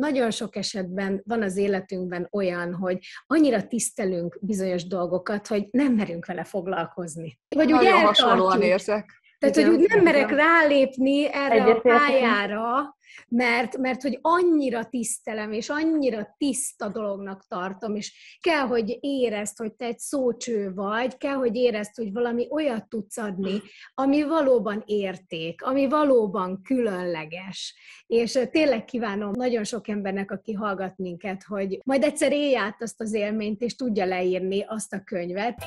nagyon 0.00 0.30
sok 0.30 0.56
esetben 0.56 1.22
van 1.24 1.42
az 1.42 1.56
életünkben 1.56 2.28
olyan, 2.32 2.74
hogy 2.74 2.98
annyira 3.26 3.66
tisztelünk 3.66 4.38
bizonyos 4.40 4.86
dolgokat, 4.86 5.46
hogy 5.46 5.68
nem 5.70 5.92
merünk 5.92 6.26
vele 6.26 6.44
foglalkozni. 6.44 7.38
Vagy 7.48 7.72
úgy 7.72 7.86
hasonlóan 7.86 8.62
érzek. 8.62 9.20
Tehát, 9.38 9.56
igen, 9.56 9.70
hogy 9.70 9.80
úgy 9.80 9.88
nem 9.88 10.02
merek 10.02 10.30
rálépni 10.30 11.26
erre 11.32 11.54
Egyetért. 11.54 11.84
a 11.84 11.98
pályára, 11.98 12.96
mert, 13.28 13.76
mert 13.76 14.02
hogy 14.02 14.18
annyira 14.20 14.84
tisztelem, 14.84 15.52
és 15.52 15.68
annyira 15.68 16.34
tiszta 16.38 16.88
dolognak 16.88 17.46
tartom, 17.48 17.94
és 17.94 18.38
kell, 18.40 18.66
hogy 18.66 18.98
érezd, 19.00 19.58
hogy 19.58 19.72
te 19.72 19.84
egy 19.84 19.98
szócső 19.98 20.72
vagy, 20.74 21.16
kell, 21.16 21.34
hogy 21.34 21.56
érezd, 21.56 21.94
hogy 21.94 22.12
valami 22.12 22.46
olyat 22.50 22.88
tudsz 22.88 23.16
adni, 23.16 23.60
ami 23.94 24.22
valóban 24.22 24.82
érték, 24.86 25.62
ami 25.62 25.88
valóban 25.88 26.62
különleges. 26.62 27.74
És 28.06 28.38
tényleg 28.50 28.84
kívánom 28.84 29.30
nagyon 29.32 29.64
sok 29.64 29.88
embernek, 29.88 30.30
aki 30.30 30.52
hallgat 30.52 30.98
minket, 30.98 31.42
hogy 31.42 31.80
majd 31.84 32.02
egyszer 32.02 32.32
élj 32.32 32.56
át 32.56 32.82
azt 32.82 33.00
az 33.00 33.14
élményt, 33.14 33.62
és 33.62 33.76
tudja 33.76 34.04
leírni 34.04 34.64
azt 34.68 34.92
a 34.92 35.02
könyvet. 35.04 35.64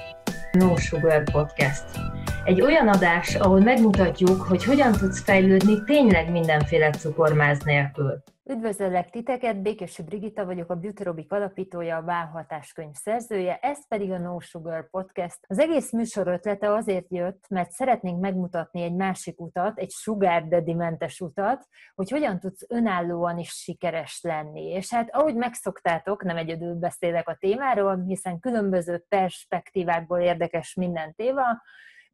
No 0.52 0.78
Sugar 0.78 1.24
Podcast 1.32 2.23
egy 2.46 2.62
olyan 2.62 2.88
adás, 2.88 3.36
ahol 3.36 3.60
megmutatjuk, 3.60 4.42
hogy 4.42 4.64
hogyan 4.64 4.92
tudsz 4.92 5.24
fejlődni 5.24 5.84
tényleg 5.84 6.32
mindenféle 6.32 6.90
cukormáz 6.90 7.64
nélkül. 7.64 8.24
Üdvözöllek 8.50 9.10
titeket, 9.10 9.62
Békési 9.62 10.04
Brigita 10.04 10.46
vagyok, 10.46 10.70
a 10.70 10.76
Beautyrobik 10.76 11.32
alapítója, 11.32 11.98
a 11.98 12.04
válhatáskönyv 12.04 12.94
szerzője, 12.94 13.60
ez 13.62 13.88
pedig 13.88 14.12
a 14.12 14.18
No 14.18 14.40
Sugar 14.40 14.90
Podcast. 14.90 15.40
Az 15.48 15.60
egész 15.60 15.92
műsor 15.92 16.28
ötlete 16.28 16.74
azért 16.74 17.06
jött, 17.10 17.46
mert 17.50 17.72
szeretnénk 17.72 18.20
megmutatni 18.20 18.82
egy 18.82 18.96
másik 18.96 19.40
utat, 19.40 19.80
egy 19.80 19.92
sugar 19.92 20.44
mentes 20.66 21.20
utat, 21.20 21.68
hogy 21.96 22.10
hogyan 22.10 22.40
tudsz 22.40 22.66
önállóan 22.70 23.38
is 23.38 23.50
sikeres 23.50 24.20
lenni. 24.22 24.70
És 24.70 24.94
hát 24.94 25.10
ahogy 25.12 25.36
megszoktátok, 25.36 26.24
nem 26.24 26.38
egyedül 26.38 26.74
beszélek 26.74 27.30
a 27.30 27.38
témáról, 27.40 28.04
hiszen 28.08 28.40
különböző 28.40 29.06
perspektívákból 29.10 30.20
érdekes 30.20 30.74
minden 30.74 31.16
téma, 31.16 31.62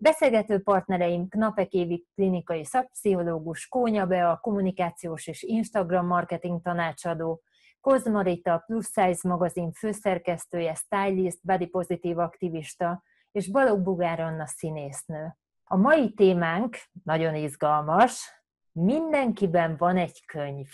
Beszélgető 0.01 0.59
partnereim 0.59 1.27
Knapek 1.27 1.71
Évi 1.71 2.05
klinikai 2.15 2.65
szakpszichológus, 2.65 3.67
Kónya 3.67 4.05
Bea, 4.05 4.37
kommunikációs 4.37 5.27
és 5.27 5.43
Instagram 5.43 6.05
marketing 6.05 6.61
tanácsadó, 6.61 7.41
Kozmarita, 7.81 8.63
Plus 8.65 8.85
Size 8.85 9.29
magazin 9.29 9.71
főszerkesztője, 9.71 10.73
stylist, 10.73 11.39
body 11.41 11.67
pozitív 11.67 12.17
aktivista, 12.17 13.03
és 13.31 13.51
Balogh 13.51 13.81
Bugár 13.81 14.19
Anna 14.19 14.47
színésznő. 14.47 15.37
A 15.63 15.75
mai 15.75 16.13
témánk 16.13 16.77
nagyon 17.03 17.35
izgalmas, 17.35 18.43
mindenkiben 18.71 19.75
van 19.77 19.97
egy 19.97 20.25
könyv. 20.25 20.67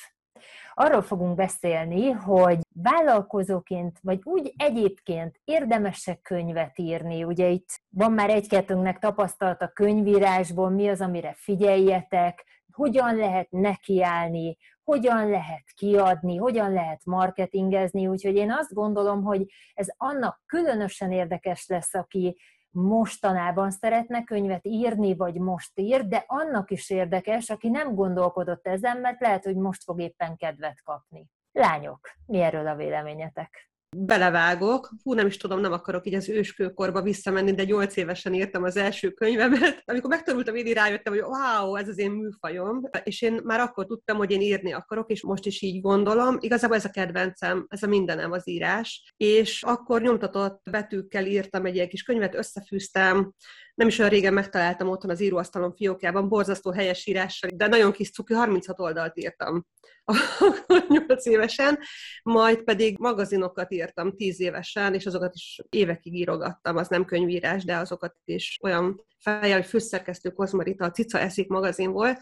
Arról 0.73 1.01
fogunk 1.01 1.35
beszélni, 1.35 2.09
hogy 2.09 2.57
vállalkozóként, 2.73 3.99
vagy 4.01 4.19
úgy 4.23 4.53
egyébként 4.57 5.39
érdemesek 5.43 6.21
könyvet 6.21 6.79
írni. 6.79 7.23
Ugye 7.23 7.47
itt 7.47 7.81
van 7.89 8.11
már 8.11 8.29
egy-kettőnknek 8.29 8.99
tapasztalt 8.99 9.61
a 9.61 9.71
könyvírásból, 9.73 10.69
mi 10.69 10.87
az, 10.87 11.01
amire 11.01 11.33
figyeljetek, 11.37 12.45
hogyan 12.71 13.15
lehet 13.15 13.51
nekiállni, 13.51 14.57
hogyan 14.83 15.29
lehet 15.29 15.63
kiadni, 15.75 16.37
hogyan 16.37 16.73
lehet 16.73 17.05
marketingezni, 17.05 18.07
úgyhogy 18.07 18.35
én 18.35 18.51
azt 18.51 18.73
gondolom, 18.73 19.23
hogy 19.23 19.45
ez 19.73 19.87
annak 19.97 20.41
különösen 20.45 21.11
érdekes 21.11 21.67
lesz, 21.67 21.93
aki 21.93 22.37
mostanában 22.75 23.71
szeretne 23.71 24.23
könyvet 24.23 24.65
írni, 24.65 25.15
vagy 25.15 25.39
most 25.39 25.71
ír, 25.79 26.07
de 26.07 26.23
annak 26.27 26.71
is 26.71 26.89
érdekes, 26.89 27.49
aki 27.49 27.69
nem 27.69 27.95
gondolkodott 27.95 28.67
ezen, 28.67 28.97
mert 28.97 29.21
lehet, 29.21 29.43
hogy 29.43 29.55
most 29.55 29.83
fog 29.83 30.01
éppen 30.01 30.35
kedvet 30.35 30.81
kapni. 30.83 31.25
Lányok, 31.51 32.09
mi 32.25 32.41
erről 32.41 32.67
a 32.67 32.75
véleményetek? 32.75 33.69
Belevágok. 33.97 34.89
Hú, 35.03 35.13
nem 35.13 35.27
is 35.27 35.37
tudom, 35.37 35.59
nem 35.59 35.71
akarok 35.71 36.07
így 36.07 36.13
az 36.13 36.29
őskőkorba 36.29 37.01
visszamenni, 37.01 37.53
de 37.53 37.63
nyolc 37.63 37.95
évesen 37.95 38.33
írtam 38.33 38.63
az 38.63 38.77
első 38.77 39.11
könyvemet. 39.11 39.83
Amikor 39.85 40.09
megtanultam 40.09 40.55
írni, 40.55 40.73
rájöttem, 40.73 41.13
hogy 41.13 41.21
wow, 41.21 41.75
ez 41.75 41.87
az 41.87 41.97
én 41.97 42.11
műfajom. 42.11 42.81
És 43.03 43.21
én 43.21 43.39
már 43.43 43.59
akkor 43.59 43.85
tudtam, 43.85 44.17
hogy 44.17 44.31
én 44.31 44.41
írni 44.41 44.73
akarok, 44.73 45.11
és 45.11 45.23
most 45.23 45.45
is 45.45 45.61
így 45.61 45.81
gondolom. 45.81 46.37
Igazából 46.39 46.75
ez 46.75 46.85
a 46.85 46.89
kedvencem, 46.89 47.65
ez 47.69 47.83
a 47.83 47.87
mindenem 47.87 48.31
az 48.31 48.49
írás. 48.49 49.13
És 49.17 49.63
akkor 49.63 50.01
nyomtatott 50.01 50.61
betűkkel 50.71 51.25
írtam 51.25 51.65
egy 51.65 51.75
ilyen 51.75 51.89
kis 51.89 52.03
könyvet, 52.03 52.35
összefűztem, 52.35 53.33
nem 53.75 53.87
is 53.87 53.99
olyan 53.99 54.11
régen 54.11 54.33
megtaláltam 54.33 54.89
otthon 54.89 55.11
az 55.11 55.21
íróasztalon 55.21 55.75
fiókjában, 55.75 56.29
borzasztó 56.29 56.71
helyes 56.71 57.05
írással, 57.05 57.49
de 57.53 57.67
nagyon 57.67 57.91
kis 57.91 58.11
cuki, 58.11 58.33
36 58.33 58.79
oldalt 58.79 59.17
írtam 59.17 59.65
8 60.87 61.25
évesen, 61.25 61.79
majd 62.23 62.63
pedig 62.63 62.97
magazinokat 62.97 63.71
írtam 63.71 64.15
10 64.15 64.39
évesen, 64.39 64.93
és 64.93 65.05
azokat 65.05 65.35
is 65.35 65.59
évekig 65.69 66.13
írogattam, 66.13 66.77
az 66.77 66.87
nem 66.87 67.05
könyvírás, 67.05 67.63
de 67.63 67.75
azokat 67.75 68.15
is 68.25 68.57
olyan 68.61 69.05
fejjel, 69.25 69.57
hogy 69.57 69.67
főszerkesztő 69.69 70.29
Kozmarita, 70.29 70.85
a 70.85 70.91
Cica 70.91 71.19
Eszik 71.19 71.47
magazin 71.47 71.91
volt. 71.91 72.19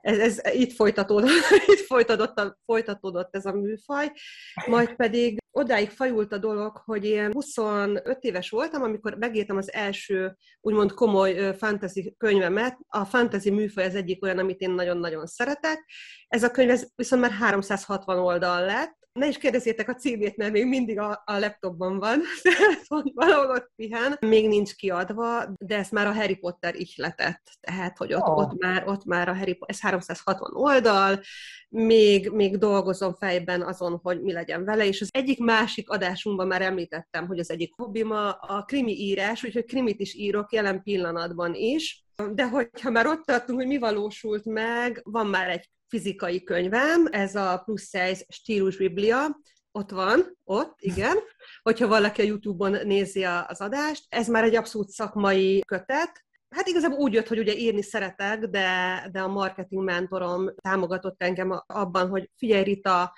Ez, 0.00 0.18
ez 0.18 0.40
itt 0.52 0.72
folytatódott, 0.72 1.30
itt 1.72 1.86
folytatódott, 1.86 2.56
folytatódott 2.64 3.36
ez 3.36 3.46
a 3.46 3.52
műfaj, 3.52 4.12
majd 4.66 4.94
pedig 4.94 5.38
odáig 5.50 5.90
fajult 5.90 6.32
a 6.32 6.38
dolog, 6.38 6.76
hogy 6.84 7.04
én 7.04 7.32
25 7.32 8.18
éves 8.20 8.50
voltam, 8.50 8.82
amikor 8.82 9.14
megírtam 9.14 9.56
az 9.56 9.72
első 9.72 10.36
úgymond 10.60 10.92
komoly 10.92 11.56
fantasy 11.56 12.14
könyvemet. 12.16 12.78
A 12.88 13.04
fantasy 13.04 13.50
műfaj 13.50 13.84
az 13.84 13.94
egyik 13.94 14.22
olyan, 14.24 14.38
amit 14.38 14.60
én 14.60 14.70
nagyon-nagyon 14.70 15.26
szeretek. 15.26 15.84
Ez 16.28 16.42
a 16.42 16.50
könyv 16.50 16.70
ez 16.70 16.86
viszont 16.94 17.22
már 17.22 17.30
360 17.30 18.18
oldal 18.18 18.64
lett, 18.64 18.97
ne 19.12 19.26
is 19.26 19.38
kérdezzétek 19.38 19.88
a 19.88 19.94
címét, 19.94 20.36
mert 20.36 20.52
még 20.52 20.66
mindig 20.66 20.98
a, 20.98 21.22
a 21.24 21.38
laptopban 21.38 21.98
van, 21.98 22.22
valahol 23.14 23.50
ott 23.50 23.70
pihen. 23.76 24.16
Még 24.20 24.48
nincs 24.48 24.74
kiadva, 24.74 25.44
de 25.58 25.76
ez 25.76 25.88
már 25.88 26.06
a 26.06 26.12
Harry 26.12 26.36
Potter 26.36 26.74
ihletett. 26.74 27.42
Tehát, 27.60 27.98
hogy 27.98 28.14
ott, 28.14 28.28
oh. 28.28 28.36
ott, 28.36 28.58
már, 28.58 28.88
ott 28.88 29.04
már 29.04 29.28
a 29.28 29.34
Harry 29.34 29.54
Potter, 29.54 29.74
ez 29.74 29.80
360 29.80 30.50
oldal, 30.54 31.20
még, 31.68 32.30
még 32.30 32.56
dolgozom 32.56 33.14
fejben 33.14 33.62
azon, 33.62 34.00
hogy 34.02 34.22
mi 34.22 34.32
legyen 34.32 34.64
vele, 34.64 34.86
és 34.86 35.00
az 35.00 35.08
egyik 35.10 35.38
másik 35.38 35.90
adásunkban 35.90 36.46
már 36.46 36.62
említettem, 36.62 37.26
hogy 37.26 37.38
az 37.38 37.50
egyik 37.50 37.74
hobbim 37.76 38.10
a, 38.10 38.28
a 38.28 38.64
krimi 38.66 38.92
írás, 38.92 39.44
úgyhogy 39.44 39.64
krimit 39.64 40.00
is 40.00 40.14
írok 40.14 40.52
jelen 40.52 40.82
pillanatban 40.82 41.54
is, 41.54 42.07
de 42.32 42.48
hogyha 42.48 42.90
már 42.90 43.06
ott 43.06 43.24
tartunk, 43.24 43.58
hogy 43.58 43.68
mi 43.68 43.78
valósult 43.78 44.44
meg, 44.44 45.00
van 45.04 45.26
már 45.26 45.48
egy 45.48 45.70
fizikai 45.88 46.42
könyvem, 46.42 47.06
ez 47.10 47.34
a 47.34 47.62
plusz 47.64 47.82
size 47.82 48.24
stílus 48.28 48.76
biblia, 48.76 49.40
ott 49.72 49.90
van, 49.90 50.38
ott, 50.44 50.74
igen, 50.78 51.16
hogyha 51.62 51.86
valaki 51.86 52.20
a 52.20 52.24
YouTube-on 52.24 52.86
nézi 52.86 53.24
az 53.24 53.60
adást. 53.60 54.04
Ez 54.08 54.28
már 54.28 54.44
egy 54.44 54.54
abszolút 54.54 54.88
szakmai 54.88 55.60
kötet, 55.66 56.26
Hát 56.48 56.66
igazából 56.66 56.98
úgy 56.98 57.12
jött, 57.12 57.28
hogy 57.28 57.38
ugye 57.38 57.54
írni 57.54 57.82
szeretek, 57.82 58.44
de, 58.46 59.08
de 59.12 59.20
a 59.20 59.28
marketing 59.28 59.84
mentorom 59.84 60.54
támogatott 60.60 61.22
engem 61.22 61.62
abban, 61.66 62.08
hogy 62.08 62.30
figyelj 62.36 62.62
Rita, 62.62 63.12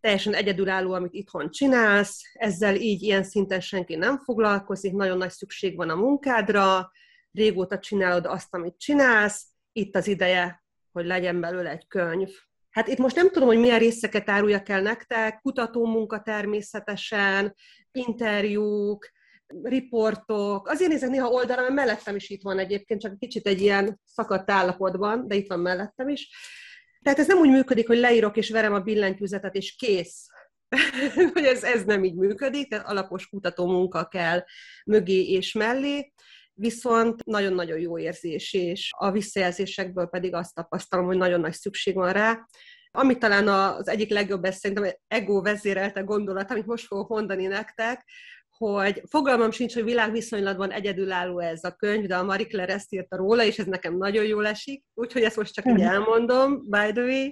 teljesen 0.00 0.34
egyedülálló, 0.34 0.92
amit 0.92 1.12
itthon 1.12 1.50
csinálsz, 1.50 2.20
ezzel 2.32 2.74
így 2.74 3.02
ilyen 3.02 3.22
szinten 3.22 3.60
senki 3.60 3.96
nem 3.96 4.18
foglalkozik, 4.18 4.92
nagyon 4.92 5.18
nagy 5.18 5.30
szükség 5.30 5.76
van 5.76 5.90
a 5.90 5.94
munkádra, 5.94 6.90
régóta 7.32 7.78
csinálod 7.78 8.26
azt, 8.26 8.54
amit 8.54 8.78
csinálsz, 8.78 9.46
itt 9.72 9.96
az 9.96 10.06
ideje, 10.06 10.64
hogy 10.92 11.06
legyen 11.06 11.40
belőle 11.40 11.70
egy 11.70 11.86
könyv. 11.86 12.28
Hát 12.70 12.88
itt 12.88 12.98
most 12.98 13.16
nem 13.16 13.30
tudom, 13.30 13.48
hogy 13.48 13.58
milyen 13.58 13.78
részeket 13.78 14.28
áruljak 14.28 14.68
el 14.68 14.82
nektek, 14.82 15.40
kutatómunka 15.40 16.20
természetesen, 16.20 17.54
interjúk, 17.92 19.10
riportok. 19.62 20.68
Azért 20.68 20.90
nézek 20.90 21.10
néha 21.10 21.28
oldalra, 21.28 21.62
mert 21.62 21.74
mellettem 21.74 22.16
is 22.16 22.28
itt 22.30 22.42
van 22.42 22.58
egyébként, 22.58 23.00
csak 23.00 23.18
kicsit 23.18 23.46
egy 23.46 23.60
ilyen 23.60 24.00
szakadt 24.04 24.50
állapotban, 24.50 25.28
de 25.28 25.34
itt 25.34 25.48
van 25.48 25.60
mellettem 25.60 26.08
is. 26.08 26.30
Tehát 27.02 27.18
ez 27.18 27.26
nem 27.26 27.38
úgy 27.38 27.50
működik, 27.50 27.86
hogy 27.86 27.98
leírok 27.98 28.36
és 28.36 28.50
verem 28.50 28.74
a 28.74 28.80
billentyűzetet, 28.80 29.54
és 29.54 29.74
kész. 29.76 30.26
hogy 31.32 31.44
ez, 31.44 31.62
ez 31.62 31.84
nem 31.84 32.04
így 32.04 32.14
működik, 32.14 32.68
tehát 32.68 32.86
alapos 32.86 33.28
kutató 33.28 33.66
munka 33.66 34.04
kell 34.04 34.44
mögé 34.84 35.30
és 35.30 35.52
mellé 35.52 36.12
viszont 36.60 37.24
nagyon-nagyon 37.24 37.78
jó 37.78 37.98
érzés, 37.98 38.52
és 38.52 38.90
a 38.96 39.10
visszajelzésekből 39.10 40.06
pedig 40.06 40.34
azt 40.34 40.54
tapasztalom, 40.54 41.06
hogy 41.06 41.16
nagyon 41.16 41.40
nagy 41.40 41.52
szükség 41.52 41.94
van 41.94 42.12
rá. 42.12 42.46
Ami 42.90 43.18
talán 43.18 43.48
az 43.48 43.88
egyik 43.88 44.10
legjobb, 44.10 44.44
ez 44.44 44.56
szerintem 44.56 44.92
ego 45.08 45.42
vezérelte 45.42 46.00
gondolat, 46.00 46.50
amit 46.50 46.66
most 46.66 46.86
fogok 46.86 47.08
mondani 47.08 47.46
nektek, 47.46 48.04
hogy 48.56 49.02
fogalmam 49.08 49.50
sincs, 49.50 49.74
hogy 49.74 49.84
világviszonylatban 49.84 50.70
egyedülálló 50.70 51.38
ez 51.38 51.64
a 51.64 51.74
könyv, 51.74 52.06
de 52.06 52.16
a 52.16 52.24
Marie 52.24 52.46
Claire 52.46 52.72
ezt 52.72 52.92
írta 52.92 53.16
róla, 53.16 53.44
és 53.44 53.58
ez 53.58 53.66
nekem 53.66 53.96
nagyon 53.96 54.24
jól 54.24 54.46
esik, 54.46 54.84
úgyhogy 54.94 55.22
ezt 55.22 55.36
most 55.36 55.54
csak 55.54 55.66
így 55.66 55.72
mhm. 55.72 55.86
elmondom, 55.86 56.68
by 56.68 56.92
the 56.92 57.02
way, 57.02 57.28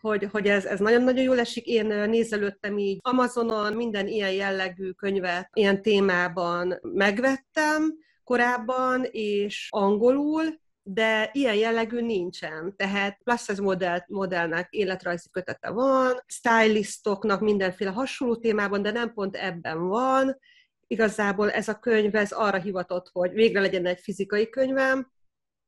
hogy, 0.00 0.28
hogy 0.30 0.46
ez, 0.46 0.64
ez 0.64 0.80
nagyon-nagyon 0.80 1.22
jól 1.24 1.38
esik. 1.38 1.66
Én 1.66 1.86
nézelődtem 1.86 2.78
így 2.78 2.98
Amazonon, 3.00 3.72
minden 3.72 4.06
ilyen 4.06 4.32
jellegű 4.32 4.90
könyvet 4.90 5.48
ilyen 5.52 5.82
témában 5.82 6.78
megvettem, 6.82 7.94
korábban, 8.24 9.06
és 9.10 9.68
angolul, 9.70 10.60
de 10.82 11.30
ilyen 11.32 11.54
jellegű 11.54 12.00
nincsen. 12.00 12.76
Tehát 12.76 13.18
plus 13.24 13.42
size 13.42 13.62
modell, 13.62 13.98
modellnek 14.06 14.66
életrajzi 14.70 15.30
kötete 15.30 15.70
van, 15.70 16.22
stylistoknak 16.26 17.40
mindenféle 17.40 17.90
hasonló 17.90 18.36
témában, 18.36 18.82
de 18.82 18.90
nem 18.90 19.12
pont 19.12 19.36
ebben 19.36 19.88
van. 19.88 20.38
Igazából 20.86 21.50
ez 21.50 21.68
a 21.68 21.78
könyv 21.78 22.14
ez 22.14 22.32
arra 22.32 22.60
hivatott, 22.60 23.08
hogy 23.12 23.32
végre 23.32 23.60
legyen 23.60 23.86
egy 23.86 24.00
fizikai 24.00 24.48
könyvem, 24.48 25.10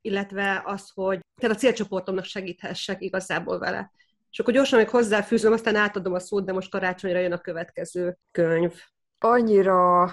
illetve 0.01 0.63
az, 0.65 0.91
hogy 0.95 1.21
tehát 1.41 1.57
a 1.57 1.59
célcsoportomnak 1.59 2.25
segíthessek 2.25 3.03
igazából 3.03 3.59
vele. 3.59 3.91
És 4.31 4.39
akkor 4.39 4.53
gyorsan 4.53 4.79
még 4.79 4.89
hozzáfűzöm, 4.89 5.53
aztán 5.53 5.77
átadom 5.77 6.13
a 6.13 6.19
szót, 6.19 6.45
de 6.45 6.53
most 6.53 6.71
karácsonyra 6.71 7.19
jön 7.19 7.33
a 7.33 7.41
következő 7.41 8.19
könyv. 8.31 8.81
Annyira 9.19 10.05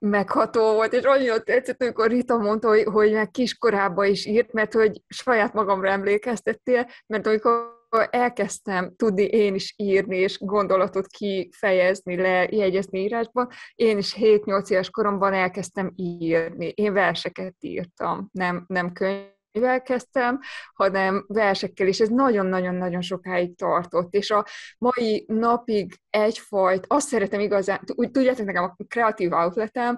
megható 0.00 0.72
volt, 0.72 0.92
és 0.92 1.02
annyira 1.02 1.42
tetszett, 1.42 1.82
amikor 1.82 2.08
Rita 2.08 2.36
mondta, 2.36 2.68
hogy, 2.68 2.84
hogy 2.84 3.12
meg 3.12 3.30
kiskorában 3.30 4.06
is 4.06 4.26
írt, 4.26 4.52
mert 4.52 4.72
hogy 4.72 5.02
saját 5.08 5.52
magamra 5.52 5.88
emlékeztettél, 5.88 6.86
mert 7.06 7.26
amikor 7.26 7.78
elkezdtem 8.10 8.94
tudni 8.96 9.24
én 9.24 9.54
is 9.54 9.74
írni, 9.76 10.16
és 10.16 10.38
gondolatot 10.38 11.06
kifejezni, 11.06 12.16
lejegyezni 12.16 13.00
írásban, 13.00 13.48
én 13.74 13.98
is 13.98 14.14
7-8 14.18 14.70
éves 14.70 14.90
koromban 14.90 15.32
elkezdtem 15.32 15.92
írni. 15.96 16.66
Én 16.66 16.92
verseket 16.92 17.54
írtam, 17.60 18.28
nem, 18.32 18.64
nem 18.66 18.92
könyv 18.92 19.38
mivel 19.52 19.82
kezdtem, 19.82 20.40
hanem 20.74 21.24
versekkel 21.28 21.86
is. 21.86 22.00
Ez 22.00 22.08
nagyon-nagyon-nagyon 22.08 23.00
sokáig 23.00 23.56
tartott, 23.56 24.14
és 24.14 24.30
a 24.30 24.46
mai 24.78 25.24
napig 25.28 25.94
egyfajt, 26.10 26.84
azt 26.88 27.08
szeretem 27.08 27.40
igazán, 27.40 27.80
úgy 27.94 28.10
tudjátok 28.10 28.46
nekem 28.46 28.64
a 28.64 28.76
kreatív 28.88 29.32
outletem, 29.32 29.96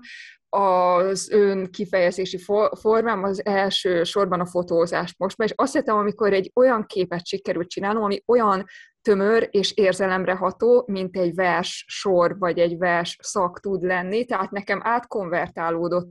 az 0.54 1.30
ön 1.30 1.70
kifejezési 1.70 2.38
formám 2.80 3.22
az 3.22 3.46
első 3.46 4.04
sorban 4.04 4.40
a 4.40 4.46
fotózás 4.46 5.14
most, 5.18 5.42
és 5.42 5.52
azt 5.54 5.72
hiszem, 5.72 5.96
amikor 5.96 6.32
egy 6.32 6.50
olyan 6.54 6.86
képet 6.86 7.26
sikerült 7.26 7.68
csinálnom, 7.68 8.02
ami 8.02 8.22
olyan 8.26 8.64
tömör 9.02 9.48
és 9.50 9.72
érzelemre 9.72 10.32
ható, 10.32 10.84
mint 10.86 11.16
egy 11.16 11.34
vers 11.34 11.84
sor 11.88 12.38
vagy 12.38 12.58
egy 12.58 12.78
vers 12.78 13.16
szak 13.22 13.60
tud 13.60 13.82
lenni, 13.82 14.24
tehát 14.24 14.50
nekem 14.50 14.80
átkonvertálódott 14.82 16.08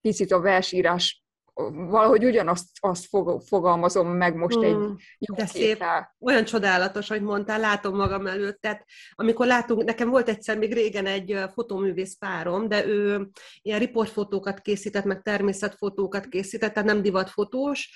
picit 0.00 0.32
a 0.32 0.40
versírás 0.40 1.24
valahogy 1.72 2.24
ugyanazt 2.24 2.68
azt 2.80 3.06
fogalmazom 3.46 4.08
meg 4.08 4.36
most 4.36 4.56
hmm, 4.56 4.64
egy 4.64 4.74
jó 5.18 5.34
De 5.34 5.46
szép, 5.46 5.84
olyan 6.20 6.44
csodálatos, 6.44 7.08
hogy 7.08 7.22
mondtál, 7.22 7.60
látom 7.60 7.96
magam 7.96 8.26
előtt. 8.26 8.60
Tehát 8.60 8.84
amikor 9.14 9.46
látunk, 9.46 9.84
nekem 9.84 10.10
volt 10.10 10.28
egyszer 10.28 10.58
még 10.58 10.72
régen 10.72 11.06
egy 11.06 11.38
fotóművész 11.52 12.16
párom, 12.18 12.68
de 12.68 12.86
ő 12.86 13.28
ilyen 13.62 13.78
riportfotókat 13.78 14.60
készített, 14.60 15.04
meg 15.04 15.22
természetfotókat 15.22 16.26
készített, 16.26 16.72
tehát 16.72 16.88
nem 16.88 17.02
divatfotós, 17.02 17.90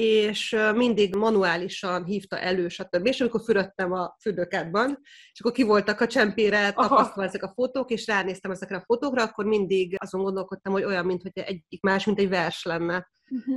és 0.00 0.56
mindig 0.74 1.14
manuálisan 1.14 2.04
hívta 2.04 2.38
elő, 2.38 2.68
stb. 2.68 3.06
És 3.06 3.20
amikor 3.20 3.40
fürödtem 3.44 3.92
a 3.92 4.16
fürdőkádban, 4.20 4.98
és 5.32 5.40
akkor 5.40 5.52
ki 5.52 5.62
voltak 5.62 6.00
a 6.00 6.06
csempére 6.06 6.72
tapasztalva 6.72 7.24
ezek 7.24 7.42
a 7.42 7.52
fotók, 7.54 7.90
és 7.90 8.06
ránéztem 8.06 8.50
ezekre 8.50 8.76
a 8.76 8.84
fotókra, 8.86 9.22
akkor 9.22 9.44
mindig 9.44 9.96
azon 9.98 10.22
gondolkodtam, 10.22 10.72
hogy 10.72 10.84
olyan, 10.84 11.06
mint 11.06 11.22
hogy 11.22 11.32
egyik 11.34 11.82
más, 11.82 12.04
mint 12.04 12.18
egy 12.18 12.28
vers 12.28 12.62
lenne. 12.62 13.10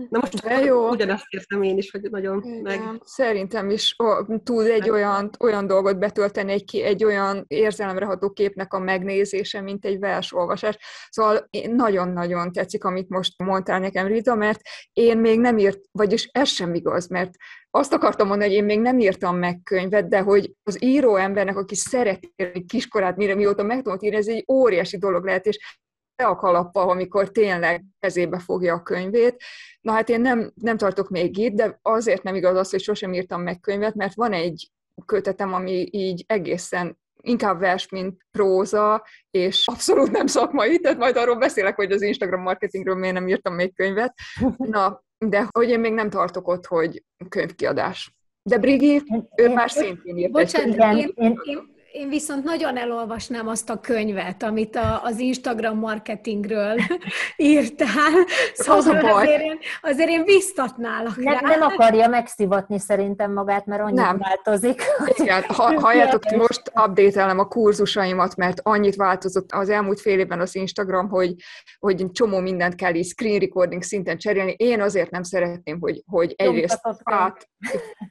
Na 0.09 0.19
most 0.19 0.41
De 0.41 0.59
jó. 0.59 0.89
ugyanazt 0.89 1.25
értem 1.29 1.61
én 1.61 1.77
is, 1.77 1.91
hogy 1.91 2.01
nagyon 2.01 2.43
Igen. 2.43 2.61
meg... 2.61 3.01
Szerintem 3.03 3.69
is 3.69 3.95
ó, 4.03 4.37
tud 4.43 4.65
egy 4.65 4.89
olyan, 4.89 5.29
olyan 5.39 5.67
dolgot 5.67 5.99
betölteni, 5.99 6.51
egy, 6.51 6.75
egy 6.75 7.03
olyan 7.03 7.45
érzelemre 7.47 8.05
ható 8.05 8.29
képnek 8.29 8.73
a 8.73 8.79
megnézése, 8.79 9.61
mint 9.61 9.85
egy 9.85 9.99
versolvasás. 9.99 10.77
Szóval 11.09 11.49
nagyon-nagyon 11.69 12.51
tetszik, 12.51 12.83
amit 12.83 13.09
most 13.09 13.33
mondtál 13.43 13.79
nekem, 13.79 14.07
Rita, 14.07 14.35
mert 14.35 14.61
én 14.93 15.17
még 15.17 15.39
nem 15.39 15.57
írt, 15.57 15.79
vagyis 15.91 16.29
ez 16.31 16.49
sem 16.49 16.73
igaz, 16.73 17.07
mert 17.07 17.31
azt 17.71 17.93
akartam 17.93 18.27
mondani, 18.27 18.49
hogy 18.49 18.59
én 18.59 18.65
még 18.65 18.79
nem 18.79 18.99
írtam 18.99 19.37
meg 19.37 19.59
könyvet, 19.63 20.09
de 20.09 20.19
hogy 20.19 20.53
az 20.63 20.83
író 20.83 21.15
embernek, 21.15 21.57
aki 21.57 21.75
szereti 21.75 22.33
kiskorát, 22.67 23.15
mire 23.17 23.35
mióta 23.35 23.63
meg 23.63 23.81
tudod 23.81 24.03
írni, 24.03 24.17
ez 24.17 24.27
egy 24.27 24.45
óriási 24.51 24.97
dolog 24.97 25.25
lehet, 25.25 25.45
és 25.45 25.79
a 26.27 26.35
kalappal, 26.35 26.89
amikor 26.89 27.31
tényleg 27.31 27.83
kezébe 27.99 28.39
fogja 28.39 28.73
a 28.73 28.83
könyvét. 28.83 29.43
Na 29.81 29.91
hát 29.91 30.09
én 30.09 30.21
nem, 30.21 30.51
nem 30.55 30.77
tartok 30.77 31.09
még 31.09 31.37
itt, 31.37 31.53
de 31.53 31.79
azért 31.81 32.23
nem 32.23 32.35
igaz 32.35 32.57
az, 32.57 32.69
hogy 32.69 32.81
sosem 32.81 33.13
írtam 33.13 33.41
meg 33.41 33.59
könyvet, 33.59 33.95
mert 33.95 34.13
van 34.13 34.33
egy 34.33 34.71
kötetem, 35.05 35.53
ami 35.53 35.87
így 35.91 36.23
egészen 36.27 36.97
inkább 37.21 37.59
vers, 37.59 37.89
mint 37.89 38.25
próza, 38.31 39.05
és 39.31 39.67
abszolút 39.67 40.11
nem 40.11 40.27
szakmai, 40.27 40.79
tehát 40.79 40.97
majd 40.97 41.17
arról 41.17 41.35
beszélek, 41.35 41.75
hogy 41.75 41.91
az 41.91 42.01
Instagram 42.01 42.41
marketingről 42.41 42.95
miért 42.95 43.13
nem 43.13 43.27
írtam 43.27 43.53
még 43.53 43.75
könyvet. 43.75 44.13
Na, 44.57 45.03
de 45.17 45.47
hogy 45.49 45.69
én 45.69 45.79
még 45.79 45.93
nem 45.93 46.09
tartok 46.09 46.47
ott, 46.47 46.65
hogy 46.65 47.03
könyvkiadás. 47.29 48.13
De 48.43 48.57
Brigi, 48.57 49.03
ő 49.35 49.53
már 49.53 49.71
szintén 49.71 50.17
írt 50.17 50.31
Bocsánat, 50.31 50.79
egy 50.79 50.97
én, 50.97 51.11
én, 51.15 51.39
én, 51.43 51.77
én 51.91 52.09
viszont 52.09 52.43
nagyon 52.43 52.77
elolvasnám 52.77 53.47
azt 53.47 53.69
a 53.69 53.79
könyvet, 53.79 54.43
amit 54.43 54.75
a, 54.75 55.01
az 55.03 55.19
Instagram 55.19 55.77
marketingről 55.77 56.75
írtál. 57.37 58.11
Szóval 58.53 58.77
az 58.77 58.85
a 58.85 58.99
baj. 59.01 59.11
Azért, 59.11 59.41
én, 59.41 59.59
azért 59.81 60.09
én 60.09 60.23
biztatnálak 60.23 61.17
ne, 61.17 61.31
rá. 61.31 61.39
Nem 61.41 61.61
akarja 61.61 62.07
megszivatni 62.07 62.79
szerintem 62.79 63.33
magát, 63.33 63.65
mert 63.65 63.81
annyit 63.81 63.95
nem. 63.95 64.17
változik. 64.17 64.81
Igen, 65.07 65.43
ha, 65.43 65.79
halljátok, 65.85 66.23
most 66.31 66.71
update 66.85 67.23
a 67.23 67.47
kurzusaimat, 67.47 68.35
mert 68.35 68.59
annyit 68.63 68.95
változott 68.95 69.51
az 69.51 69.69
elmúlt 69.69 69.99
fél 69.99 70.19
évben 70.19 70.39
az 70.39 70.55
Instagram, 70.55 71.09
hogy, 71.09 71.33
hogy 71.79 72.11
csomó 72.11 72.39
mindent 72.39 72.75
kell 72.75 72.95
így 72.95 73.07
screen 73.07 73.39
recording 73.39 73.83
szinten 73.83 74.17
cserélni. 74.17 74.55
Én 74.57 74.81
azért 74.81 75.11
nem 75.11 75.23
szeretném, 75.23 75.79
hogy, 75.79 76.03
hogy 76.07 76.33
egyrészt 76.37 76.81
fát, 77.03 77.49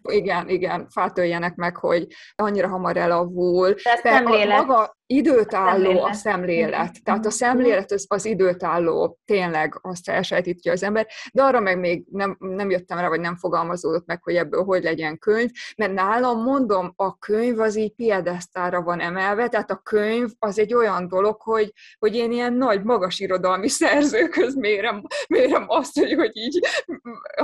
igen, 0.03 0.49
igen, 0.49 0.87
fát 0.91 1.19
öljenek 1.19 1.55
meg, 1.55 1.77
hogy 1.77 2.07
annyira 2.35 2.69
hamar 2.69 2.97
elavul. 2.97 3.68
Tehát 3.75 4.01
szemlélet. 4.03 4.67
Maga, 4.67 4.98
időtálló 5.11 6.03
a 6.03 6.13
szemlélet. 6.13 6.15
Szemlélet. 6.15 7.05
Tehát 7.05 7.27
a 7.27 7.31
szemlélet 7.31 7.93
az, 7.93 8.05
az 8.09 8.25
időtálló, 8.25 9.19
tényleg 9.25 9.79
azt 9.83 10.09
elsajátítja 10.09 10.73
az 10.73 10.83
ember, 10.83 11.07
de 11.33 11.43
arra 11.43 11.61
meg 11.61 11.79
még 11.79 12.05
nem, 12.11 12.37
nem 12.39 12.71
jöttem 12.71 12.99
rá, 12.99 13.09
vagy 13.09 13.21
nem 13.21 13.37
fogalmazódott 13.37 14.07
meg, 14.07 14.23
hogy 14.23 14.35
ebből 14.35 14.65
hogy 14.65 14.83
legyen 14.83 15.19
könyv, 15.19 15.51
mert 15.77 15.93
nálam 15.93 16.43
mondom, 16.43 16.93
a 16.97 17.19
könyv 17.19 17.61
az 17.61 17.77
így 17.77 17.95
piedesztára 17.95 18.83
van 18.83 19.01
emelve, 19.01 19.49
tehát 19.49 19.71
a 19.71 19.81
könyv 19.83 20.31
az 20.39 20.59
egy 20.59 20.75
olyan 20.75 21.09
dolog, 21.09 21.41
hogy, 21.41 21.73
hogy 21.99 22.15
én 22.15 22.33
ilyen 22.33 22.53
nagy, 22.53 22.83
magas 22.83 23.19
irodalmi 23.19 23.69
szerzőköz 23.69 24.55
mérem, 24.55 25.03
mérem 25.29 25.65
azt, 25.67 25.99
hogy, 25.99 26.13
hogy 26.13 26.37
így, 26.37 26.61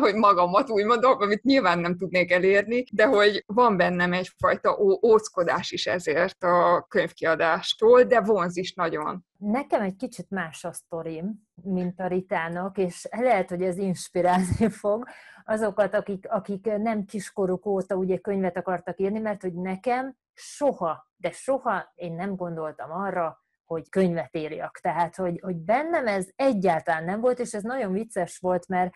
hogy 0.01 0.15
magamat 0.15 0.71
úgy 0.71 0.85
mondom, 0.85 1.21
amit 1.21 1.43
nyilván 1.43 1.79
nem 1.79 1.97
tudnék 1.97 2.31
elérni, 2.31 2.85
de 2.93 3.05
hogy 3.05 3.45
van 3.47 3.77
bennem 3.77 4.13
egyfajta 4.13 4.79
ó- 4.79 5.05
óckodás 5.05 5.71
is 5.71 5.87
ezért 5.87 6.43
a 6.43 6.87
könyvkiadás 6.89 7.53
megoldástól, 7.55 8.03
de 8.03 8.21
vonz 8.21 8.57
is 8.57 8.75
nagyon. 8.75 9.25
Nekem 9.39 9.83
egy 9.83 9.97
kicsit 9.97 10.31
más 10.31 10.65
a 10.65 10.73
sztorim, 10.73 11.35
mint 11.63 12.01
a 12.01 12.07
Ritának, 12.07 12.79
és 12.79 13.09
lehet, 13.11 13.49
hogy 13.49 13.63
ez 13.63 13.77
inspirálni 13.77 14.69
fog 14.83 15.09
azokat, 15.45 15.95
akik, 15.95 16.27
akik 16.31 16.65
nem 16.65 17.05
kiskoruk 17.05 17.67
óta 17.67 17.95
ugye 17.95 18.19
könyvet 18.19 18.57
akartak 18.57 19.01
írni, 19.01 19.19
mert 19.19 19.43
hogy 19.43 19.55
nekem 19.55 20.17
soha, 20.33 21.09
de 21.17 21.31
soha 21.31 21.93
én 21.95 22.13
nem 22.13 22.37
gondoltam 22.37 22.91
arra, 22.91 23.43
hogy 23.65 23.89
könyvet 23.89 24.37
írjak. 24.37 24.79
Tehát, 24.79 25.17
hogy, 25.17 25.41
hogy 25.43 25.57
bennem 25.57 26.07
ez 26.07 26.29
egyáltalán 26.37 27.05
nem 27.05 27.21
volt, 27.21 27.39
és 27.39 27.53
ez 27.53 27.63
nagyon 27.63 27.93
vicces 27.93 28.39
volt, 28.39 28.69
mert 28.69 28.95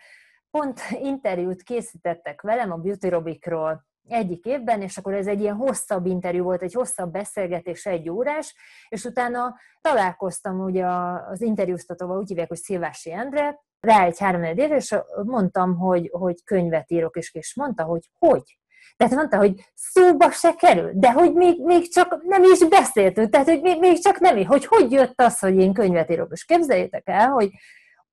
pont 0.51 0.79
interjút 0.89 1.63
készítettek 1.63 2.41
velem 2.41 2.71
a 2.71 2.77
Beauty 2.77 3.09
Robikról, 3.09 3.87
egyik 4.11 4.45
évben, 4.45 4.81
és 4.81 4.97
akkor 4.97 5.13
ez 5.13 5.27
egy 5.27 5.41
ilyen 5.41 5.55
hosszabb 5.55 6.05
interjú 6.05 6.43
volt, 6.43 6.61
egy 6.61 6.73
hosszabb 6.73 7.11
beszélgetés, 7.11 7.85
egy 7.85 8.09
órás, 8.09 8.55
és 8.89 9.03
utána 9.03 9.55
találkoztam 9.81 10.59
ugye 10.59 10.85
az 11.29 11.41
interjúztatóval, 11.41 12.17
úgy 12.17 12.27
hívják, 12.27 12.47
hogy 12.47 12.57
Szilvási 12.57 13.11
Endre, 13.11 13.59
rá 13.79 14.03
egy 14.03 14.19
három 14.19 14.43
év, 14.43 14.71
és 14.71 14.95
mondtam, 15.23 15.77
hogy, 15.77 16.09
hogy 16.11 16.43
könyvet 16.43 16.91
írok, 16.91 17.15
és, 17.15 17.33
és 17.33 17.55
mondta, 17.55 17.83
hogy 17.83 18.09
hogy? 18.17 18.59
Tehát 18.97 19.13
mondta, 19.13 19.37
hogy 19.37 19.71
szóba 19.73 20.31
se 20.31 20.53
kerül, 20.53 20.91
de 20.93 21.11
hogy 21.11 21.33
még, 21.33 21.63
még 21.63 21.91
csak 21.91 22.23
nem 22.23 22.43
is 22.43 22.67
beszéltünk, 22.67 23.29
tehát 23.29 23.47
hogy 23.47 23.61
még, 23.61 23.79
még 23.79 23.99
csak 23.99 24.19
nem, 24.19 24.45
hogy 24.45 24.65
hogy 24.65 24.91
jött 24.91 25.21
az, 25.21 25.39
hogy 25.39 25.55
én 25.55 25.73
könyvet 25.73 26.09
írok. 26.09 26.31
És 26.31 26.45
képzeljétek 26.45 27.03
el, 27.05 27.29
hogy 27.29 27.49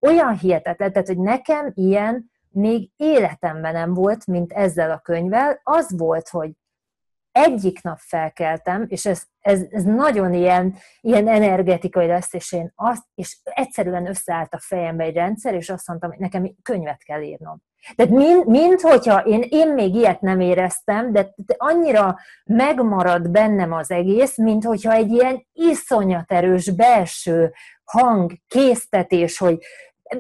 olyan 0.00 0.38
hihetetlen, 0.38 0.92
tehát 0.92 1.06
hogy 1.06 1.18
nekem 1.18 1.70
ilyen 1.74 2.30
még 2.56 2.90
életemben 2.96 3.72
nem 3.72 3.94
volt, 3.94 4.26
mint 4.26 4.52
ezzel 4.52 4.90
a 4.90 4.98
könyvvel, 4.98 5.60
az 5.62 5.98
volt, 5.98 6.28
hogy 6.28 6.50
egyik 7.32 7.82
nap 7.82 7.98
felkeltem, 7.98 8.84
és 8.88 9.06
ez, 9.06 9.22
ez, 9.40 9.60
ez 9.70 9.84
nagyon 9.84 10.34
ilyen, 10.34 10.74
ilyen 11.00 11.28
energetikai 11.28 12.06
lesz, 12.06 12.32
és 12.32 12.52
én 12.52 12.72
azt, 12.74 13.02
és 13.14 13.38
egyszerűen 13.44 14.06
összeállt 14.06 14.54
a 14.54 14.58
fejembe 14.60 15.04
egy 15.04 15.14
rendszer, 15.14 15.54
és 15.54 15.70
azt 15.70 15.88
mondtam, 15.88 16.10
hogy 16.10 16.18
nekem 16.18 16.54
könyvet 16.62 17.02
kell 17.02 17.22
írnom. 17.22 17.62
Tehát 17.94 18.12
mint, 18.12 18.44
mint 18.44 18.80
hogyha 18.80 19.20
én, 19.20 19.44
én 19.48 19.72
még 19.72 19.94
ilyet 19.94 20.20
nem 20.20 20.40
éreztem, 20.40 21.12
de, 21.12 21.32
de 21.36 21.54
annyira 21.58 22.18
megmarad 22.44 23.30
bennem 23.30 23.72
az 23.72 23.90
egész, 23.90 24.36
mint 24.36 24.64
hogyha 24.64 24.92
egy 24.92 25.10
ilyen 25.10 25.46
iszonyat 25.52 26.32
erős 26.32 26.70
belső 26.70 27.52
hang, 27.84 28.32
késztetés, 28.48 29.38
hogy 29.38 29.58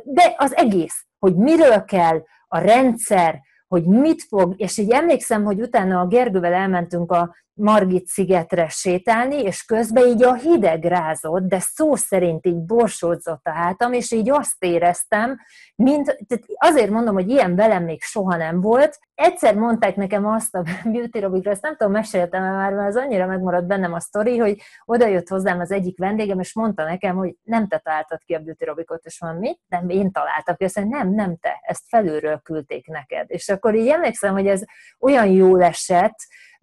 de 0.04 0.34
az 0.36 0.56
egész, 0.56 1.05
hogy 1.18 1.36
miről 1.36 1.84
kell, 1.84 2.22
a 2.48 2.58
rendszer, 2.58 3.40
hogy 3.68 3.84
mit 3.84 4.22
fog, 4.22 4.54
és 4.56 4.78
így 4.78 4.90
emlékszem, 4.90 5.44
hogy 5.44 5.60
utána 5.60 6.00
a 6.00 6.06
Gergővel 6.06 6.52
elmentünk 6.52 7.12
a 7.12 7.34
Margit 7.58 8.06
szigetre 8.06 8.68
sétálni, 8.68 9.42
és 9.42 9.64
közben 9.64 10.06
így 10.06 10.22
a 10.22 10.34
hideg 10.34 10.84
rázott, 10.84 11.42
de 11.42 11.58
szó 11.60 11.94
szerint 11.94 12.46
így 12.46 12.64
borsódzott 12.64 13.46
a 13.46 13.50
hátam, 13.50 13.92
és 13.92 14.12
így 14.12 14.30
azt 14.30 14.64
éreztem, 14.64 15.38
mint, 15.74 16.16
azért 16.54 16.90
mondom, 16.90 17.14
hogy 17.14 17.28
ilyen 17.28 17.56
velem 17.56 17.84
még 17.84 18.02
soha 18.02 18.36
nem 18.36 18.60
volt. 18.60 18.98
Egyszer 19.14 19.54
mondták 19.54 19.96
nekem 19.96 20.26
azt 20.26 20.54
a 20.54 20.62
Beauty 20.92 21.18
Robikra, 21.18 21.50
ezt 21.50 21.62
nem 21.62 21.76
tudom, 21.76 21.92
meséltem 21.92 22.42
-e 22.42 22.50
már, 22.50 22.72
mert 22.72 22.88
az 22.88 22.96
annyira 22.96 23.26
megmaradt 23.26 23.66
bennem 23.66 23.92
a 23.92 24.00
sztori, 24.00 24.38
hogy 24.38 24.60
oda 24.84 25.06
jött 25.06 25.28
hozzám 25.28 25.60
az 25.60 25.70
egyik 25.70 25.98
vendégem, 25.98 26.40
és 26.40 26.54
mondta 26.54 26.84
nekem, 26.84 27.16
hogy 27.16 27.36
nem 27.42 27.68
te 27.68 27.78
találtad 27.78 28.18
ki 28.24 28.34
a 28.34 28.38
Beauty 28.38 28.64
Robikot, 28.64 29.04
és 29.04 29.18
van 29.18 29.36
mit? 29.36 29.60
Nem, 29.68 29.88
én 29.88 30.12
találtam 30.12 30.56
ki. 30.56 30.64
Azt 30.64 30.76
mondja, 30.76 30.96
nem, 30.98 31.14
nem 31.14 31.36
te, 31.36 31.58
ezt 31.62 31.84
felülről 31.88 32.40
küldték 32.42 32.86
neked. 32.86 33.24
És 33.28 33.48
akkor 33.48 33.74
így 33.74 33.88
emlékszem, 33.88 34.32
hogy 34.32 34.46
ez 34.46 34.62
olyan 34.98 35.26
jó 35.26 35.56
esett, 35.60 36.16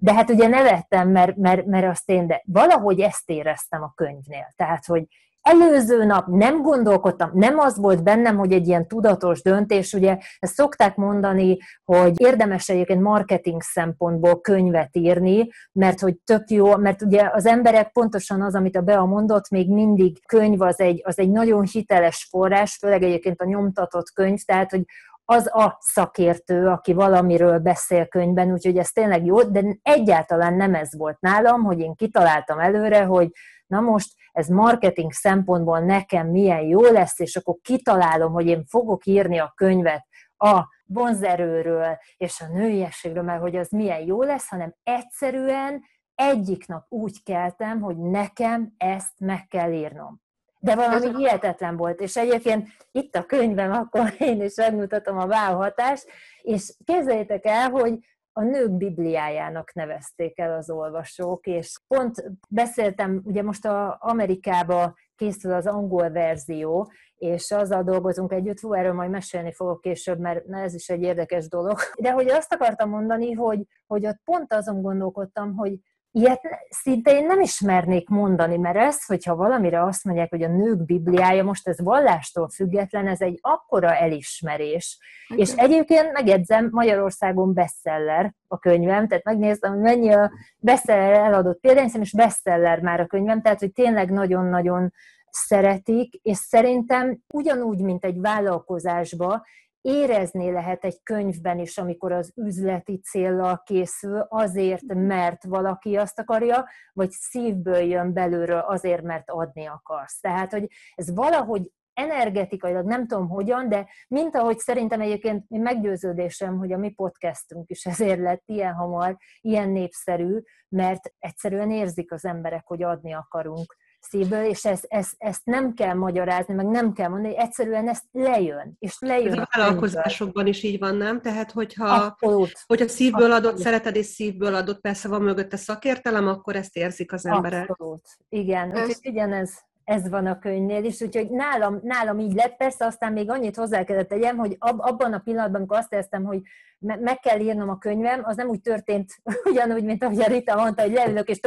de 0.04 0.14
hát 0.14 0.30
ugye 0.30 0.48
nevettem, 0.48 1.10
mert, 1.10 1.36
mert, 1.36 1.66
mert 1.66 1.88
azt 1.88 2.10
én, 2.10 2.28
de 2.28 2.42
valahogy 2.46 3.00
ezt 3.00 3.30
éreztem 3.30 3.84
a 3.84 3.94
könyvnél. 3.96 4.54
Tehát, 4.56 4.86
hogy 4.86 5.08
előző 5.42 6.06
nap 6.06 6.28
nem 6.28 6.62
gondolkodtam, 6.62 7.30
nem 7.34 7.60
az 7.60 7.78
volt 7.78 8.04
bennem, 8.04 8.38
hogy 8.38 8.52
egy 8.52 8.68
ilyen 8.68 8.88
tudatos 8.88 9.42
döntés, 9.42 9.94
ugye 9.94 10.18
ezt 10.40 10.54
szokták 10.54 10.96
mondani, 10.96 11.58
hogy 11.84 12.22
érdemes 12.22 12.70
egyébként 12.70 13.02
marketing 13.02 13.62
szempontból 13.62 14.42
könyvet 14.42 14.96
írni, 14.96 15.50
mert 15.72 16.00
hogy 16.00 16.16
tök 16.24 16.50
jó, 16.50 16.76
mert 16.78 17.02
ugye 17.02 17.30
az 17.34 17.46
emberek 17.46 17.92
pontosan 17.92 18.42
az, 18.42 18.56
amit 18.56 18.76
a 18.78 18.82
Bea 18.82 19.06
mondott, 19.06 19.50
még 19.50 19.70
mindig 19.70 20.26
könyv 20.26 20.62
az 20.62 20.80
egy, 20.80 21.02
az 21.04 21.20
egy 21.20 21.30
nagyon 21.30 21.66
hiteles 21.66 22.28
forrás, 22.30 22.78
főleg 22.78 23.04
egyébként 23.04 23.42
a 23.42 23.46
nyomtatott 23.46 24.10
könyv, 24.14 24.40
tehát 24.40 24.72
hogy 24.72 24.84
az 25.26 25.48
a 25.48 25.78
szakértő, 25.80 26.68
aki 26.68 26.94
valamiről 26.94 27.60
beszél 27.60 28.08
könyvben, 28.08 28.52
úgyhogy 28.52 28.78
ez 28.78 28.90
tényleg 28.90 29.26
jó, 29.26 29.44
de 29.44 29.64
egyáltalán 29.82 30.54
nem 30.54 30.76
ez 30.76 30.98
volt 30.98 31.20
nálam, 31.20 31.64
hogy 31.64 31.80
én 31.80 31.96
kitaláltam 31.96 32.60
előre, 32.60 33.04
hogy 33.04 33.30
na 33.68 33.80
most 33.80 34.14
ez 34.32 34.48
marketing 34.48 35.12
szempontból 35.12 35.80
nekem 35.80 36.28
milyen 36.28 36.62
jó 36.62 36.82
lesz, 36.82 37.20
és 37.20 37.36
akkor 37.36 37.56
kitalálom, 37.62 38.34
hogy 38.34 38.48
én 38.48 38.66
fogok 38.66 39.06
írni 39.06 39.40
a 39.40 39.54
könyvet 39.56 40.08
a 40.38 40.68
vonzerőről 40.86 41.98
és 42.18 42.42
a 42.42 42.48
nőiességről, 42.48 43.24
mert 43.24 43.42
hogy 43.42 43.56
az 43.56 43.70
milyen 43.70 44.06
jó 44.06 44.22
lesz, 44.22 44.48
hanem 44.50 44.76
egyszerűen 44.84 45.82
egyik 46.16 46.68
nap 46.68 46.86
úgy 46.90 47.24
keltem, 47.24 47.82
hogy 47.82 47.98
nekem 47.98 48.74
ezt 48.78 49.20
meg 49.20 49.48
kell 49.48 49.72
írnom. 49.72 50.23
De 50.64 50.76
valami 50.76 51.06
Ez 51.06 51.16
hihetetlen 51.16 51.78
volt, 51.78 52.00
és 52.00 52.16
egyébként 52.16 52.68
itt 52.92 53.16
a 53.16 53.26
könyvem, 53.26 53.72
akkor 53.72 54.14
én 54.20 54.42
is 54.42 54.56
megmutatom 54.56 55.18
a 55.18 55.28
válhatást, 55.28 56.06
és 56.42 56.74
képzeljétek 56.86 57.46
el, 57.46 57.70
hogy 57.70 58.00
a 58.32 58.42
nők 58.42 58.72
bibliájának 58.72 59.74
nevezték 59.74 60.40
el 60.40 60.54
az 60.54 60.70
olvasók, 60.70 61.46
és 61.46 61.80
pont 61.88 62.24
beszéltem, 62.50 63.22
ugye 63.24 63.44
most 63.44 63.66
a 63.66 63.98
Amerikába 64.00 64.96
készül 65.16 65.54
az 65.54 65.68
angol 65.68 66.10
verzió, 66.10 66.92
és 67.16 67.52
azzal 67.52 67.84
dolgozunk 67.84 68.32
együtt, 68.32 68.60
hú, 68.60 68.74
erről 68.74 68.94
majd 68.94 69.10
mesélni 69.10 69.54
fogok 69.54 69.82
később, 69.82 70.20
mert 70.20 70.50
ez 70.52 70.74
is 70.74 70.90
egy 70.90 71.02
érdekes 71.02 71.48
dolog. 71.48 71.78
De 72.00 72.12
hogy 72.12 72.30
azt 72.30 72.54
akartam 72.54 72.90
mondani, 72.90 73.32
hogy, 73.32 73.66
hogy 73.88 74.06
ott 74.06 74.20
pont 74.24 74.54
azon 74.54 74.82
gondolkodtam, 74.82 75.56
hogy 75.56 75.80
Ilyet 76.16 76.42
szinte 76.70 77.12
én 77.12 77.26
nem 77.26 77.40
ismernék 77.40 78.10
mondani, 78.10 78.58
mert 78.58 78.78
ez, 78.78 79.06
hogyha 79.06 79.36
valamire 79.36 79.84
azt 79.84 80.04
mondják, 80.04 80.30
hogy 80.30 80.44
a 80.44 80.48
nők 80.48 80.86
bibliája, 80.86 81.44
most 81.44 81.68
ez 81.68 81.80
vallástól 81.80 82.50
független, 82.50 83.08
ez 83.08 83.22
egy 83.22 83.40
akkora 83.42 83.96
elismerés. 83.96 84.98
Okay. 85.30 85.44
És 85.44 85.54
egyébként 85.56 86.12
megedzem, 86.12 86.68
Magyarországon 86.72 87.54
bestseller 87.54 88.34
a 88.48 88.60
könyvem, 88.60 89.08
tehát 89.08 89.24
megnéztem, 89.24 89.72
hogy 89.72 89.82
mennyi 89.82 90.12
a 90.12 90.32
bestseller 90.58 91.14
eladott 91.14 91.60
példány, 91.60 91.90
és 92.00 92.12
bestseller 92.12 92.80
már 92.80 93.00
a 93.00 93.08
könyvem, 93.08 93.42
tehát 93.42 93.60
hogy 93.60 93.72
tényleg 93.72 94.12
nagyon-nagyon 94.12 94.94
szeretik, 95.30 96.20
és 96.22 96.38
szerintem 96.38 97.20
ugyanúgy, 97.34 97.82
mint 97.82 98.06
egy 98.06 98.20
vállalkozásba, 98.20 99.46
érezni 99.84 100.52
lehet 100.52 100.84
egy 100.84 101.04
könyvben 101.04 101.60
is, 101.60 101.78
amikor 101.78 102.12
az 102.12 102.32
üzleti 102.36 103.00
céllal 103.00 103.62
készül, 103.66 104.26
azért, 104.30 104.94
mert 104.94 105.44
valaki 105.44 105.96
azt 105.96 106.20
akarja, 106.20 106.70
vagy 106.94 107.10
szívből 107.12 107.82
jön 107.82 108.14
belülről 108.14 108.60
azért, 108.60 109.02
mert 109.02 109.30
adni 109.30 109.66
akarsz. 109.66 110.20
Tehát, 110.20 110.52
hogy 110.52 110.68
ez 110.96 111.14
valahogy 111.14 111.72
energetikailag, 111.94 112.86
nem 112.86 113.08
tudom 113.08 113.30
hogyan, 113.30 113.70
de 113.70 113.90
mint 114.08 114.36
ahogy 114.36 114.58
szerintem 114.58 115.02
egyébként 115.02 115.46
meggyőződésem, 115.50 116.58
hogy 116.58 116.72
a 116.72 116.78
mi 116.78 116.90
podcastunk 116.90 117.70
is 117.70 117.86
ezért 117.86 118.20
lett 118.20 118.44
ilyen 118.46 118.74
hamar, 118.74 119.18
ilyen 119.42 119.70
népszerű, 119.70 120.40
mert 120.70 121.14
egyszerűen 121.20 121.72
érzik 121.72 122.12
az 122.12 122.26
emberek, 122.26 122.68
hogy 122.68 122.84
adni 122.84 123.14
akarunk 123.14 123.76
szívből, 124.10 124.44
és 124.44 124.66
ezt, 124.66 124.86
ezt, 124.90 125.14
ezt 125.18 125.42
nem 125.44 125.74
kell 125.74 125.94
magyarázni, 125.94 126.54
meg 126.54 126.66
nem 126.66 126.94
kell 126.94 127.10
mondani, 127.10 127.38
egyszerűen 127.38 127.90
ezt 127.90 128.04
lejön, 128.12 128.76
és 128.80 128.96
lejön. 129.00 129.32
Ez 129.32 129.38
a 129.38 129.50
vállalkozásokban 129.56 130.48
is 130.48 130.64
így 130.64 130.80
van, 130.80 130.96
nem? 130.96 131.22
Tehát, 131.22 131.52
hogyha, 131.52 131.86
Abszolút. 131.86 132.52
hogyha 132.66 132.88
szívből 132.88 133.32
Abszolút. 133.32 133.46
adott, 133.46 133.62
szereted 133.64 133.96
és 133.96 134.06
szívből 134.06 134.56
adott, 134.56 134.82
persze 134.82 135.08
van 135.08 135.22
mögötte 135.22 135.58
szakértelem, 135.58 136.28
akkor 136.28 136.56
ezt 136.56 136.76
érzik 136.76 137.14
az 137.14 137.26
emberek. 137.26 137.70
Abszolút. 137.70 138.08
Igen, 138.30 138.68
úgyhogy 138.70 138.98
ugyanez 139.04 139.64
ez 139.84 140.10
van 140.10 140.26
a 140.26 140.40
könyvnél 140.40 140.84
is, 140.84 141.02
úgyhogy 141.02 141.30
nálam, 141.30 141.80
nálam 141.84 142.20
így 142.20 142.34
lett, 142.34 142.56
persze 142.56 142.86
aztán 142.86 143.14
még 143.14 143.30
annyit 143.30 143.56
hozzá 143.56 143.84
kellett 143.84 144.08
tegyem, 144.08 144.38
hogy 144.38 144.56
ab, 144.60 144.80
abban 144.80 145.14
a 145.14 145.20
pillanatban, 145.20 145.56
amikor 145.56 145.78
azt 145.78 145.94
éreztem, 145.94 146.24
hogy 146.24 146.42
me- 146.80 147.00
meg 147.00 147.20
kell 147.20 147.40
írnom 147.40 147.70
a 147.70 147.78
könyvem, 147.78 148.22
az 148.24 148.36
nem 148.36 148.48
úgy 148.48 148.62
történt, 148.62 149.12
ugyanúgy, 149.52 149.84
mint 149.84 150.04
ahogy 150.04 150.22
a 150.22 150.28
Rita 150.28 150.56
mondta, 150.56 150.82
hogy 150.82 150.92
leülök 150.92 151.30
és 151.30 151.40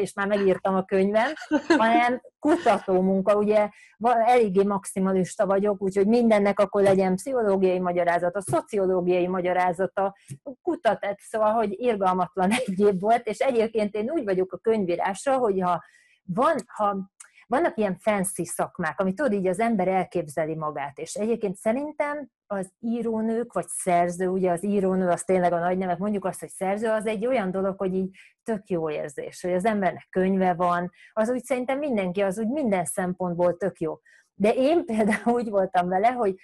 és 0.00 0.12
már 0.12 0.26
megírtam 0.26 0.74
a 0.74 0.84
könyvem, 0.84 1.32
hanem 1.78 2.20
kutató 2.38 3.00
munka, 3.00 3.36
ugye 3.36 3.68
eléggé 4.26 4.62
maximalista 4.62 5.46
vagyok, 5.46 5.82
úgyhogy 5.82 6.06
mindennek 6.06 6.60
akkor 6.60 6.82
legyen 6.82 7.14
pszichológiai 7.14 7.78
magyarázata, 7.80 8.40
szociológiai 8.40 9.26
magyarázata, 9.26 10.16
kutatás, 10.62 11.26
szóval, 11.30 11.52
hogy 11.52 11.74
irgalmatlan 11.80 12.50
egy 12.66 12.80
év 12.80 13.00
volt, 13.00 13.26
és 13.26 13.38
egyébként 13.38 13.94
én 13.94 14.10
úgy 14.10 14.24
vagyok 14.24 14.52
a 14.52 14.58
könyvírásra, 14.58 15.36
hogy 15.36 15.60
ha 15.60 15.82
van, 16.34 16.56
ha 16.66 16.96
vannak 17.48 17.76
ilyen 17.78 17.96
fancy 17.98 18.44
szakmák, 18.44 19.00
amit 19.00 19.14
tudod, 19.14 19.32
így 19.32 19.46
az 19.46 19.60
ember 19.60 19.88
elképzeli 19.88 20.54
magát, 20.54 20.98
és 20.98 21.14
egyébként 21.14 21.56
szerintem 21.56 22.28
az 22.46 22.72
írónők, 22.80 23.52
vagy 23.52 23.66
szerző, 23.68 24.28
ugye 24.28 24.50
az 24.50 24.64
írónő, 24.64 25.08
az 25.08 25.22
tényleg 25.22 25.52
a 25.52 25.58
nagy 25.58 25.78
nemek, 25.78 25.98
mondjuk 25.98 26.24
azt, 26.24 26.40
hogy 26.40 26.48
szerző, 26.48 26.88
az 26.88 27.06
egy 27.06 27.26
olyan 27.26 27.50
dolog, 27.50 27.78
hogy 27.78 27.94
így 27.94 28.16
tök 28.42 28.68
jó 28.68 28.90
érzés, 28.90 29.40
hogy 29.40 29.52
az 29.52 29.64
embernek 29.64 30.06
könyve 30.10 30.54
van, 30.54 30.90
az 31.12 31.30
úgy 31.30 31.44
szerintem 31.44 31.78
mindenki, 31.78 32.20
az 32.20 32.38
úgy 32.38 32.48
minden 32.48 32.84
szempontból 32.84 33.56
tök 33.56 33.80
jó. 33.80 34.00
De 34.34 34.52
én 34.52 34.84
például 34.90 35.34
úgy 35.34 35.48
voltam 35.48 35.88
vele, 35.88 36.08
hogy 36.08 36.34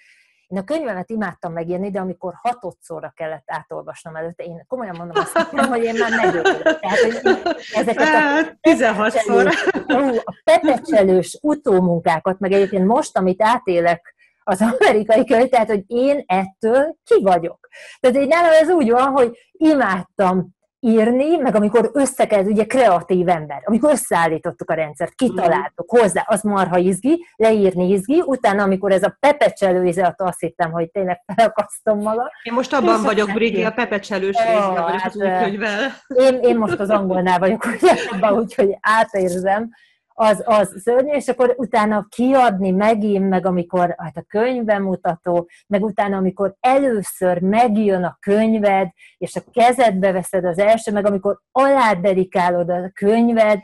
én 0.55 0.61
a 0.61 0.63
könyvemet 0.63 1.09
imádtam 1.09 1.53
megírni, 1.53 1.91
de 1.91 1.99
amikor 1.99 2.33
hatodszorra 2.41 3.13
kellett 3.15 3.43
átolvasnom 3.45 4.15
előtte, 4.15 4.43
én 4.43 4.65
komolyan 4.67 4.95
mondom 4.97 5.23
azt, 5.23 5.37
hogy 5.37 5.83
én 5.83 5.95
már 5.99 6.11
megöltem. 6.25 6.61
Tehát, 6.79 6.99
hogy 6.99 7.37
ezeket 7.73 8.07
a 8.07 8.57
16-szor. 8.69 9.53
Hát, 9.87 10.21
a 10.23 10.41
pepecselős 10.43 11.37
utómunkákat, 11.41 12.39
meg 12.39 12.51
egyébként 12.51 12.85
most, 12.85 13.17
amit 13.17 13.41
átélek 13.41 14.15
az 14.43 14.61
amerikai 14.61 15.25
könyv, 15.25 15.49
tehát, 15.49 15.67
hogy 15.67 15.83
én 15.87 16.23
ettől 16.25 16.95
ki 17.03 17.21
vagyok. 17.21 17.67
Tehát 17.99 18.17
én 18.17 18.27
nálam 18.27 18.51
ez 18.51 18.69
úgy 18.69 18.91
van, 18.91 19.07
hogy 19.07 19.37
imádtam 19.51 20.54
írni, 20.85 21.35
meg 21.35 21.55
amikor 21.55 21.89
összekezd, 21.93 22.47
ugye 22.47 22.65
kreatív 22.65 23.27
ember, 23.27 23.61
amikor 23.65 23.91
összeállítottuk 23.91 24.69
a 24.69 24.73
rendszert, 24.73 25.13
kitaláltuk 25.13 25.89
hozzá, 25.89 26.23
az 26.27 26.41
marha 26.41 26.77
izgi, 26.77 27.25
leírni 27.35 27.89
izgi, 27.89 28.23
utána, 28.25 28.63
amikor 28.63 28.91
ez 28.91 29.03
a 29.03 29.17
pepecselő 29.19 29.85
izet, 29.85 30.21
azt 30.21 30.39
hittem, 30.39 30.71
hogy 30.71 30.91
tényleg 30.91 31.21
felakasztom 31.35 32.01
magam. 32.01 32.25
Én 32.43 32.53
most 32.53 32.73
abban 32.73 33.01
vagyok, 33.03 33.33
Brigi, 33.33 33.63
a 33.63 33.71
pepecselős 33.71 34.35
oh, 34.35 34.67
vagyok 34.67 34.89
hát, 34.89 35.05
az 35.05 35.15
új 35.15 35.29
könyvvel. 35.43 35.91
Én, 36.07 36.39
én 36.41 36.57
most 36.57 36.79
az 36.79 36.89
angolnál 36.89 37.39
vagyok, 37.39 37.65
ugye, 37.65 37.93
abban, 38.11 38.37
úgyhogy 38.39 38.77
átérzem, 38.81 39.69
az, 40.17 40.43
az 40.45 40.81
szörnyű, 40.81 41.11
és 41.11 41.27
akkor 41.27 41.53
utána 41.57 42.05
kiadni 42.09 42.71
megint, 42.71 43.29
meg 43.29 43.45
amikor 43.45 43.95
hát 43.97 44.17
a 44.17 44.25
könyvben 44.27 44.81
mutató, 44.81 45.49
meg 45.67 45.83
utána, 45.83 46.17
amikor 46.17 46.55
először 46.59 47.39
megjön 47.39 48.03
a 48.03 48.17
könyved, 48.19 48.89
és 49.17 49.35
a 49.35 49.41
kezedbe 49.51 50.11
veszed 50.11 50.45
az 50.45 50.59
első, 50.59 50.91
meg 50.91 51.05
amikor 51.05 51.39
aládedikálod 51.51 52.69
a 52.69 52.89
könyved, 52.93 53.59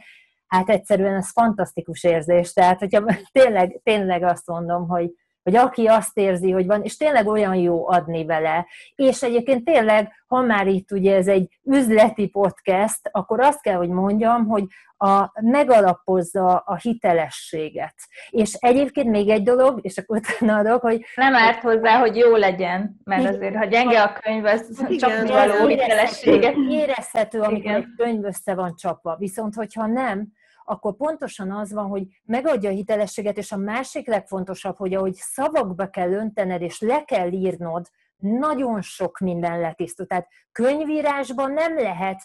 hát 0.48 0.70
egyszerűen 0.70 1.16
ez 1.16 1.32
fantasztikus 1.32 2.04
érzés. 2.04 2.54
Tehát, 2.54 2.80
hogyha 2.80 3.04
tényleg, 3.40 3.80
tényleg 3.84 4.24
azt 4.24 4.48
mondom, 4.48 4.88
hogy 4.88 5.12
vagy 5.44 5.56
aki 5.56 5.86
azt 5.86 6.18
érzi, 6.18 6.52
hogy 6.52 6.66
van, 6.66 6.84
és 6.84 6.98
tényleg 6.98 7.28
olyan 7.28 7.56
jó 7.56 7.90
adni 7.90 8.26
vele. 8.26 8.68
És 8.96 9.22
egyébként 9.22 9.64
tényleg, 9.64 10.12
ha 10.28 10.42
már 10.42 10.68
itt 10.68 10.92
ugye 10.92 11.16
ez 11.16 11.28
egy 11.28 11.60
üzleti 11.64 12.28
podcast, 12.28 13.00
akkor 13.12 13.40
azt 13.40 13.62
kell, 13.62 13.76
hogy 13.76 13.90
mondjam, 13.90 14.48
hogy 14.48 14.64
a, 14.98 15.32
megalapozza 15.42 16.58
a 16.58 16.76
hitelességet. 16.76 17.96
És 18.30 18.54
egyébként 18.54 19.10
még 19.10 19.30
egy 19.30 19.44
dolog, 19.44 19.80
és 19.82 19.98
akkor 19.98 20.18
utána 20.18 20.58
adok, 20.58 20.82
hogy... 20.82 21.06
Nem 21.16 21.36
árt 21.36 21.62
hozzá, 21.62 21.98
hogy 22.00 22.16
jó 22.16 22.36
legyen, 22.36 23.02
mert 23.04 23.36
azért, 23.36 23.56
ha 23.56 23.66
gyenge 23.66 24.02
a 24.02 24.20
könyv, 24.22 24.46
az 24.46 24.86
Igen, 24.88 24.98
csak 24.98 25.28
való 25.28 25.68
hitelességet. 25.68 26.56
Érezhető, 26.70 27.40
amikor 27.40 27.72
Igen. 27.72 27.76
egy 27.76 27.88
könyv 27.98 28.24
össze 28.24 28.56
van 28.56 28.76
csapva. 28.76 29.16
Viszont, 29.16 29.56
hogyha 29.56 29.86
nem, 29.86 30.28
akkor 30.72 30.96
pontosan 30.96 31.52
az 31.52 31.74
van, 31.74 31.88
hogy 31.88 32.08
megadja 32.24 32.70
a 32.70 32.74
hitelességet, 32.74 33.38
és 33.38 33.52
a 33.52 33.58
másik 33.58 34.08
legfontosabb, 34.08 34.78
hogy 34.78 34.94
ahogy 34.94 35.14
szavakba 35.14 35.90
kell 35.90 36.12
öntened, 36.12 36.62
és 36.62 36.80
le 36.80 37.04
kell 37.04 37.32
írnod, 37.32 37.88
nagyon 38.18 38.82
sok 38.82 39.20
minden 39.20 39.60
letisztul. 39.60 40.06
Tehát 40.06 40.28
könyvírásban 40.52 41.52
nem 41.52 41.76
lehet 41.76 42.22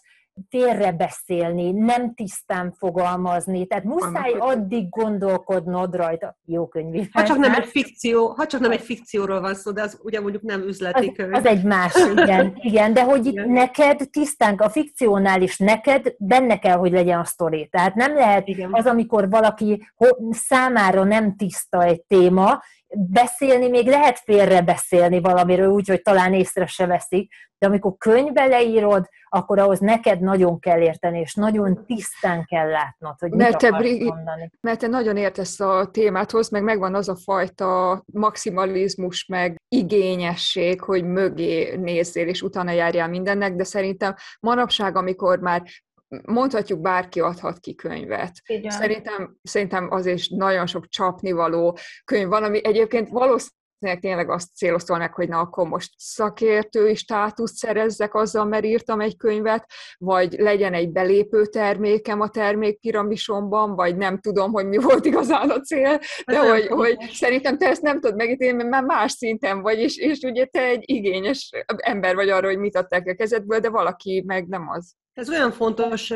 beszélni, 0.96 1.72
nem 1.72 2.14
tisztán 2.14 2.72
fogalmazni, 2.78 3.66
tehát 3.66 3.84
muszáj 3.84 4.32
addig 4.38 4.88
gondolkodnod 4.88 5.94
rajta. 5.94 6.36
Jó 6.44 6.68
könyvírás. 6.68 7.08
Ha 7.12 7.22
csak 7.22 7.36
nem 7.36 7.54
egy 7.54 7.66
fikció, 7.66 8.26
ha 8.26 8.46
csak 8.46 8.60
nem 8.60 8.70
egy 8.70 8.80
fikcióról 8.80 9.40
van 9.40 9.54
szó, 9.54 9.70
de 9.70 9.82
az 9.82 9.98
ugye 10.02 10.20
mondjuk 10.20 10.42
nem 10.42 10.62
üzleti 10.62 11.12
könyv. 11.12 11.32
Az, 11.34 11.38
az 11.38 11.46
egy 11.46 11.62
más, 11.62 11.94
igen, 12.16 12.52
igen, 12.60 12.92
de 12.92 13.04
hogy 13.04 13.26
igen. 13.26 13.50
neked 13.50 14.10
tisztán, 14.10 14.54
a 14.54 14.68
fikciónál 14.68 15.42
is 15.42 15.58
neked 15.58 16.14
benne 16.18 16.58
kell, 16.58 16.76
hogy 16.76 16.92
legyen 16.92 17.18
a 17.18 17.24
sztori. 17.24 17.68
Tehát 17.70 17.94
nem 17.94 18.14
lehet 18.14 18.48
igen. 18.48 18.68
az, 18.72 18.86
amikor 18.86 19.30
valaki 19.30 19.88
számára 20.30 21.04
nem 21.04 21.36
tiszta 21.36 21.82
egy 21.82 22.02
téma, 22.02 22.62
beszélni, 22.96 23.68
még 23.68 23.86
lehet 23.86 24.18
félre 24.18 24.62
beszélni 24.62 25.20
valamiről 25.20 25.68
úgy, 25.68 25.88
hogy 25.88 26.02
talán 26.02 26.34
észre 26.34 26.66
se 26.66 26.86
veszik, 26.86 27.32
de 27.58 27.66
amikor 27.66 27.96
könyvbe 27.98 28.46
leírod, 28.46 29.08
akkor 29.28 29.58
ahhoz 29.58 29.78
neked 29.78 30.20
nagyon 30.20 30.58
kell 30.58 30.80
érteni, 30.80 31.20
és 31.20 31.34
nagyon 31.34 31.84
tisztán 31.86 32.44
kell 32.44 32.68
látnod, 32.68 33.14
hogy 33.18 33.30
mit 33.30 33.38
mert 33.38 33.58
te, 33.58 33.70
Bri- 33.70 34.04
mondani. 34.04 34.50
Mert 34.60 34.78
te 34.78 34.86
nagyon 34.86 35.16
értesz 35.16 35.60
a 35.60 35.88
témáthoz, 35.90 36.50
meg 36.50 36.62
megvan 36.62 36.94
az 36.94 37.08
a 37.08 37.16
fajta 37.16 38.02
maximalizmus, 38.12 39.26
meg 39.26 39.56
igényesség, 39.68 40.80
hogy 40.80 41.04
mögé 41.04 41.76
nézzél, 41.76 42.28
és 42.28 42.42
utána 42.42 42.70
járjál 42.70 43.08
mindennek, 43.08 43.54
de 43.54 43.64
szerintem 43.64 44.14
manapság, 44.40 44.96
amikor 44.96 45.38
már 45.38 45.62
mondhatjuk, 46.08 46.80
bárki 46.80 47.20
adhat 47.20 47.58
ki 47.58 47.74
könyvet. 47.74 48.32
Igen. 48.46 48.70
Szerintem, 48.70 49.36
szerintem 49.42 49.90
az 49.90 50.06
is 50.06 50.28
nagyon 50.28 50.66
sok 50.66 50.88
csapnivaló 50.88 51.78
könyv 52.04 52.28
van, 52.28 52.42
ami 52.42 52.64
egyébként 52.64 53.08
valószínűleg 53.08 54.00
tényleg 54.00 54.30
azt 54.30 54.54
célozta 54.54 54.96
meg, 54.96 55.14
hogy 55.14 55.28
na 55.28 55.38
akkor 55.38 55.68
most 55.68 55.92
szakértői 55.96 56.94
státuszt 56.94 57.56
szerezzek 57.56 58.14
azzal, 58.14 58.44
mert 58.44 58.64
írtam 58.64 59.00
egy 59.00 59.16
könyvet, 59.16 59.66
vagy 59.98 60.32
legyen 60.38 60.74
egy 60.74 60.92
belépő 60.92 61.46
termékem 61.46 62.20
a 62.20 62.28
termékpiramisomban, 62.28 63.74
vagy 63.74 63.96
nem 63.96 64.18
tudom, 64.18 64.52
hogy 64.52 64.66
mi 64.66 64.76
volt 64.76 65.04
igazán 65.04 65.50
a 65.50 65.60
cél, 65.60 66.00
de 66.26 66.50
hogy, 66.50 66.66
hogy 66.66 66.96
szerintem 67.12 67.58
te 67.58 67.68
ezt 67.68 67.82
nem 67.82 68.00
tudod 68.00 68.16
megítélni, 68.16 68.56
mert 68.56 68.70
már 68.70 68.82
más 68.82 69.12
szinten 69.12 69.62
vagy, 69.62 69.78
és, 69.78 69.96
és 69.96 70.18
ugye 70.18 70.44
te 70.44 70.62
egy 70.62 70.82
igényes 70.84 71.50
ember 71.76 72.14
vagy 72.14 72.28
arra, 72.28 72.46
hogy 72.46 72.58
mit 72.58 72.76
adták 72.76 73.06
a 73.06 73.14
kezedből, 73.14 73.58
de 73.58 73.70
valaki 73.70 74.22
meg 74.26 74.46
nem 74.46 74.68
az. 74.68 74.94
Ez 75.16 75.30
olyan 75.30 75.50
fontos, 75.50 76.10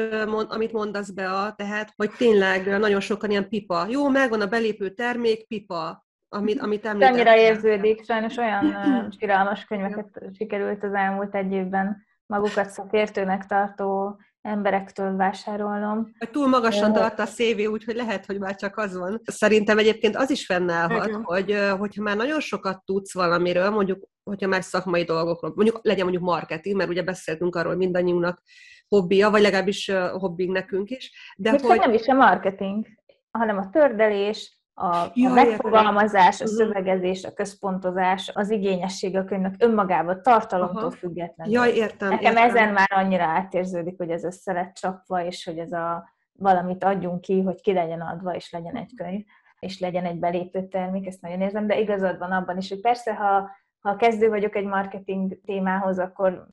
amit 0.48 0.72
mondasz 0.72 1.10
be, 1.10 1.30
a, 1.30 1.52
tehát, 1.52 1.92
hogy 1.96 2.10
tényleg 2.10 2.78
nagyon 2.78 3.00
sokan 3.00 3.30
ilyen 3.30 3.48
pipa. 3.48 3.86
Jó, 3.88 4.08
megvan 4.08 4.40
a 4.40 4.46
belépő 4.46 4.90
termék, 4.90 5.46
pipa, 5.46 6.06
amit, 6.28 6.60
amit 6.60 6.84
említettem. 6.84 7.14
Annyira 7.14 7.36
érződik, 7.36 8.04
sajnos 8.04 8.36
olyan 8.36 8.74
siralmas 9.18 9.64
könyveket 9.64 10.22
sikerült 10.36 10.84
az 10.84 10.92
elmúlt 10.92 11.34
egy 11.34 11.52
évben 11.52 12.06
magukat 12.26 12.70
szakértőnek 12.70 13.46
tartó 13.46 14.20
emberektől 14.40 15.16
vásárolnom. 15.16 16.10
Túl 16.30 16.48
magasan 16.48 16.92
tart 16.92 17.18
a 17.18 17.26
szévé, 17.26 17.64
úgyhogy 17.64 17.94
lehet, 17.94 18.26
hogy 18.26 18.38
már 18.38 18.56
csak 18.56 18.76
az 18.76 18.96
van. 18.96 19.20
Szerintem 19.24 19.78
egyébként 19.78 20.16
az 20.16 20.30
is 20.30 20.46
fennállhat, 20.46 21.06
Igen. 21.06 21.22
hogy 21.22 21.56
hogyha 21.78 22.02
már 22.02 22.16
nagyon 22.16 22.40
sokat 22.40 22.84
tudsz 22.84 23.14
valamiről, 23.14 23.70
mondjuk, 23.70 24.08
hogyha 24.22 24.48
már 24.48 24.62
szakmai 24.62 25.04
dolgokról, 25.04 25.52
mondjuk 25.54 25.78
legyen 25.82 26.02
mondjuk 26.02 26.24
marketing, 26.24 26.76
mert 26.76 26.90
ugye 26.90 27.02
beszéltünk 27.02 27.56
arról, 27.56 27.74
mindannyiunknak 27.74 28.42
hobbija, 28.90 29.30
vagy 29.30 29.42
legalábbis 29.42 29.90
hobbing 30.18 30.52
nekünk 30.52 30.90
is. 30.90 31.34
De 31.36 31.50
hogy... 31.50 31.78
nem 31.78 31.92
is 31.92 32.06
a 32.06 32.14
marketing, 32.14 32.86
hanem 33.30 33.58
a 33.58 33.68
tördelés, 33.70 34.58
a, 34.74 35.10
ja, 35.14 35.30
a 35.30 35.32
megfogalmazás, 35.32 36.40
a 36.40 36.44
mhm. 36.44 36.52
szövegezés, 36.52 37.24
a 37.24 37.32
központozás, 37.32 38.30
az 38.34 38.50
igényesség 38.50 39.16
a 39.16 39.24
könyvnek 39.24 39.54
önmagában, 39.58 40.22
tartalomtól 40.22 40.82
Aha. 40.82 40.90
függetlenül. 40.90 41.52
Ja, 41.52 41.66
értem. 41.66 42.08
Nekem 42.08 42.36
értem. 42.36 42.48
ezen 42.48 42.72
már 42.72 42.90
annyira 42.94 43.24
átérződik, 43.24 43.96
hogy 43.96 44.10
ez 44.10 44.24
össze 44.24 44.52
lett 44.52 44.74
csapva, 44.74 45.24
és 45.24 45.44
hogy 45.44 45.58
ez 45.58 45.72
a 45.72 46.08
valamit 46.32 46.84
adjunk 46.84 47.20
ki, 47.20 47.40
hogy 47.40 47.60
ki 47.60 47.72
legyen 47.72 48.00
adva, 48.00 48.34
és 48.34 48.50
legyen 48.50 48.76
egy 48.76 48.94
könyv, 48.96 49.24
és 49.58 49.80
legyen 49.80 50.04
egy 50.04 50.18
belépő 50.18 50.68
termék, 50.68 51.06
ezt 51.06 51.20
nagyon 51.20 51.40
érzem, 51.40 51.66
de 51.66 51.80
igazad 51.80 52.18
van 52.18 52.32
abban 52.32 52.56
is, 52.56 52.68
hogy 52.68 52.80
persze, 52.80 53.14
ha, 53.14 53.50
ha 53.80 53.96
kezdő 53.96 54.28
vagyok 54.28 54.56
egy 54.56 54.64
marketing 54.64 55.40
témához, 55.44 55.98
akkor 55.98 56.46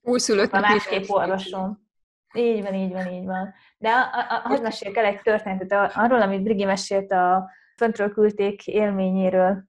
a 0.51 0.59
másképp 0.59 1.09
olvasom. 1.09 1.86
Így 2.33 2.63
van, 2.63 2.73
így 2.73 2.91
van, 2.91 3.07
így 3.07 3.25
van. 3.25 3.53
De 3.77 3.91
hogy 4.43 4.61
meséljek 4.61 4.97
el 4.97 5.05
egy 5.05 5.21
történetet 5.21 5.95
arról, 5.95 6.21
amit 6.21 6.43
Brigi 6.43 6.63
mesélt 6.63 7.11
a 7.11 7.49
föntről 7.77 8.11
küldték 8.11 8.67
élményéről. 8.67 9.63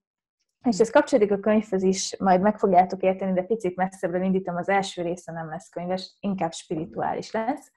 És 0.64 0.79
ez 0.79 0.90
kapcsolódik 0.90 1.33
a 1.33 1.40
könyvhez 1.40 1.83
is, 1.83 2.16
majd 2.18 2.40
meg 2.40 2.59
fogjátok 2.59 3.03
érteni, 3.03 3.33
de 3.33 3.42
picit 3.42 3.77
messzebbre 3.77 4.25
indítom, 4.25 4.57
az 4.57 4.68
első 4.68 5.03
része 5.03 5.33
nem 5.33 5.49
lesz 5.49 5.68
könyves, 5.68 6.16
inkább 6.21 6.53
spirituális 6.53 7.31
lesz. 7.31 7.73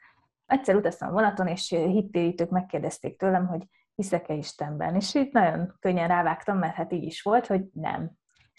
Egyszer 0.46 0.76
utaztam 0.76 1.10
a 1.10 1.12
vonaton, 1.12 1.48
és 1.48 1.70
hittérítők 1.70 2.50
megkérdezték 2.50 3.18
tőlem, 3.18 3.48
hogy 3.48 3.64
hiszek-e 3.96 4.34
Istenben. 4.34 4.96
És 4.96 5.16
itt 5.16 5.32
nagyon 5.32 5.76
könnyen 5.80 6.08
rávágtam, 6.08 6.58
mert 6.58 6.76
hát 6.76 6.94
így 6.94 7.04
is 7.04 7.22
volt, 7.22 7.48
hogy 7.48 7.64
nem. 7.74 8.12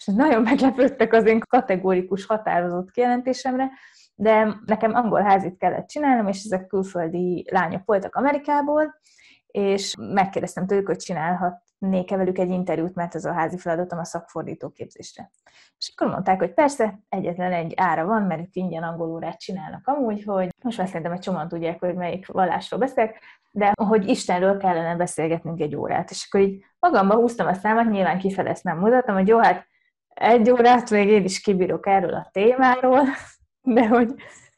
És 0.05 0.13
nagyon 0.15 0.41
meglepődtek 0.51 1.13
az 1.13 1.25
én 1.25 1.39
kategórikus, 1.39 2.25
határozott 2.25 2.91
kijelentésemre, 2.91 3.69
de 4.15 4.57
nekem 4.65 4.93
angol 4.93 5.21
házit 5.21 5.57
kellett 5.57 5.87
csinálnom, 5.87 6.27
és 6.27 6.43
ezek 6.43 6.67
külföldi 6.67 7.45
lányok 7.51 7.81
voltak 7.85 8.15
Amerikából, 8.15 8.95
és 9.47 9.95
megkérdeztem 9.97 10.67
tőlük, 10.67 10.87
hogy 10.87 10.97
csinálhatnék-e 10.97 12.17
velük 12.17 12.37
egy 12.37 12.49
interjút, 12.49 12.95
mert 12.95 13.15
ez 13.15 13.25
a 13.25 13.33
házi 13.33 13.57
feladatom 13.57 13.99
a 13.99 14.05
szakfordító 14.05 14.69
képzésre. 14.69 15.31
És 15.77 15.93
akkor 15.95 16.11
mondták, 16.11 16.39
hogy 16.39 16.53
persze, 16.53 16.99
egyetlen 17.09 17.51
egy 17.51 17.73
ára 17.75 18.05
van, 18.05 18.21
mert 18.21 18.41
ők 18.41 18.55
ingyen 18.55 18.83
angol 18.83 19.09
órát 19.09 19.39
csinálnak 19.39 19.87
amúgy, 19.87 20.23
hogy 20.23 20.49
most 20.63 20.77
már 20.77 20.87
szerintem 20.87 21.11
egy 21.11 21.19
csomóan 21.19 21.47
tudják, 21.47 21.79
hogy 21.79 21.95
melyik 21.95 22.27
vallásról 22.27 22.79
beszélek, 22.79 23.19
de 23.51 23.71
hogy 23.75 24.07
Istenről 24.07 24.57
kellene 24.57 24.95
beszélgetnünk 24.95 25.59
egy 25.59 25.75
órát. 25.75 26.09
És 26.09 26.27
akkor 26.29 26.41
így 26.41 26.63
magamba 26.79 27.15
húztam 27.15 27.47
a 27.47 27.53
számat, 27.53 27.89
nyilván 27.89 28.19
kifele 28.19 28.49
ezt 28.49 28.63
nem 28.63 28.77
mutatom, 28.77 29.15
hogy 29.15 29.27
jó, 29.27 29.37
hát 29.37 29.67
egy 30.13 30.49
órát 30.49 30.89
még 30.89 31.07
én 31.07 31.23
is 31.23 31.41
kibírok 31.41 31.87
erről 31.87 32.13
a 32.13 32.29
témáról, 32.31 33.01
de 33.61 33.87
hogy 33.87 34.13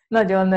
nagyon 0.07 0.47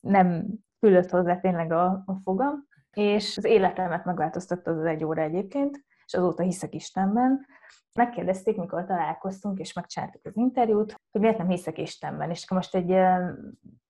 nem 0.00 0.46
fülött 0.78 1.10
hozzá 1.10 1.40
tényleg 1.40 1.72
a, 1.72 1.84
a 1.84 2.20
fogam, 2.24 2.66
és 2.90 3.36
az 3.36 3.44
életemet 3.44 4.04
megváltoztatta 4.04 4.70
az 4.70 4.84
egy 4.84 5.04
óra 5.04 5.22
egyébként, 5.22 5.84
és 6.06 6.14
azóta 6.14 6.42
hiszek 6.42 6.74
Istenben. 6.74 7.46
Megkérdezték, 7.94 8.56
mikor 8.56 8.84
találkoztunk, 8.84 9.58
és 9.58 9.72
megcsináltuk 9.72 10.20
az 10.24 10.36
interjút, 10.36 10.94
hogy 11.10 11.20
miért 11.20 11.38
nem 11.38 11.48
hiszek 11.48 11.78
Istenben. 11.78 12.30
És 12.30 12.50
most 12.50 12.74
egy 12.74 12.96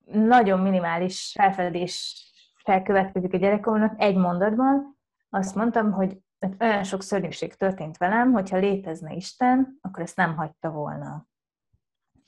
nagyon 0.05 0.61
minimális 0.61 1.33
felfedés 1.39 2.27
felkövetkezik 2.65 3.35
a 3.35 3.37
gyerekomnak 3.37 3.95
egy 3.97 4.17
mondatban. 4.17 4.99
Azt 5.31 5.55
mondtam, 5.55 5.93
hogy 5.93 6.19
olyan 6.61 6.85
sok 6.85 7.03
szörnyűség 7.03 7.55
történt 7.55 7.97
velem, 7.97 8.33
hogyha 8.33 8.57
létezne 8.57 9.15
Isten, 9.15 9.79
akkor 9.81 10.03
ezt 10.03 10.17
nem 10.17 10.37
hagyta 10.37 10.71
volna 10.71 11.27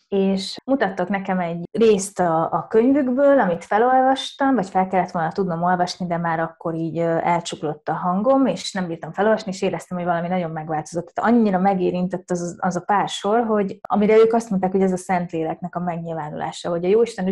és 0.09 0.57
mutattak 0.65 1.09
nekem 1.09 1.41
egy 1.41 1.69
részt 1.73 2.21
a, 2.21 2.53
a 2.53 2.67
könyvükből, 2.69 3.39
amit 3.39 3.65
felolvastam, 3.65 4.55
vagy 4.55 4.69
fel 4.69 4.87
kellett 4.87 5.11
volna 5.11 5.33
tudnom 5.33 5.63
olvasni, 5.63 6.07
de 6.07 6.17
már 6.17 6.41
akkor 6.41 6.75
így 6.75 6.99
elcsuklott 6.99 7.89
a 7.89 7.93
hangom, 7.93 8.47
és 8.47 8.73
nem 8.73 8.87
bírtam 8.87 9.13
felolvasni, 9.13 9.53
és 9.53 9.63
éreztem, 9.63 9.97
hogy 9.97 10.07
valami 10.07 10.29
nagyon 10.29 10.51
megváltozott. 10.51 11.09
Tehát 11.09 11.33
annyira 11.33 11.59
megérintett 11.59 12.31
az, 12.31 12.57
az 12.59 12.77
a 12.77 12.81
pár 12.81 13.09
sor, 13.09 13.45
hogy 13.45 13.79
amire 13.83 14.17
ők 14.17 14.33
azt 14.33 14.51
mondták, 14.51 14.71
hogy 14.73 14.83
ez 14.83 14.93
a 14.93 14.97
Szentléleknek 14.97 15.77
a 15.77 15.81
megnyilvánulása, 15.81 16.71
hogy 16.71 16.85
a 16.85 16.89
Jóisten 16.89 17.29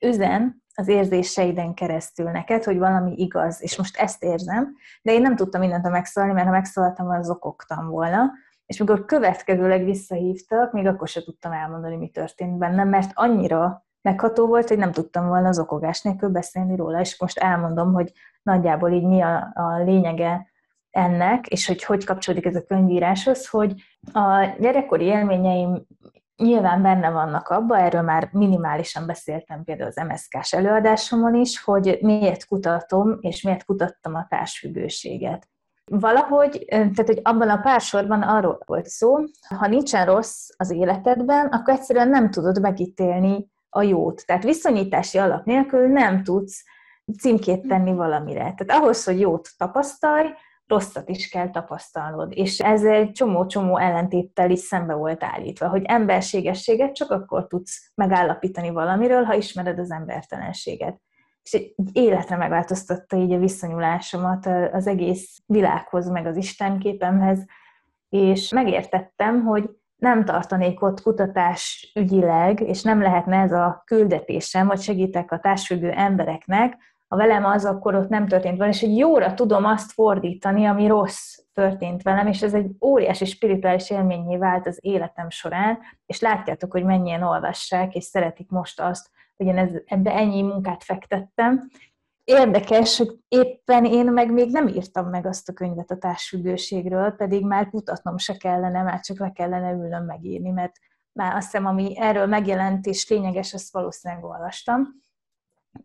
üzen 0.00 0.62
az 0.74 0.88
érzéseiden 0.88 1.74
keresztül 1.74 2.30
neked, 2.30 2.64
hogy 2.64 2.78
valami 2.78 3.12
igaz, 3.16 3.62
és 3.62 3.76
most 3.76 3.96
ezt 3.96 4.22
érzem, 4.22 4.76
de 5.02 5.12
én 5.12 5.20
nem 5.20 5.36
tudtam 5.36 5.60
mindent 5.60 5.90
megszólni, 5.90 6.32
mert 6.32 6.46
ha 6.46 6.52
megszólaltam, 6.52 7.08
az 7.08 7.30
okoktam 7.30 7.88
volna, 7.88 8.30
és 8.70 8.78
mikor 8.78 9.04
következőleg 9.04 9.84
visszahívtak, 9.84 10.72
még 10.72 10.86
akkor 10.86 11.08
sem 11.08 11.22
tudtam 11.22 11.52
elmondani, 11.52 11.96
mi 11.96 12.08
történt 12.08 12.58
bennem, 12.58 12.88
mert 12.88 13.10
annyira 13.14 13.84
megható 14.02 14.46
volt, 14.46 14.68
hogy 14.68 14.78
nem 14.78 14.92
tudtam 14.92 15.26
volna 15.26 15.48
az 15.48 15.58
okogás 15.58 16.02
nélkül 16.02 16.28
beszélni 16.28 16.76
róla, 16.76 17.00
és 17.00 17.20
most 17.20 17.38
elmondom, 17.38 17.92
hogy 17.92 18.12
nagyjából 18.42 18.90
így 18.90 19.04
mi 19.04 19.20
a, 19.20 19.50
a 19.54 19.82
lényege 19.84 20.46
ennek, 20.90 21.46
és 21.46 21.66
hogy 21.66 21.84
hogy 21.84 22.04
kapcsolódik 22.04 22.46
ez 22.46 22.56
a 22.56 22.64
könyvíráshoz, 22.64 23.48
hogy 23.48 23.82
a 24.12 24.54
gyerekkori 24.58 25.04
élményeim 25.04 25.86
nyilván 26.36 26.82
benne 26.82 27.10
vannak 27.10 27.48
abba, 27.48 27.78
erről 27.78 28.02
már 28.02 28.28
minimálisan 28.32 29.06
beszéltem 29.06 29.64
például 29.64 29.88
az 29.88 30.04
MSZK-s 30.08 30.52
előadásomon 30.52 31.34
is, 31.34 31.62
hogy 31.62 31.98
miért 32.00 32.46
kutatom, 32.46 33.18
és 33.20 33.42
miért 33.42 33.64
kutattam 33.64 34.14
a 34.14 34.26
társfüggőséget. 34.28 35.48
Valahogy, 35.92 36.64
tehát 36.68 37.06
hogy 37.06 37.20
abban 37.22 37.48
a 37.48 37.60
pár 37.60 37.80
sorban 37.80 38.22
arról 38.22 38.62
volt 38.66 38.86
szó, 38.86 39.16
ha 39.58 39.66
nincsen 39.66 40.06
rossz 40.06 40.48
az 40.56 40.70
életedben, 40.70 41.46
akkor 41.46 41.74
egyszerűen 41.74 42.08
nem 42.08 42.30
tudod 42.30 42.60
megítélni 42.60 43.50
a 43.68 43.82
jót. 43.82 44.26
Tehát 44.26 44.42
viszonyítási 44.42 45.18
alap 45.18 45.44
nélkül 45.44 45.86
nem 45.86 46.22
tudsz 46.22 46.64
címkét 47.18 47.66
tenni 47.66 47.92
valamire. 47.92 48.54
Tehát 48.56 48.82
ahhoz, 48.82 49.04
hogy 49.04 49.20
jót 49.20 49.48
tapasztalj, 49.56 50.28
rosszat 50.66 51.08
is 51.08 51.28
kell 51.28 51.50
tapasztalnod. 51.50 52.32
És 52.34 52.60
ez 52.60 52.84
egy 52.84 53.12
csomó-csomó 53.12 53.78
ellentéttel 53.78 54.50
is 54.50 54.60
szembe 54.60 54.94
volt 54.94 55.24
állítva, 55.24 55.68
hogy 55.68 55.82
emberségességet 55.84 56.94
csak 56.94 57.10
akkor 57.10 57.46
tudsz 57.46 57.92
megállapítani 57.94 58.70
valamiről, 58.70 59.22
ha 59.22 59.34
ismered 59.34 59.78
az 59.78 59.90
embertelenséget. 59.90 61.00
És 61.42 61.72
életre 61.92 62.36
megváltoztatta 62.36 63.16
így 63.16 63.32
a 63.32 63.38
viszonyulásomat 63.38 64.46
az 64.72 64.86
egész 64.86 65.38
világhoz, 65.46 66.08
meg 66.08 66.26
az 66.26 66.36
Istenképemhez, 66.36 67.44
és 68.08 68.50
megértettem, 68.50 69.44
hogy 69.44 69.70
nem 69.96 70.24
tartanék 70.24 70.82
ott 70.82 71.02
kutatás 71.02 71.92
ügyileg, 71.94 72.60
és 72.60 72.82
nem 72.82 73.02
lehetne 73.02 73.36
ez 73.36 73.52
a 73.52 73.82
küldetésem, 73.86 74.66
hogy 74.68 74.80
segítek 74.80 75.32
a 75.32 75.38
társfüggő 75.38 75.90
embereknek, 75.90 76.76
ha 77.08 77.16
velem 77.16 77.44
az, 77.44 77.64
akkor 77.64 77.94
ott 77.94 78.08
nem 78.08 78.26
történt 78.26 78.56
velem, 78.56 78.72
és 78.72 78.82
egy 78.82 78.96
jóra 78.96 79.34
tudom 79.34 79.64
azt 79.64 79.92
fordítani, 79.92 80.64
ami 80.64 80.86
rossz 80.86 81.38
történt 81.52 82.02
velem, 82.02 82.26
és 82.26 82.42
ez 82.42 82.54
egy 82.54 82.70
óriási 82.80 83.24
spirituális 83.24 83.90
élményé 83.90 84.36
vált 84.36 84.66
az 84.66 84.78
életem 84.80 85.30
során, 85.30 85.78
és 86.06 86.20
látjátok, 86.20 86.72
hogy 86.72 86.84
mennyien 86.84 87.22
olvassák, 87.22 87.94
és 87.94 88.04
szeretik 88.04 88.48
most 88.48 88.80
azt, 88.80 89.10
hogy 89.40 89.48
én 89.48 89.58
ez, 89.58 89.70
ebbe 89.86 90.14
ennyi 90.14 90.42
munkát 90.42 90.84
fektettem. 90.84 91.70
Érdekes, 92.24 92.96
hogy 92.96 93.18
éppen 93.28 93.84
én 93.84 94.06
meg 94.06 94.32
még 94.32 94.50
nem 94.50 94.68
írtam 94.68 95.08
meg 95.08 95.26
azt 95.26 95.48
a 95.48 95.52
könyvet 95.52 95.90
a 95.90 95.96
társfüggőségről, 95.96 97.10
pedig 97.10 97.44
már 97.44 97.68
kutatnom 97.68 98.18
se 98.18 98.36
kellene, 98.36 98.82
már 98.82 99.00
csak 99.00 99.18
le 99.18 99.32
kellene 99.32 99.72
ülnöm 99.72 100.04
megírni, 100.04 100.50
mert 100.50 100.72
már 101.12 101.34
azt 101.34 101.44
hiszem, 101.44 101.66
ami 101.66 101.98
erről 101.98 102.26
megjelent 102.26 102.86
és 102.86 103.08
lényeges, 103.08 103.54
azt 103.54 103.72
valószínűleg 103.72 104.24
olvastam 104.24 105.00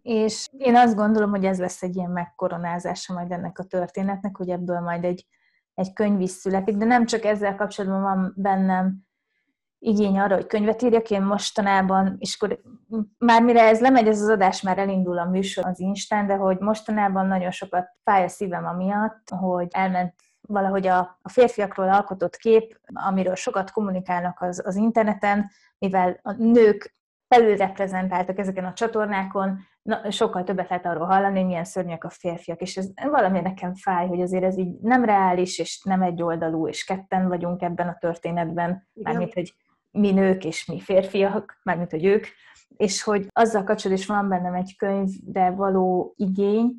és 0.01 0.47
én 0.57 0.75
azt 0.75 0.95
gondolom, 0.95 1.29
hogy 1.29 1.45
ez 1.45 1.59
lesz 1.59 1.83
egy 1.83 1.95
ilyen 1.95 2.11
megkoronázása 2.11 3.13
majd 3.13 3.31
ennek 3.31 3.59
a 3.59 3.63
történetnek, 3.63 4.37
hogy 4.37 4.49
ebből 4.49 4.79
majd 4.79 5.03
egy, 5.03 5.27
egy 5.73 5.93
könyv 5.93 6.21
is 6.21 6.29
születik, 6.29 6.77
de 6.77 6.85
nem 6.85 7.05
csak 7.05 7.23
ezzel 7.23 7.55
kapcsolatban 7.55 8.01
van 8.01 8.33
bennem 8.35 9.04
igény 9.79 10.19
arra, 10.19 10.35
hogy 10.35 10.47
könyvet 10.47 10.81
írjak, 10.81 11.09
én 11.09 11.21
mostanában, 11.21 12.15
és 12.19 12.37
akkor 12.39 12.61
már 13.17 13.43
mire 13.43 13.61
ez 13.61 13.79
lemegy, 13.79 14.07
ez 14.07 14.21
az 14.21 14.29
adás 14.29 14.61
már 14.61 14.77
elindul 14.77 15.17
a 15.17 15.25
műsor 15.29 15.65
az 15.65 15.79
Instán, 15.79 16.27
de 16.27 16.35
hogy 16.35 16.59
mostanában 16.59 17.27
nagyon 17.27 17.51
sokat 17.51 17.87
fáj 18.03 18.23
a 18.23 18.27
szívem 18.27 18.65
amiatt, 18.65 19.29
hogy 19.29 19.67
elment 19.71 20.13
valahogy 20.47 20.87
a, 20.87 21.19
a 21.21 21.29
férfiakról 21.29 21.89
alkotott 21.89 22.35
kép, 22.35 22.79
amiről 22.93 23.35
sokat 23.35 23.71
kommunikálnak 23.71 24.41
az, 24.41 24.61
az 24.65 24.75
interneten, 24.75 25.51
mivel 25.77 26.19
a 26.21 26.31
nők 26.31 26.95
felülreprezentáltak 27.27 28.39
ezeken 28.39 28.65
a 28.65 28.73
csatornákon, 28.73 29.59
na, 29.81 30.11
sokkal 30.11 30.43
többet 30.43 30.69
lehet 30.69 30.85
arról 30.85 31.05
hallani, 31.05 31.43
milyen 31.43 31.63
szörnyek 31.63 32.03
a 32.03 32.09
férfiak, 32.09 32.61
és 32.61 32.77
ez 32.77 32.89
valami 33.09 33.39
nekem 33.39 33.75
fáj, 33.75 34.07
hogy 34.07 34.21
azért 34.21 34.43
ez 34.43 34.57
így 34.57 34.79
nem 34.81 35.05
reális, 35.05 35.59
és 35.59 35.81
nem 35.83 36.01
egy 36.01 36.21
oldalú, 36.21 36.67
és 36.67 36.83
ketten 36.83 37.27
vagyunk 37.27 37.61
ebben 37.61 37.87
a 37.87 37.97
történetben, 37.99 38.87
mármint, 38.93 39.33
hogy 39.33 39.53
mi 39.95 40.11
nők 40.11 40.45
és 40.45 40.65
mi 40.65 40.79
férfiak, 40.79 41.59
mármint, 41.63 41.91
hogy 41.91 42.05
ők, 42.05 42.25
és 42.77 43.03
hogy 43.03 43.27
azzal 43.31 43.63
kapcsolatban 43.63 43.97
is 43.97 44.05
van 44.05 44.29
bennem 44.29 44.53
egy 44.53 44.75
könyv, 44.77 45.09
de 45.23 45.49
való 45.49 46.13
igény, 46.17 46.75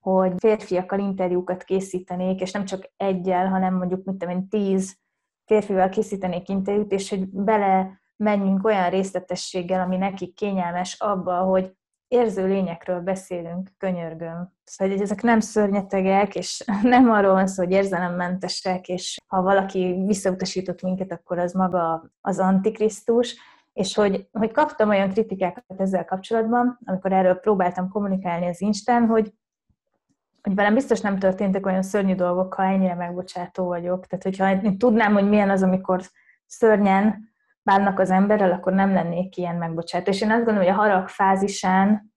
hogy 0.00 0.32
férfiakkal 0.36 0.98
interjúkat 0.98 1.62
készítenék, 1.62 2.40
és 2.40 2.52
nem 2.52 2.64
csak 2.64 2.90
egyel, 2.96 3.48
hanem 3.48 3.74
mondjuk, 3.74 4.04
mint 4.04 4.22
én, 4.22 4.48
tíz 4.48 4.96
férfival 5.44 5.88
készítenék 5.88 6.48
interjút, 6.48 6.92
és 6.92 7.10
hogy 7.10 7.28
bele 7.28 8.00
menjünk 8.16 8.64
olyan 8.64 8.90
részletességgel, 8.90 9.80
ami 9.80 9.96
nekik 9.96 10.34
kényelmes 10.34 11.00
abba, 11.00 11.36
hogy 11.36 11.76
érző 12.14 12.46
lényekről 12.46 13.00
beszélünk, 13.00 13.70
könyörgöm. 13.78 14.52
Szóval, 14.64 14.94
hogy 14.94 15.02
ezek 15.02 15.22
nem 15.22 15.40
szörnyetegek, 15.40 16.34
és 16.34 16.64
nem 16.82 17.10
arról 17.10 17.32
van 17.32 17.46
szó, 17.46 17.62
hogy 17.62 17.72
érzelemmentesek, 17.72 18.88
és 18.88 19.16
ha 19.26 19.42
valaki 19.42 20.02
visszautasított 20.06 20.82
minket, 20.82 21.12
akkor 21.12 21.38
az 21.38 21.52
maga 21.52 22.10
az 22.20 22.38
antikrisztus, 22.38 23.36
és 23.72 23.94
hogy, 23.94 24.28
hogy 24.32 24.50
kaptam 24.50 24.88
olyan 24.88 25.10
kritikákat 25.10 25.64
ezzel 25.76 26.04
kapcsolatban, 26.04 26.78
amikor 26.84 27.12
erről 27.12 27.34
próbáltam 27.34 27.88
kommunikálni 27.88 28.46
az 28.46 28.60
Instán, 28.60 29.06
hogy, 29.06 29.32
hogy 30.42 30.54
velem 30.54 30.74
biztos 30.74 31.00
nem 31.00 31.18
történtek 31.18 31.66
olyan 31.66 31.82
szörnyű 31.82 32.14
dolgok, 32.14 32.54
ha 32.54 32.64
ennyire 32.64 32.94
megbocsátó 32.94 33.64
vagyok. 33.64 34.06
Tehát, 34.06 34.24
hogyha 34.24 34.50
én 34.50 34.78
tudnám, 34.78 35.12
hogy 35.12 35.28
milyen 35.28 35.50
az, 35.50 35.62
amikor 35.62 36.02
szörnyen 36.46 37.33
bánnak 37.64 37.98
az 37.98 38.10
emberrel, 38.10 38.52
akkor 38.52 38.72
nem 38.72 38.92
lennék 38.92 39.36
ilyen 39.36 39.56
megbocsátó. 39.56 40.10
És 40.10 40.20
én 40.20 40.30
azt 40.30 40.44
gondolom, 40.44 40.68
hogy 40.68 40.78
a 40.78 40.80
harag 40.80 41.08
fázisán 41.08 42.14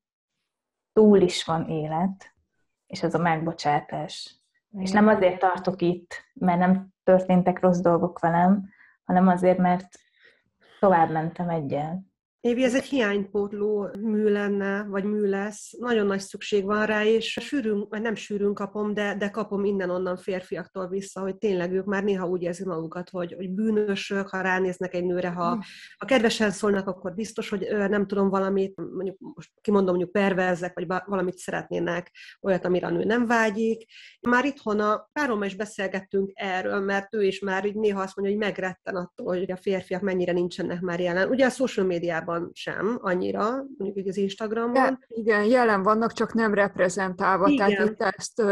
túl 0.94 1.22
is 1.22 1.46
van 1.46 1.70
élet, 1.70 2.36
és 2.88 3.04
az 3.04 3.16
a 3.16 3.20
megbocsátás. 3.20 4.42
Igen. 4.70 4.86
És 4.86 4.92
nem 4.92 5.08
azért 5.08 5.40
tartok 5.40 5.82
itt, 5.82 6.24
mert 6.34 6.60
nem 6.60 6.88
történtek 7.04 7.60
rossz 7.60 7.80
dolgok 7.80 8.20
velem, 8.20 8.70
hanem 9.04 9.28
azért, 9.28 9.58
mert 9.58 9.88
tovább 10.80 11.12
mentem 11.12 11.50
egyel. 11.50 12.06
Évi, 12.39 12.63
ez 12.63 12.76
egy 12.76 12.84
hiánypótló 12.84 13.89
mű 14.00 14.23
lenne, 14.23 14.84
vagy 14.84 15.04
mű 15.04 15.30
lesz. 15.30 15.71
Nagyon 15.80 16.06
nagy 16.06 16.19
szükség 16.19 16.65
van 16.65 16.86
rá, 16.86 17.06
és 17.06 17.38
sűrűn, 17.41 17.86
vagy 17.89 18.02
nem 18.02 18.15
sűrűn 18.15 18.54
kapom, 18.54 18.93
de, 18.93 19.15
de 19.15 19.30
kapom 19.30 19.65
innen-onnan 19.65 20.17
férfiaktól 20.17 20.88
vissza, 20.88 21.21
hogy 21.21 21.38
tényleg 21.38 21.73
ők 21.73 21.86
már 21.86 22.04
néha 22.04 22.28
úgy 22.28 22.41
érzik 22.41 22.65
magukat, 22.65 23.10
hogy, 23.10 23.34
hogy 23.34 23.50
bűnösök, 23.50 24.28
ha 24.28 24.41
ránéznek 24.41 24.93
egy 24.93 25.06
nőre, 25.06 25.30
ha, 25.30 25.52
hm. 25.52 25.60
ha 25.97 26.06
kedvesen 26.06 26.52
szólnak, 26.52 26.88
akkor 26.88 27.13
biztos, 27.13 27.50
hogy 27.50 27.67
nem 27.69 28.08
tudom 28.08 28.30
valamit, 28.30 28.76
mondjuk 28.76 29.17
most 29.19 29.52
kimondom, 29.62 29.95
mondjuk 29.95 30.12
perverzek, 30.12 30.73
vagy 30.73 30.88
valamit 31.06 31.38
szeretnének, 31.38 32.12
olyat, 32.41 32.65
amire 32.65 32.88
a 32.88 32.89
nő 32.89 33.04
nem 33.04 33.26
vágyik. 33.26 33.86
Már 34.21 34.45
itthon 34.45 34.80
a 34.80 35.10
párommal 35.13 35.45
is 35.45 35.56
beszélgettünk 35.56 36.32
erről, 36.34 36.80
mert 36.80 37.13
ő 37.13 37.23
is 37.23 37.39
már 37.39 37.65
így 37.65 37.76
néha 37.76 38.02
azt 38.02 38.15
mondja, 38.15 38.36
hogy 38.36 38.45
megretten 38.45 38.95
attól, 38.95 39.26
hogy 39.26 39.52
a 39.52 39.58
férfiak 39.58 40.02
mennyire 40.02 40.32
nincsenek 40.32 40.82
már 40.82 41.00
jelen. 41.00 41.30
Ugye 41.30 41.45
a 41.45 41.50
social 41.50 41.86
médiában 41.86 42.27
Instagramon 42.28 42.52
sem 42.54 42.98
annyira, 43.02 43.50
mondjuk 43.78 43.98
így 43.98 44.08
az 44.08 44.18
Instagramon. 44.18 44.74
De, 44.74 45.00
igen, 45.08 45.44
jelen 45.44 45.84
vannak, 45.84 46.13
csak 46.13 46.34
nem 46.34 46.54
reprezentálva. 46.54 47.48
Igen. 47.48 47.68
Tehát 47.68 47.90
itt 47.90 48.02
ezt, 48.02 48.44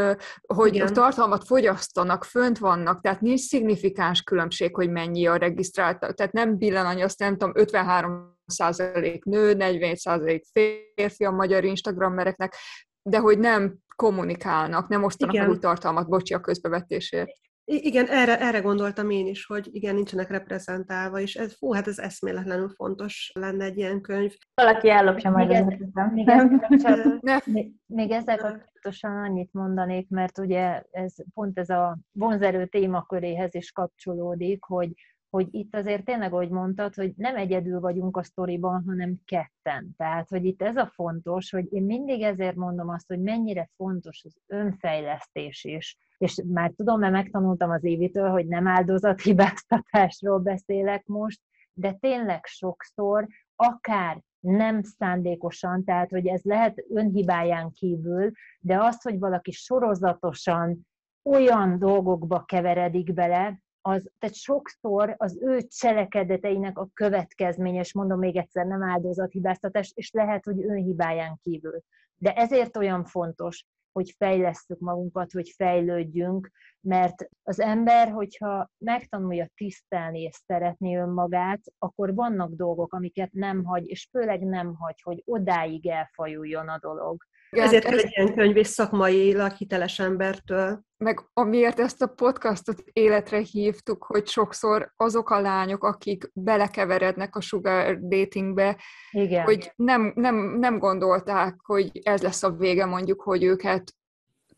hogy 0.42 0.76
igen. 0.76 0.94
tartalmat 0.94 1.44
fogyasztanak, 1.44 2.24
fönt 2.24 2.58
vannak, 2.58 3.02
tehát 3.02 3.22
nincs 3.22 3.40
szignifikáns 3.40 4.22
különbség, 4.22 4.76
hogy 4.76 4.90
mennyi 4.90 5.28
a 5.28 5.36
regisztráltak. 5.36 6.14
Tehát 6.14 6.34
nem 6.34 6.58
billen 6.58 7.02
azt 7.02 7.20
nem 7.20 7.38
tudom, 7.38 7.54
53 7.56 8.38
százalék 8.46 9.24
nő, 9.24 9.54
41 9.54 9.98
százalék 9.98 10.44
férfi 10.52 11.26
a 11.26 11.32
magyar 11.32 11.64
Instagrammereknek, 11.64 12.56
de 13.02 13.18
hogy 13.18 13.40
nem 13.40 13.76
kommunikálnak, 13.96 14.88
nem 14.88 15.04
osztanak 15.04 15.36
meg 15.36 15.50
úgy 15.50 15.60
tartalmat, 15.60 16.10
bocsi 16.10 16.34
a 16.34 16.40
közbevetésért. 16.40 17.32
Igen, 17.68 18.08
erre, 18.08 18.40
erre 18.40 18.60
gondoltam 18.60 19.10
én 19.10 19.28
is, 19.28 19.46
hogy 19.46 19.68
igen, 19.72 19.96
nincsenek 19.96 20.30
reprezentálva, 20.30 21.20
és 21.20 21.36
ez, 21.36 21.58
fú, 21.58 21.72
hát 21.72 21.88
ez 21.88 21.98
eszméletlenül 21.98 22.70
fontos 22.70 23.32
lenne 23.34 23.66
egy 23.66 23.78
ilyen 23.78 24.02
könyv. 24.02 24.32
Valaki 24.54 24.90
ellopja 24.90 25.30
majd 25.30 25.48
még, 25.48 25.58
ez, 25.58 25.66
még, 26.14 26.28
ezzel 26.28 27.20
még, 27.46 27.72
még 27.86 28.12
ezzel 28.12 28.38
kapcsolatosan 28.38 29.18
annyit 29.18 29.54
mondanék, 29.54 30.10
mert 30.10 30.38
ugye 30.38 30.84
ez 30.92 31.14
pont 31.34 31.60
ez 31.60 31.70
a 31.70 31.98
vonzerő 32.12 32.66
témaköréhez 32.66 33.56
is 33.56 33.72
kapcsolódik, 33.72 34.64
hogy 34.64 34.94
hogy 35.36 35.48
itt 35.52 35.76
azért 35.76 36.06
tényleg, 36.06 36.34
ahogy 36.34 36.50
mondtad, 36.50 36.94
hogy 36.94 37.14
nem 37.16 37.36
egyedül 37.36 37.80
vagyunk 37.80 38.18
a 38.18 38.24
sztoriban, 38.24 38.84
hanem 38.88 39.16
ketten. 39.26 39.94
Tehát, 39.98 40.30
hogy 40.30 40.46
itt 40.46 40.62
ez 40.62 40.76
a 40.76 40.92
fontos, 40.94 41.50
hogy 41.50 41.74
én 41.74 41.84
mindig 41.84 42.22
ezért 42.22 42.56
mondom 42.56 42.90
azt, 42.90 43.08
hogy 43.08 43.22
mennyire 43.22 43.70
fontos 43.76 44.22
az 44.24 44.38
önfejlesztés 44.48 45.64
is. 45.64 45.98
És 46.18 46.44
már 46.48 46.72
tudom, 46.76 47.00
mert 47.00 47.14
megtanultam 47.14 47.70
az 47.70 47.84
Évitől, 47.84 48.30
hogy 48.30 48.48
nem 48.48 48.68
áldozathibáztatásról 48.68 50.40
beszélek 50.40 51.06
most, 51.06 51.42
de 51.74 51.92
tényleg 51.92 52.46
sokszor, 52.46 53.28
akár 53.56 54.22
nem 54.40 54.82
szándékosan, 54.82 55.84
tehát 55.84 56.10
hogy 56.10 56.28
ez 56.28 56.42
lehet 56.44 56.86
önhibáján 56.90 57.72
kívül, 57.72 58.32
de 58.60 58.78
az, 58.78 59.02
hogy 59.02 59.20
valaki 59.20 59.52
sorozatosan 59.52 60.88
olyan 61.24 61.80
dolgokba 61.80 62.44
keveredik 62.44 63.14
bele, 63.14 63.64
az, 63.88 64.10
tehát 64.20 64.36
sokszor 64.36 65.16
az 65.18 65.38
ő 65.42 65.62
cselekedeteinek 65.62 66.78
a 66.78 66.90
következménye, 66.94 67.80
és 67.80 67.94
mondom 67.94 68.20
még 68.20 68.36
egyszer, 68.36 68.66
nem 68.66 68.84
áldozathibáztatás, 68.84 69.92
és 69.96 70.12
lehet, 70.12 70.46
hogy 70.46 70.64
önhibáján 70.64 71.40
kívül. 71.44 71.82
De 72.18 72.34
ezért 72.34 72.78
olyan 72.78 73.04
fontos, 73.04 73.66
hogy 73.92 74.16
fejlesztük 74.18 74.80
magunkat, 74.80 75.32
hogy 75.32 75.50
fejlődjünk, 75.50 76.52
mert 76.80 77.30
az 77.44 77.60
ember, 77.60 78.12
hogyha 78.12 78.70
megtanulja 78.78 79.50
tisztelni 79.56 80.22
és 80.22 80.36
szeretni 80.46 80.96
önmagát, 80.96 81.62
akkor 81.78 82.14
vannak 82.14 82.54
dolgok, 82.54 82.94
amiket 82.94 83.32
nem 83.32 83.64
hagy, 83.64 83.88
és 83.88 84.08
főleg 84.12 84.42
nem 84.42 84.76
hagy, 84.76 85.02
hogy 85.02 85.22
odáig 85.26 85.88
elfajuljon 85.88 86.70
a 86.70 86.80
dolog. 86.80 87.24
Ezért 87.58 87.86
kell 87.86 87.98
egy 87.98 88.14
ilyen 88.16 88.34
könyv 88.34 88.58
és 88.58 88.68
szakmai 88.68 89.36
hiteles 89.58 90.00
embertől. 90.00 90.82
Meg 90.98 91.20
amiért 91.34 91.80
ezt 91.80 92.02
a 92.02 92.08
podcastot 92.08 92.84
életre 92.94 93.40
hívtuk, 93.40 94.04
hogy 94.04 94.28
sokszor 94.28 94.94
azok 94.96 95.30
a 95.30 95.40
lányok, 95.40 95.84
akik 95.84 96.30
belekeverednek 96.34 97.36
a 97.36 97.42
sugar 97.42 98.00
datingbe, 98.00 98.82
Igen. 99.12 99.44
hogy 99.44 99.72
nem, 99.76 100.12
nem, 100.16 100.36
nem 100.36 100.80
gondolták, 100.80 101.56
hogy 101.64 101.90
ez 102.04 102.22
lesz 102.22 102.44
a 102.44 102.52
vége 102.52 102.86
mondjuk, 102.86 103.22
hogy 103.22 103.44
őket 103.44 103.94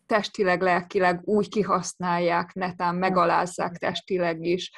testileg, 0.06 0.62
lelkileg 0.62 1.22
úgy 1.24 1.50
kihasználják, 1.50 2.54
netán 2.54 2.96
megalázzák 2.96 3.78
testileg 3.78 4.44
is, 4.44 4.72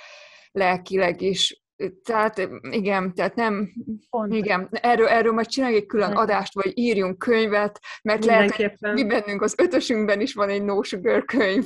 lelkileg 0.51 1.21
is, 1.21 1.63
tehát 2.03 2.49
igen, 2.71 3.13
tehát 3.13 3.35
nem, 3.35 3.69
Pont. 4.09 4.33
igen, 4.33 4.67
erről, 4.71 5.07
erről 5.07 5.33
majd 5.33 5.47
csinálj 5.47 5.75
egy 5.75 5.85
külön 5.85 6.11
adást, 6.11 6.53
vagy 6.53 6.77
írjunk 6.77 7.17
könyvet, 7.17 7.79
mert 8.03 8.25
lehet, 8.25 8.55
hogy 8.55 8.93
mi 8.93 9.05
bennünk 9.05 9.41
az 9.41 9.55
ötösünkben 9.57 10.21
is 10.21 10.33
van 10.33 10.49
egy 10.49 10.63
no 10.63 10.83
sugar 10.83 11.25
könyv. 11.25 11.65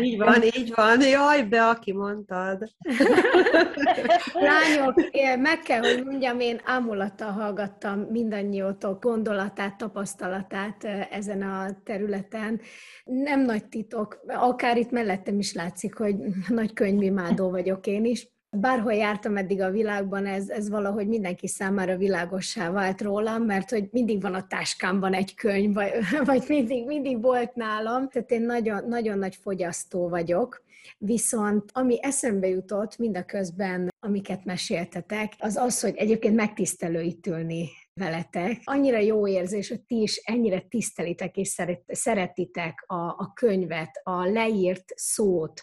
Így 0.00 0.18
van, 0.18 0.42
így 0.42 0.72
van. 0.74 1.00
Jaj, 1.00 1.42
be, 1.42 1.68
aki 1.68 1.92
mondtad. 1.92 2.62
Lányok, 4.32 4.94
meg 5.38 5.58
kell, 5.58 5.80
hogy 5.80 6.04
mondjam, 6.04 6.40
én 6.40 6.60
ámulattal 6.64 7.30
hallgattam 7.30 8.00
mindannyiótok 8.00 9.02
gondolatát, 9.02 9.76
tapasztalatát 9.76 10.84
ezen 11.10 11.42
a 11.42 11.66
területen. 11.84 12.60
Nem 13.04 13.40
nagy 13.40 13.68
titok, 13.68 14.20
akár 14.26 14.76
itt 14.76 14.90
mellettem 14.90 15.38
is 15.38 15.54
látszik, 15.54 15.94
hogy 15.94 16.16
nagy 16.48 16.72
könyvimádó 16.72 17.50
vagyok 17.50 17.86
én 17.86 18.04
is 18.04 18.30
bárhol 18.56 18.92
jártam 18.92 19.36
eddig 19.36 19.60
a 19.60 19.70
világban, 19.70 20.26
ez, 20.26 20.48
ez 20.48 20.68
valahogy 20.68 21.08
mindenki 21.08 21.48
számára 21.48 21.96
világossá 21.96 22.70
vált 22.70 23.00
rólam, 23.00 23.42
mert 23.42 23.70
hogy 23.70 23.88
mindig 23.90 24.20
van 24.20 24.34
a 24.34 24.46
táskámban 24.46 25.14
egy 25.14 25.34
könyv, 25.34 25.74
vagy, 25.74 25.90
vagy 26.24 26.44
mindig, 26.48 26.86
mindig 26.86 27.22
volt 27.22 27.54
nálam. 27.54 28.08
Tehát 28.08 28.30
én 28.30 28.42
nagyon, 28.42 28.84
nagyon 28.88 29.18
nagy 29.18 29.36
fogyasztó 29.36 30.08
vagyok. 30.08 30.62
Viszont 30.98 31.70
ami 31.72 31.98
eszembe 32.02 32.48
jutott 32.48 32.98
mindaközben, 32.98 33.88
amiket 34.00 34.44
meséltetek, 34.44 35.32
az 35.38 35.56
az, 35.56 35.80
hogy 35.80 35.94
egyébként 35.96 36.34
megtisztelő 36.34 37.00
itt 37.00 37.26
ülni 37.26 37.68
veletek. 37.94 38.60
Annyira 38.64 38.98
jó 38.98 39.28
érzés, 39.28 39.68
hogy 39.68 39.82
ti 39.82 40.00
is 40.00 40.16
ennyire 40.16 40.60
tisztelitek 40.60 41.36
és 41.36 41.56
szeretitek 41.86 42.84
a, 42.86 42.94
a 42.94 43.32
könyvet, 43.34 43.90
a 44.02 44.24
leírt 44.24 44.84
szót. 44.94 45.62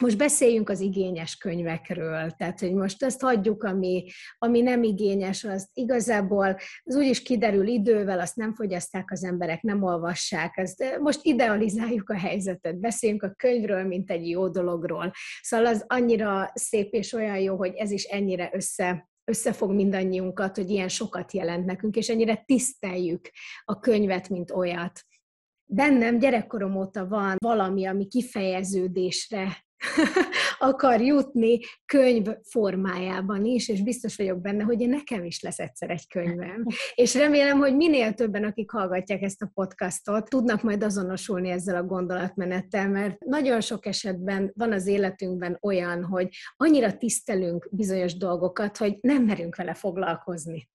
Most 0.00 0.16
beszéljünk 0.16 0.68
az 0.68 0.80
igényes 0.80 1.36
könyvekről, 1.36 2.30
tehát 2.30 2.60
hogy 2.60 2.74
most 2.74 3.02
ezt 3.02 3.20
hagyjuk, 3.20 3.62
ami, 3.64 4.04
ami 4.38 4.60
nem 4.60 4.82
igényes, 4.82 5.44
az 5.44 5.70
igazából 5.72 6.56
az 6.84 6.96
úgyis 6.96 7.22
kiderül 7.22 7.66
idővel, 7.66 8.20
azt 8.20 8.36
nem 8.36 8.54
fogyaszták 8.54 9.10
az 9.10 9.24
emberek, 9.24 9.62
nem 9.62 9.82
olvassák. 9.82 10.56
Ezt, 10.56 10.98
most 11.00 11.18
idealizáljuk 11.22 12.10
a 12.10 12.16
helyzetet, 12.16 12.80
beszéljünk 12.80 13.22
a 13.22 13.34
könyvről, 13.36 13.84
mint 13.84 14.10
egy 14.10 14.28
jó 14.28 14.48
dologról. 14.48 15.12
Szóval 15.40 15.66
az 15.66 15.84
annyira 15.86 16.50
szép 16.54 16.92
és 16.92 17.12
olyan 17.12 17.38
jó, 17.38 17.56
hogy 17.56 17.74
ez 17.74 17.90
is 17.90 18.04
ennyire 18.04 18.50
össze 18.52 19.09
összefog 19.30 19.72
mindannyiunkat, 19.72 20.56
hogy 20.56 20.70
ilyen 20.70 20.88
sokat 20.88 21.32
jelent 21.32 21.64
nekünk, 21.64 21.96
és 21.96 22.08
ennyire 22.08 22.42
tiszteljük 22.46 23.30
a 23.64 23.78
könyvet, 23.78 24.28
mint 24.28 24.50
olyat. 24.50 25.04
Bennem 25.64 26.18
gyerekkorom 26.18 26.76
óta 26.76 27.08
van 27.08 27.36
valami, 27.38 27.86
ami 27.86 28.06
kifejeződésre 28.06 29.64
akar 30.58 31.00
jutni 31.00 31.58
könyv 31.86 32.26
formájában 32.42 33.44
is, 33.44 33.68
és 33.68 33.82
biztos 33.82 34.16
vagyok 34.16 34.40
benne, 34.40 34.62
hogy 34.62 34.88
nekem 34.88 35.24
is 35.24 35.40
lesz 35.40 35.58
egyszer 35.58 35.90
egy 35.90 36.08
könyvem. 36.08 36.64
És 36.94 37.14
remélem, 37.14 37.58
hogy 37.58 37.76
minél 37.76 38.12
többen, 38.12 38.44
akik 38.44 38.70
hallgatják 38.70 39.22
ezt 39.22 39.42
a 39.42 39.50
podcastot, 39.54 40.28
tudnak 40.28 40.62
majd 40.62 40.82
azonosulni 40.82 41.50
ezzel 41.50 41.76
a 41.76 41.86
gondolatmenettel, 41.86 42.88
mert 42.88 43.24
nagyon 43.24 43.60
sok 43.60 43.86
esetben 43.86 44.52
van 44.54 44.72
az 44.72 44.86
életünkben 44.86 45.58
olyan, 45.60 46.04
hogy 46.04 46.28
annyira 46.56 46.96
tisztelünk 46.96 47.68
bizonyos 47.70 48.16
dolgokat, 48.16 48.76
hogy 48.76 48.98
nem 49.00 49.22
merünk 49.22 49.56
vele 49.56 49.74
foglalkozni. 49.74 50.68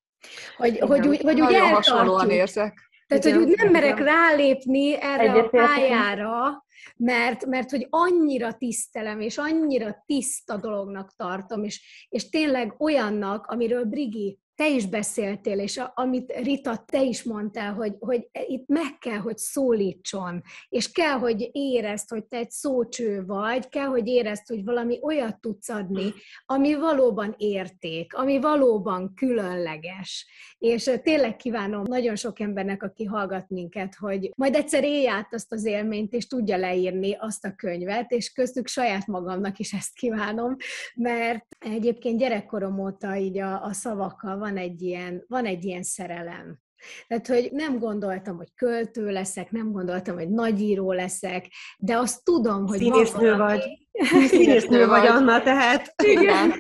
Hogy, 0.57 0.79
hogy, 0.79 1.05
hogy, 1.05 1.21
hogy 1.21 1.41
úgy 1.41 1.55
hasonlóan 1.55 2.29
érzek. 2.29 2.93
Tehát, 3.07 3.23
hogy 3.23 3.35
úgy 3.35 3.57
nem 3.57 3.71
merek 3.71 3.99
rálépni 3.99 5.01
erre 5.01 5.31
a 5.31 5.49
pályára, 5.49 6.64
mert, 6.97 7.45
mert 7.45 7.69
hogy 7.69 7.87
annyira 7.89 8.53
tisztelem, 8.53 9.19
és 9.19 9.37
annyira 9.37 10.03
tiszta 10.05 10.57
dolognak 10.57 11.15
tartom, 11.15 11.63
és, 11.63 12.07
és 12.09 12.29
tényleg 12.29 12.75
olyannak, 12.77 13.45
amiről 13.45 13.83
Brigi 13.85 14.39
te 14.55 14.69
is 14.69 14.85
beszéltél, 14.85 15.59
és 15.59 15.81
amit 15.93 16.33
Rita, 16.43 16.83
te 16.85 17.03
is 17.03 17.23
mondtál, 17.23 17.73
hogy, 17.73 17.95
hogy 17.99 18.29
itt 18.47 18.67
meg 18.67 18.97
kell, 18.99 19.17
hogy 19.17 19.37
szólítson, 19.37 20.41
és 20.69 20.91
kell, 20.91 21.17
hogy 21.17 21.49
érezd, 21.51 22.09
hogy 22.09 22.25
te 22.25 22.37
egy 22.37 22.51
szócső 22.51 23.25
vagy, 23.25 23.69
kell, 23.69 23.85
hogy 23.85 24.07
érezd, 24.07 24.47
hogy 24.47 24.63
valami 24.63 24.99
olyat 25.01 25.39
tudsz 25.39 25.69
adni, 25.69 26.13
ami 26.45 26.75
valóban 26.75 27.35
érték, 27.37 28.13
ami 28.13 28.39
valóban 28.39 29.13
különleges. 29.15 30.27
És 30.57 30.91
tényleg 31.03 31.35
kívánom 31.35 31.83
nagyon 31.87 32.15
sok 32.15 32.39
embernek, 32.39 32.83
aki 32.83 33.03
hallgat 33.03 33.49
minket, 33.49 33.95
hogy 33.95 34.31
majd 34.35 34.55
egyszer 34.55 34.83
élj 34.83 35.07
át 35.07 35.33
azt 35.33 35.51
az 35.51 35.65
élményt, 35.65 36.13
és 36.13 36.27
tudja 36.27 36.57
leírni 36.57 37.17
azt 37.19 37.45
a 37.45 37.55
könyvet, 37.55 38.11
és 38.11 38.31
köztük 38.31 38.67
saját 38.67 39.07
magamnak 39.07 39.59
is 39.59 39.73
ezt 39.73 39.93
kívánom, 39.93 40.55
mert 40.95 41.45
egyébként 41.59 42.19
gyerekkorom 42.19 42.79
óta 42.79 43.15
így 43.15 43.39
a, 43.39 43.63
a 43.63 43.73
szavakkal 43.73 44.37
van 44.45 44.57
egy 44.57 44.81
ilyen, 44.81 45.23
van 45.27 45.45
egy 45.45 45.63
ilyen 45.63 45.83
szerelem. 45.83 46.59
Tehát, 47.07 47.27
hogy 47.27 47.49
nem 47.51 47.79
gondoltam, 47.79 48.37
hogy 48.37 48.53
költő 48.55 49.09
leszek, 49.09 49.51
nem 49.51 49.71
gondoltam, 49.71 50.15
hogy 50.15 50.29
nagyíró 50.29 50.91
leszek, 50.91 51.47
de 51.77 51.97
azt 51.97 52.23
tudom, 52.23 52.65
hogy 52.65 52.77
Színésznő 52.77 53.35
vagy. 53.35 53.84
Színésznő 54.27 54.87
vagy, 54.87 55.05
Anna, 55.05 55.41
tehát. 55.41 55.93
Igen, 56.03 56.53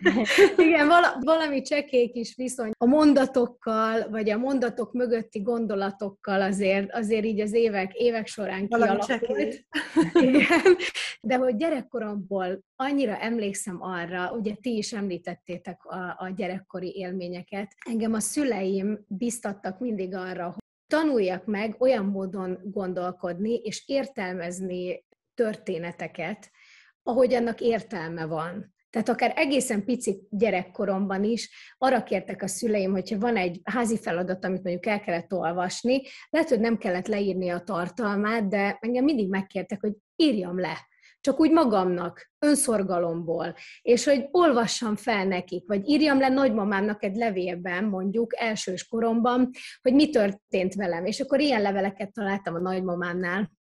igen 0.57 0.87
vala, 0.87 1.17
valami 1.19 1.61
csekék 1.61 2.15
is 2.15 2.35
viszony 2.35 2.71
a 2.77 2.85
mondatokkal, 2.85 4.09
vagy 4.09 4.29
a 4.29 4.37
mondatok 4.37 4.93
mögötti 4.93 5.41
gondolatokkal 5.41 6.41
azért, 6.41 6.93
azért 6.93 7.25
így 7.25 7.39
az 7.39 7.53
évek, 7.53 7.93
évek 7.93 8.27
során 8.27 8.65
valami 8.69 8.99
kialakult. 8.99 9.65
Igen, 10.27 10.75
de 11.21 11.35
hogy 11.35 11.55
gyerekkoromból 11.55 12.59
annyira 12.75 13.17
emlékszem 13.17 13.77
arra, 13.81 14.31
ugye 14.31 14.53
ti 14.61 14.77
is 14.77 14.93
említettétek 14.93 15.85
a, 15.85 16.15
a 16.17 16.33
gyerekkori 16.35 16.93
élményeket, 16.95 17.75
engem 17.89 18.13
a 18.13 18.19
szüleim 18.19 19.05
biztattak 19.07 19.79
mindig 19.79 20.15
arra, 20.15 20.45
hogy 20.45 20.63
tanuljak 20.87 21.45
meg 21.45 21.75
olyan 21.79 22.05
módon 22.05 22.59
gondolkodni 22.63 23.53
és 23.53 23.83
értelmezni 23.85 25.03
történeteket, 25.33 26.51
ahogy 27.07 27.33
annak 27.33 27.61
értelme 27.61 28.25
van. 28.25 28.73
Tehát 28.89 29.09
akár 29.09 29.33
egészen 29.35 29.85
pici 29.85 30.27
gyerekkoromban 30.29 31.23
is 31.23 31.75
arra 31.77 32.03
kértek 32.03 32.41
a 32.41 32.47
szüleim, 32.47 32.91
hogyha 32.91 33.19
van 33.19 33.37
egy 33.37 33.59
házi 33.63 33.97
feladat, 33.97 34.45
amit 34.45 34.63
mondjuk 34.63 34.85
el 34.85 35.01
kellett 35.01 35.33
olvasni, 35.33 36.01
lehet, 36.29 36.49
hogy 36.49 36.59
nem 36.59 36.77
kellett 36.77 37.07
leírni 37.07 37.49
a 37.49 37.59
tartalmát, 37.59 38.47
de 38.47 38.77
engem 38.81 39.03
mindig 39.03 39.29
megkértek, 39.29 39.81
hogy 39.81 39.93
írjam 40.15 40.59
le 40.59 40.87
csak 41.25 41.39
úgy 41.39 41.51
magamnak, 41.51 42.31
önszorgalomból, 42.39 43.55
és 43.81 44.05
hogy 44.05 44.27
olvassam 44.31 44.95
fel 44.95 45.25
nekik, 45.25 45.67
vagy 45.67 45.89
írjam 45.89 46.19
le 46.19 46.29
nagymamámnak 46.29 47.03
egy 47.03 47.15
levélben, 47.15 47.83
mondjuk 47.83 48.33
elsős 48.37 48.87
koromban, 48.87 49.49
hogy 49.81 49.93
mi 49.93 50.09
történt 50.09 50.73
velem. 50.73 51.05
És 51.05 51.19
akkor 51.19 51.39
ilyen 51.39 51.61
leveleket 51.61 52.13
találtam 52.13 52.55
a 52.55 52.59
nagymamámnál, 52.59 53.51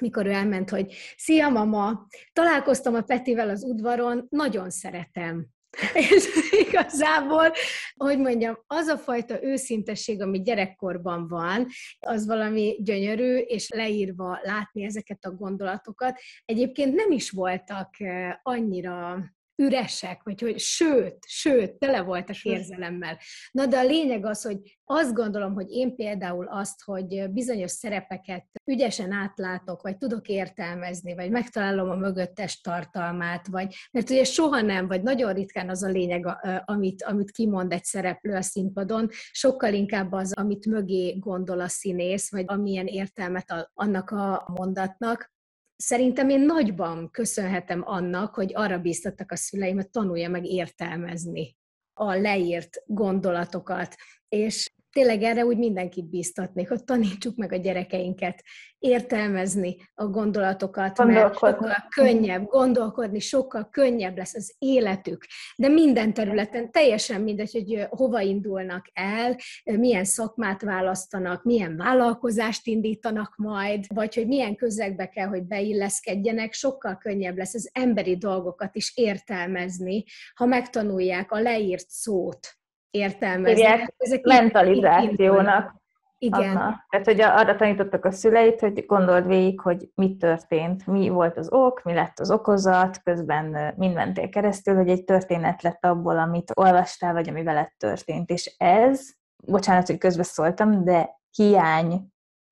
mikor 0.00 0.26
ő 0.26 0.30
elment, 0.30 0.70
hogy 0.70 0.94
szia 1.16 1.48
mama, 1.48 2.06
találkoztam 2.32 2.94
a 2.94 3.02
Petivel 3.02 3.48
az 3.48 3.64
udvaron, 3.64 4.26
nagyon 4.30 4.70
szeretem. 4.70 5.46
És 6.10 6.28
igazából, 6.68 7.52
hogy 7.94 8.18
mondjam, 8.18 8.58
az 8.66 8.86
a 8.86 8.98
fajta 8.98 9.44
őszintesség, 9.44 10.22
ami 10.22 10.42
gyerekkorban 10.42 11.28
van, 11.28 11.66
az 11.98 12.26
valami 12.26 12.78
gyönyörű, 12.82 13.36
és 13.36 13.68
leírva 13.68 14.38
látni 14.42 14.84
ezeket 14.84 15.24
a 15.24 15.30
gondolatokat. 15.30 16.20
Egyébként 16.44 16.94
nem 16.94 17.10
is 17.10 17.30
voltak 17.30 17.94
annyira 18.42 19.24
üresek, 19.56 20.22
vagy 20.22 20.40
hogy 20.40 20.58
sőt, 20.58 21.18
sőt, 21.26 21.72
tele 21.72 22.02
voltak 22.02 22.42
érzelemmel. 22.42 23.18
Na 23.50 23.66
de 23.66 23.78
a 23.78 23.84
lényeg 23.84 24.24
az, 24.24 24.42
hogy 24.42 24.78
azt 24.84 25.14
gondolom, 25.14 25.54
hogy 25.54 25.70
én 25.70 25.96
például 25.96 26.46
azt, 26.46 26.82
hogy 26.82 27.30
bizonyos 27.30 27.70
szerepeket 27.70 28.44
ügyesen 28.64 29.12
átlátok, 29.12 29.82
vagy 29.82 29.96
tudok 29.96 30.28
értelmezni, 30.28 31.14
vagy 31.14 31.30
megtalálom 31.30 31.90
a 31.90 31.94
mögöttes 31.94 32.60
tartalmát, 32.60 33.46
vagy, 33.46 33.74
mert 33.90 34.10
ugye 34.10 34.24
soha 34.24 34.60
nem, 34.60 34.86
vagy 34.86 35.02
nagyon 35.02 35.32
ritkán 35.32 35.68
az 35.68 35.82
a 35.82 35.88
lényeg, 35.88 36.26
amit, 36.64 37.02
amit 37.02 37.30
kimond 37.30 37.72
egy 37.72 37.84
szereplő 37.84 38.34
a 38.34 38.42
színpadon, 38.42 39.08
sokkal 39.30 39.72
inkább 39.72 40.12
az, 40.12 40.32
amit 40.32 40.66
mögé 40.66 41.18
gondol 41.18 41.60
a 41.60 41.68
színész, 41.68 42.30
vagy 42.30 42.44
amilyen 42.46 42.86
értelmet 42.86 43.70
annak 43.74 44.10
a 44.10 44.52
mondatnak, 44.58 45.34
Szerintem 45.76 46.28
én 46.28 46.40
nagyban 46.40 47.10
köszönhetem 47.10 47.82
annak, 47.84 48.34
hogy 48.34 48.54
arra 48.54 48.78
bíztattak 48.78 49.32
a 49.32 49.36
szüleim, 49.36 49.74
hogy 49.74 49.90
tanulja 49.90 50.28
meg 50.28 50.44
értelmezni 50.44 51.56
a 51.92 52.14
leírt 52.14 52.82
gondolatokat. 52.86 53.94
És 54.28 54.70
tényleg 54.96 55.22
erre 55.22 55.44
úgy 55.44 55.58
mindenkit 55.58 56.08
bíztatnék, 56.08 56.68
hogy 56.68 56.84
tanítsuk 56.84 57.36
meg 57.36 57.52
a 57.52 57.56
gyerekeinket 57.56 58.42
értelmezni 58.78 59.76
a 59.94 60.06
gondolatokat, 60.06 61.04
mert 61.04 61.32
sokkal 61.32 61.76
könnyebb 61.94 62.46
gondolkodni, 62.46 63.18
sokkal 63.18 63.68
könnyebb 63.70 64.16
lesz 64.16 64.34
az 64.34 64.54
életük. 64.58 65.26
De 65.56 65.68
minden 65.68 66.14
területen 66.14 66.70
teljesen 66.70 67.20
mindegy, 67.20 67.52
hogy 67.52 67.86
hova 67.88 68.20
indulnak 68.20 68.86
el, 68.92 69.36
milyen 69.64 70.04
szakmát 70.04 70.62
választanak, 70.62 71.44
milyen 71.44 71.76
vállalkozást 71.76 72.66
indítanak 72.66 73.34
majd, 73.36 73.84
vagy 73.94 74.14
hogy 74.14 74.26
milyen 74.26 74.56
közegbe 74.56 75.08
kell, 75.08 75.26
hogy 75.26 75.42
beilleszkedjenek, 75.42 76.52
sokkal 76.52 76.96
könnyebb 76.96 77.36
lesz 77.36 77.54
az 77.54 77.70
emberi 77.72 78.16
dolgokat 78.16 78.76
is 78.76 78.92
értelmezni, 78.94 80.04
ha 80.34 80.46
megtanulják 80.46 81.32
a 81.32 81.40
leírt 81.40 81.88
szót 81.88 82.56
értelmezni. 82.90 83.64
Hát 83.64 83.94
ezek 83.98 84.22
mentalizációnak. 84.22 85.74
Igen. 86.18 86.56
Anna. 86.56 86.84
Tehát, 86.88 87.06
hogy 87.06 87.20
arra 87.20 87.56
tanítottak 87.56 88.04
a 88.04 88.10
szüleit, 88.10 88.60
hogy 88.60 88.86
gondold 88.86 89.26
végig, 89.26 89.60
hogy 89.60 89.90
mi 89.94 90.16
történt, 90.16 90.86
mi 90.86 91.08
volt 91.08 91.36
az 91.36 91.52
ok, 91.52 91.82
mi 91.82 91.94
lett 91.94 92.18
az 92.18 92.30
okozat, 92.30 93.02
közben 93.02 93.74
mind 93.76 93.94
mentél 93.94 94.28
keresztül, 94.28 94.74
hogy 94.74 94.88
egy 94.88 95.04
történet 95.04 95.62
lett 95.62 95.84
abból, 95.84 96.18
amit 96.18 96.52
olvastál, 96.54 97.12
vagy 97.12 97.28
ami 97.28 97.42
veled 97.42 97.70
történt. 97.76 98.30
És 98.30 98.54
ez, 98.58 99.10
bocsánat, 99.44 99.86
hogy 99.86 99.98
közbeszóltam, 99.98 100.84
de 100.84 101.10
hiány, 101.30 102.08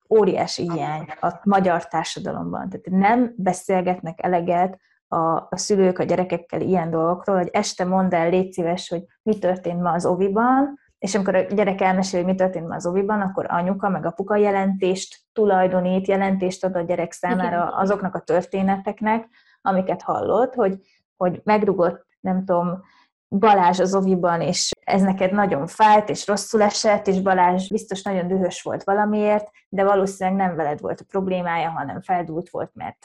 óriási 0.09 0.71
hiány 0.71 1.05
a 1.19 1.39
magyar 1.43 1.87
társadalomban. 1.87 2.69
Tehát 2.69 2.85
nem 2.89 3.33
beszélgetnek 3.37 4.23
eleget 4.23 4.79
a, 5.07 5.35
a 5.35 5.57
szülők 5.57 5.99
a 5.99 6.03
gyerekekkel 6.03 6.61
ilyen 6.61 6.89
dolgokról, 6.89 7.37
hogy 7.37 7.49
este 7.51 7.85
mondd 7.85 8.15
el, 8.15 8.29
légy 8.29 8.51
szíves, 8.51 8.89
hogy 8.89 9.03
mi 9.21 9.37
történt 9.37 9.81
ma 9.81 9.91
az 9.91 10.05
oviban, 10.05 10.79
és 10.97 11.15
amikor 11.15 11.35
a 11.35 11.41
gyerek 11.41 11.81
elmesél, 11.81 12.19
hogy 12.23 12.29
mi 12.29 12.35
történt 12.35 12.67
ma 12.67 12.75
az 12.75 12.85
oviban, 12.85 13.21
akkor 13.21 13.45
anyuka 13.49 13.89
meg 13.89 14.05
apuka 14.05 14.35
jelentést 14.35 15.19
tulajdonít, 15.33 16.07
jelentést 16.07 16.63
ad 16.63 16.75
a 16.75 16.81
gyerek 16.81 17.11
számára 17.11 17.67
azoknak 17.67 18.15
a 18.15 18.19
történeteknek, 18.19 19.27
amiket 19.61 20.01
hallott, 20.01 20.53
hogy, 20.53 20.79
hogy 21.17 21.41
megrugott, 21.43 22.07
nem 22.19 22.45
tudom, 22.45 22.81
Balázs 23.29 23.79
az 23.79 23.95
oviban, 23.95 24.41
és 24.41 24.71
ez 24.85 25.01
neked 25.01 25.31
nagyon 25.31 25.67
fájt, 25.67 26.09
és 26.09 26.27
rosszul 26.27 26.61
esett, 26.61 27.07
és 27.07 27.21
Balázs 27.21 27.69
biztos 27.69 28.01
nagyon 28.01 28.27
dühös 28.27 28.61
volt 28.61 28.83
valamiért, 28.83 29.49
de 29.69 29.83
valószínűleg 29.83 30.47
nem 30.47 30.55
veled 30.55 30.81
volt 30.81 30.99
a 30.99 31.05
problémája, 31.07 31.69
hanem 31.69 32.01
feldúlt 32.01 32.49
volt, 32.49 32.71
mert 32.73 32.97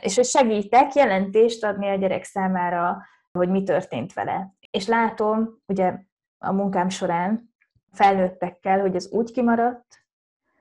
és 0.00 0.14
hogy 0.14 0.24
segítek 0.24 0.94
jelentést 0.94 1.64
adni 1.64 1.88
a 1.88 1.94
gyerek 1.94 2.24
számára, 2.24 3.02
hogy 3.32 3.48
mi 3.48 3.62
történt 3.62 4.12
vele. 4.12 4.54
És 4.70 4.86
látom, 4.86 5.58
ugye 5.66 5.98
a 6.38 6.52
munkám 6.52 6.88
során 6.88 7.54
felnőttekkel, 7.92 8.80
hogy 8.80 8.94
ez 8.94 9.12
úgy 9.12 9.32
kimaradt, 9.32 10.04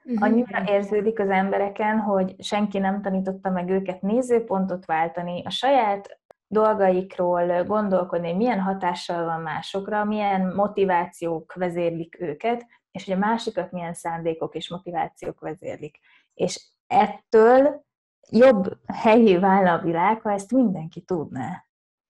uh-huh. 0.04 0.24
annyira 0.24 0.64
érződik 0.68 1.20
az 1.20 1.30
embereken, 1.30 2.00
hogy 2.00 2.36
senki 2.40 2.78
nem 2.78 3.02
tanította 3.02 3.50
meg 3.50 3.70
őket 3.70 4.02
nézőpontot 4.02 4.86
váltani, 4.86 5.42
a 5.46 5.50
saját 5.50 6.20
dolgaikról 6.48 7.64
gondolkodni, 7.64 8.34
milyen 8.34 8.60
hatással 8.60 9.26
van 9.26 9.42
másokra, 9.42 10.04
milyen 10.04 10.54
motivációk 10.56 11.54
vezérlik 11.54 12.18
őket, 12.20 12.66
és 12.92 13.06
hogy 13.06 13.14
a 13.14 13.18
másikat 13.18 13.72
milyen 13.72 13.94
szándékok 13.94 14.56
és 14.56 14.70
motivációk 14.70 15.40
vezérlik. 15.40 16.00
És 16.34 16.68
ettől 16.88 17.84
jobb 18.32 18.78
helyé 18.94 19.38
válna 19.38 19.74
a 19.74 19.82
világ, 19.82 20.22
ha 20.22 20.32
ezt 20.32 20.52
mindenki 20.52 21.02
tudná. 21.02 21.66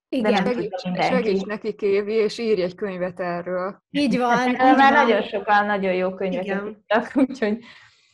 Igen. 0.10 0.44
De 0.44 0.52
segíts, 0.52 0.82
segíts 1.02 1.46
neki, 1.46 1.76
Kévi, 1.76 2.14
és 2.14 2.38
írj 2.38 2.62
egy 2.62 2.76
könyvet 2.76 3.20
erről. 3.20 3.84
Így 3.90 4.18
van. 4.18 4.50
Így 4.50 4.58
Már 4.58 4.94
van. 4.94 5.06
nagyon 5.06 5.22
sokan 5.22 5.66
nagyon 5.66 5.94
jó 5.94 6.14
könyveket 6.14 6.68
írtak, 6.68 7.12
úgyhogy 7.16 7.64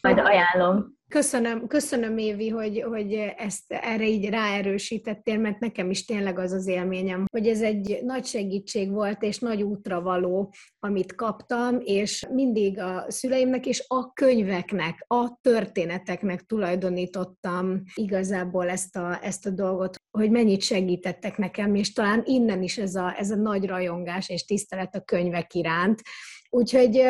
majd 0.01 0.19
ajánlom. 0.19 0.98
Köszönöm, 1.09 1.67
köszönöm 1.67 2.17
Évi, 2.17 2.49
hogy, 2.49 2.81
hogy 2.81 3.13
ezt 3.37 3.63
erre 3.67 4.07
így 4.07 4.29
ráerősítettél, 4.29 5.37
mert 5.37 5.59
nekem 5.59 5.89
is 5.89 6.05
tényleg 6.05 6.39
az 6.39 6.51
az 6.51 6.67
élményem, 6.67 7.25
hogy 7.31 7.47
ez 7.47 7.61
egy 7.61 7.99
nagy 8.03 8.25
segítség 8.25 8.91
volt, 8.91 9.21
és 9.21 9.39
nagy 9.39 9.61
útra 9.61 10.01
való, 10.01 10.53
amit 10.79 11.15
kaptam, 11.15 11.79
és 11.79 12.25
mindig 12.33 12.79
a 12.79 13.05
szüleimnek 13.07 13.65
és 13.65 13.83
a 13.87 14.13
könyveknek, 14.13 15.05
a 15.07 15.39
történeteknek 15.41 16.41
tulajdonítottam 16.41 17.83
igazából 17.93 18.69
ezt 18.69 18.95
a, 18.95 19.23
ezt 19.23 19.45
a 19.45 19.49
dolgot, 19.49 19.95
hogy 20.17 20.31
mennyit 20.31 20.61
segítettek 20.61 21.37
nekem, 21.37 21.75
és 21.75 21.93
talán 21.93 22.23
innen 22.25 22.63
is 22.63 22.77
ez 22.77 22.95
a, 22.95 23.17
ez 23.17 23.31
a 23.31 23.35
nagy 23.35 23.65
rajongás 23.65 24.29
és 24.29 24.45
tisztelet 24.45 24.95
a 24.95 25.01
könyvek 25.01 25.53
iránt. 25.53 26.01
Úgyhogy 26.49 27.01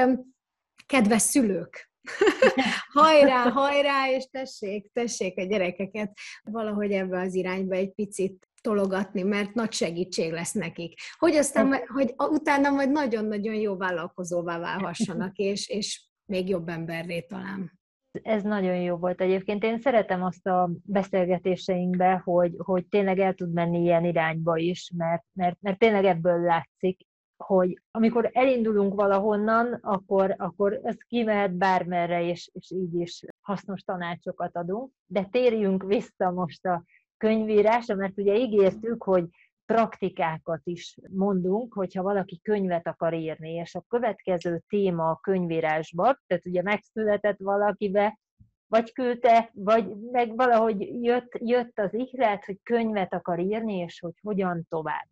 kedves 0.86 1.22
szülők, 1.22 1.89
hajrá, 2.94 3.50
hajrá, 3.50 4.10
és 4.10 4.26
tessék, 4.32 4.90
tessék 4.94 5.38
a 5.38 5.44
gyerekeket 5.44 6.12
valahogy 6.44 6.92
ebbe 6.92 7.20
az 7.20 7.34
irányba 7.34 7.76
egy 7.76 7.92
picit 7.92 8.48
tologatni, 8.62 9.22
mert 9.22 9.54
nagy 9.54 9.72
segítség 9.72 10.32
lesz 10.32 10.54
nekik. 10.54 11.00
Hogy 11.18 11.36
aztán, 11.36 11.86
hogy 11.88 12.14
utána 12.18 12.70
majd 12.70 12.92
nagyon-nagyon 12.92 13.56
jó 13.56 13.78
vállalkozóvá 13.78 14.60
válhassanak, 14.60 15.38
és, 15.52 15.68
és 15.68 16.08
még 16.26 16.50
jobb 16.50 16.70
emberré 16.70 17.22
talán. 17.22 17.80
Ez 18.12 18.44
nagyon 18.44 18.76
jó 18.76 18.96
volt 18.96 19.22
egyébként. 19.22 19.64
Én 19.64 19.80
szeretem 19.80 20.24
azt 20.24 20.48
a 20.48 20.72
beszélgetéseinkbe, 20.84 22.22
hogy, 22.24 22.54
hogy 22.58 22.88
tényleg 22.88 23.20
el 23.20 23.34
tud 23.34 23.54
menni 23.54 23.82
ilyen 23.82 24.06
irányba 24.06 24.58
is, 24.58 24.92
mert, 24.96 25.24
mert, 25.34 25.58
mert 25.62 25.78
tényleg 25.78 26.06
ebből 26.06 26.42
látszik, 26.42 27.02
hogy 27.44 27.82
amikor 27.92 28.30
elindulunk 28.34 28.96
valahonnan, 28.96 29.74
akkor, 29.74 30.36
akkor 30.38 30.80
ez 30.84 30.96
kimehet 31.08 31.54
bármerre, 31.54 32.24
és, 32.24 32.50
és 32.54 32.72
így 32.72 32.94
is 32.94 33.24
hasznos 33.42 33.82
tanácsokat 33.82 34.56
adunk. 34.56 34.92
De 35.06 35.24
térjünk 35.24 35.84
vissza 35.84 36.32
most 36.32 36.66
a 36.66 36.84
könyvírásra, 37.18 37.96
mert 37.96 38.18
ugye 38.18 38.36
ígértük, 38.36 39.04
hogy 39.04 39.26
praktikákat 39.66 40.62
is 40.64 40.98
mondunk, 41.10 41.74
hogyha 41.74 42.04
valaki 42.04 42.40
könyvet 42.44 42.88
akar 42.88 43.14
írni, 43.14 43.54
és 43.54 43.76
a 43.76 43.84
következő 43.88 44.62
téma 44.68 45.10
a 45.10 45.20
könyvírásban, 45.22 46.20
tehát 46.28 46.46
ugye 46.46 46.62
megszületett 46.62 47.38
valakibe, 47.40 48.20
vagy 48.68 48.94
küldte, 48.94 49.50
vagy 49.54 49.96
meg 50.12 50.36
valahogy 50.36 51.04
jött, 51.04 51.38
jött 51.40 51.80
az 51.80 51.94
ihlet, 51.94 52.46
hogy 52.46 52.60
könyvet 52.64 53.14
akar 53.14 53.40
írni, 53.40 53.78
és 53.78 54.00
hogy 54.00 54.14
hogyan 54.22 54.66
tovább. 54.70 55.08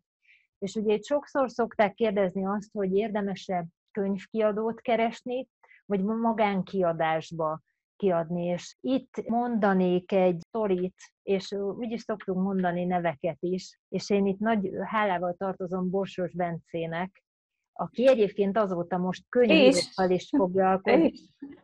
És 0.58 0.74
ugye 0.74 0.94
itt 0.94 1.04
sokszor 1.04 1.50
szokták 1.50 1.94
kérdezni 1.94 2.46
azt, 2.46 2.70
hogy 2.72 2.94
érdemesebb 2.94 3.66
könyvkiadót 3.90 4.80
keresni, 4.80 5.48
vagy 5.86 6.02
magánkiadásba 6.02 7.60
kiadni. 7.96 8.44
És 8.44 8.76
itt 8.80 9.28
mondanék 9.28 10.12
egy 10.12 10.40
sztorit, 10.40 10.94
és 11.22 11.52
úgy 11.52 11.90
is 11.90 12.00
szoktunk 12.00 12.42
mondani 12.42 12.84
neveket 12.84 13.38
is, 13.40 13.78
és 13.88 14.10
én 14.10 14.26
itt 14.26 14.38
nagy 14.38 14.70
hálával 14.84 15.34
tartozom 15.38 15.90
Borsos 15.90 16.32
Bencének, 16.32 17.22
aki 17.72 18.08
egyébként 18.08 18.58
azóta 18.58 18.98
most 18.98 19.24
könyvírókkal 19.28 20.10
is 20.10 20.28
foglalkozik. 20.36 21.14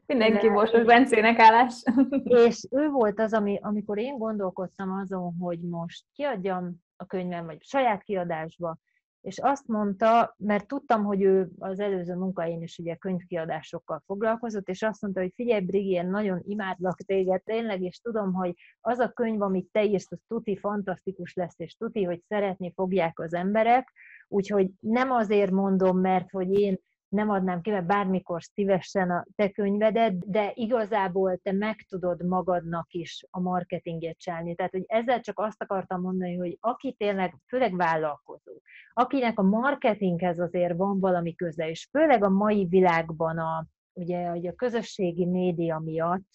Mindenki 0.06 0.48
Borsos 0.48 0.84
Bencének 0.84 1.38
állás. 1.38 1.82
És 2.22 2.66
ő 2.70 2.88
volt 2.88 3.20
az, 3.20 3.32
ami, 3.32 3.58
amikor 3.62 3.98
én 3.98 4.18
gondolkodtam 4.18 4.92
azon, 4.92 5.34
hogy 5.38 5.60
most 5.60 6.04
kiadjam 6.12 6.83
a 6.96 7.06
könyvem, 7.06 7.46
vagy 7.46 7.62
saját 7.62 8.02
kiadásba, 8.02 8.78
és 9.24 9.38
azt 9.38 9.66
mondta, 9.66 10.34
mert 10.38 10.66
tudtam, 10.66 11.04
hogy 11.04 11.22
ő 11.22 11.50
az 11.58 11.80
előző 11.80 12.14
munkain 12.14 12.62
is 12.62 12.78
ugye 12.78 12.94
könyvkiadásokkal 12.94 14.02
foglalkozott, 14.06 14.68
és 14.68 14.82
azt 14.82 15.02
mondta, 15.02 15.20
hogy 15.20 15.32
figyelj, 15.34 15.64
Brigi, 15.64 15.90
én 15.90 16.06
nagyon 16.06 16.40
imádlak 16.42 16.96
téged 16.96 17.42
tényleg, 17.42 17.82
és 17.82 18.00
tudom, 18.00 18.32
hogy 18.32 18.54
az 18.80 18.98
a 18.98 19.08
könyv, 19.08 19.42
amit 19.42 19.68
te 19.72 19.84
írsz, 19.84 20.12
az 20.12 20.18
tuti 20.28 20.56
fantasztikus 20.56 21.34
lesz, 21.34 21.58
és 21.58 21.76
tuti, 21.76 22.02
hogy 22.02 22.22
szeretni 22.28 22.72
fogják 22.74 23.18
az 23.18 23.34
emberek, 23.34 23.92
úgyhogy 24.28 24.70
nem 24.80 25.10
azért 25.10 25.50
mondom, 25.50 25.98
mert 25.98 26.30
hogy 26.30 26.60
én 26.60 26.78
nem 27.14 27.30
adnám 27.30 27.60
ki, 27.60 27.70
mert 27.70 27.86
bármikor 27.86 28.42
szívesen 28.42 29.10
a 29.10 29.24
te 29.36 29.50
könyvedet, 29.50 30.30
de 30.30 30.52
igazából 30.54 31.36
te 31.36 31.52
meg 31.52 31.86
tudod 31.88 32.26
magadnak 32.26 32.92
is 32.92 33.24
a 33.30 33.40
marketinget 33.40 34.18
csinálni. 34.18 34.54
Tehát, 34.54 34.72
hogy 34.72 34.84
ezzel 34.86 35.20
csak 35.20 35.38
azt 35.38 35.62
akartam 35.62 36.00
mondani, 36.00 36.36
hogy 36.36 36.56
aki 36.60 36.92
tényleg, 36.92 37.34
főleg 37.46 37.76
vállalkozó, 37.76 38.52
akinek 38.92 39.38
a 39.38 39.42
marketinghez 39.42 40.38
azért 40.38 40.76
van 40.76 41.00
valami 41.00 41.34
köze, 41.34 41.70
és 41.70 41.88
főleg 41.90 42.24
a 42.24 42.28
mai 42.28 42.66
világban 42.66 43.38
a, 43.38 43.66
ugye, 43.92 44.28
a 44.28 44.54
közösségi 44.54 45.24
média 45.24 45.78
miatt 45.78 46.28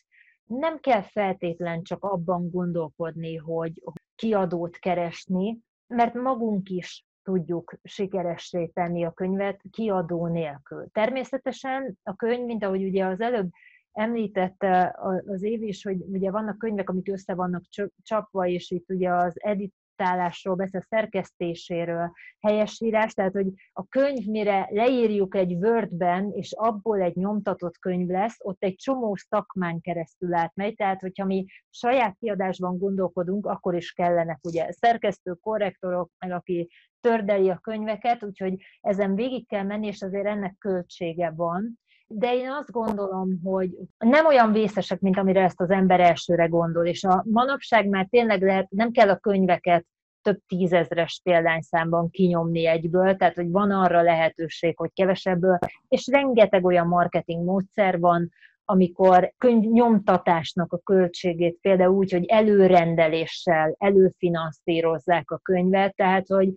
nem 0.46 0.80
kell 0.80 1.02
feltétlen 1.02 1.84
csak 1.84 2.04
abban 2.04 2.50
gondolkodni, 2.50 3.36
hogy 3.36 3.84
kiadót 4.16 4.78
keresni, 4.78 5.60
mert 5.88 6.14
magunk 6.14 6.70
is 6.70 7.06
tudjuk 7.30 7.74
sikeressé 7.84 8.66
tenni 8.66 9.06
a 9.06 9.12
könyvet 9.12 9.62
kiadó 9.72 10.28
nélkül. 10.28 10.88
Természetesen 10.92 11.98
a 12.04 12.16
könyv, 12.16 12.46
mint 12.46 12.64
ahogy 12.64 12.84
ugye 12.84 13.06
az 13.06 13.22
előbb 13.22 13.50
említette 13.92 14.96
az 15.26 15.44
év 15.44 15.64
is, 15.64 15.84
hogy 15.84 16.02
ugye 16.02 16.32
vannak 16.32 16.58
könyvek, 16.58 16.90
amik 16.90 17.10
össze 17.12 17.34
vannak 17.34 17.64
csapva, 18.04 18.48
és 18.48 18.72
itt 18.72 18.90
ugye 18.90 19.10
az 19.10 19.34
edit 19.36 19.74
adaptálásról 20.00 20.56
beszél, 20.56 20.82
szerkesztéséről, 20.82 22.12
helyesírás, 22.40 23.14
tehát 23.14 23.34
hogy 23.34 23.48
a 23.74 23.88
könyv, 23.88 24.26
mire 24.26 24.68
leírjuk 24.72 25.36
egy 25.36 25.54
Wordben, 25.54 26.32
és 26.32 26.54
abból 26.58 27.02
egy 27.02 27.16
nyomtatott 27.16 27.78
könyv 27.78 28.08
lesz, 28.08 28.38
ott 28.40 28.64
egy 28.64 28.76
csomó 28.76 29.16
szakmán 29.16 29.82
keresztül 29.82 30.34
átmegy, 30.34 30.76
tehát 30.76 31.00
hogyha 31.00 31.26
mi 31.26 31.46
saját 31.70 32.16
kiadásban 32.20 32.78
gondolkodunk, 32.78 33.46
akkor 33.46 33.76
is 33.76 33.92
kellenek 33.92 34.40
ugye 34.44 34.72
szerkesztő, 34.72 35.34
korrektorok, 35.34 36.12
meg 36.20 36.32
aki 36.32 36.70
tördeli 37.02 37.50
a 37.50 37.58
könyveket, 37.58 38.24
úgyhogy 38.24 38.56
ezen 38.82 39.16
végig 39.16 39.48
kell 39.48 39.64
menni, 39.64 39.88
és 39.88 40.02
azért 40.02 40.26
ennek 40.26 40.56
költsége 40.58 41.32
van 41.36 41.80
de 42.12 42.34
én 42.34 42.52
azt 42.52 42.72
gondolom, 42.72 43.40
hogy 43.44 43.78
nem 43.98 44.26
olyan 44.26 44.52
vészesek, 44.52 45.00
mint 45.00 45.18
amire 45.18 45.44
ezt 45.44 45.62
az 45.62 45.70
ember 45.70 46.00
elsőre 46.00 46.46
gondol, 46.46 46.86
és 46.86 47.04
a 47.04 47.24
manapság 47.28 47.88
már 47.88 48.08
tényleg 48.10 48.42
lehet, 48.42 48.70
nem 48.70 48.92
kell 48.92 49.10
a 49.10 49.18
könyveket 49.18 49.86
több 50.22 50.40
tízezres 50.48 51.20
példányszámban 51.24 52.10
kinyomni 52.10 52.66
egyből, 52.66 53.16
tehát 53.16 53.36
hogy 53.36 53.52
van 53.52 53.72
arra 53.72 54.02
lehetőség, 54.02 54.78
hogy 54.78 54.94
kevesebből, 54.94 55.58
és 55.88 56.08
rengeteg 56.08 56.66
olyan 56.66 56.88
marketing 56.88 57.46
módszer 57.46 58.00
van, 58.00 58.32
amikor 58.66 59.34
könyv 59.38 59.64
nyomtatásnak 59.72 60.74
a 60.74 60.78
költségét 60.78 61.58
például 61.62 61.96
úgy, 61.96 62.12
hogy 62.12 62.26
előrendeléssel 62.26 63.76
előfinanszírozzák 63.78 65.32
a 65.32 65.38
könyvet, 65.38 65.96
tehát 65.96 66.28
hogy 66.28 66.54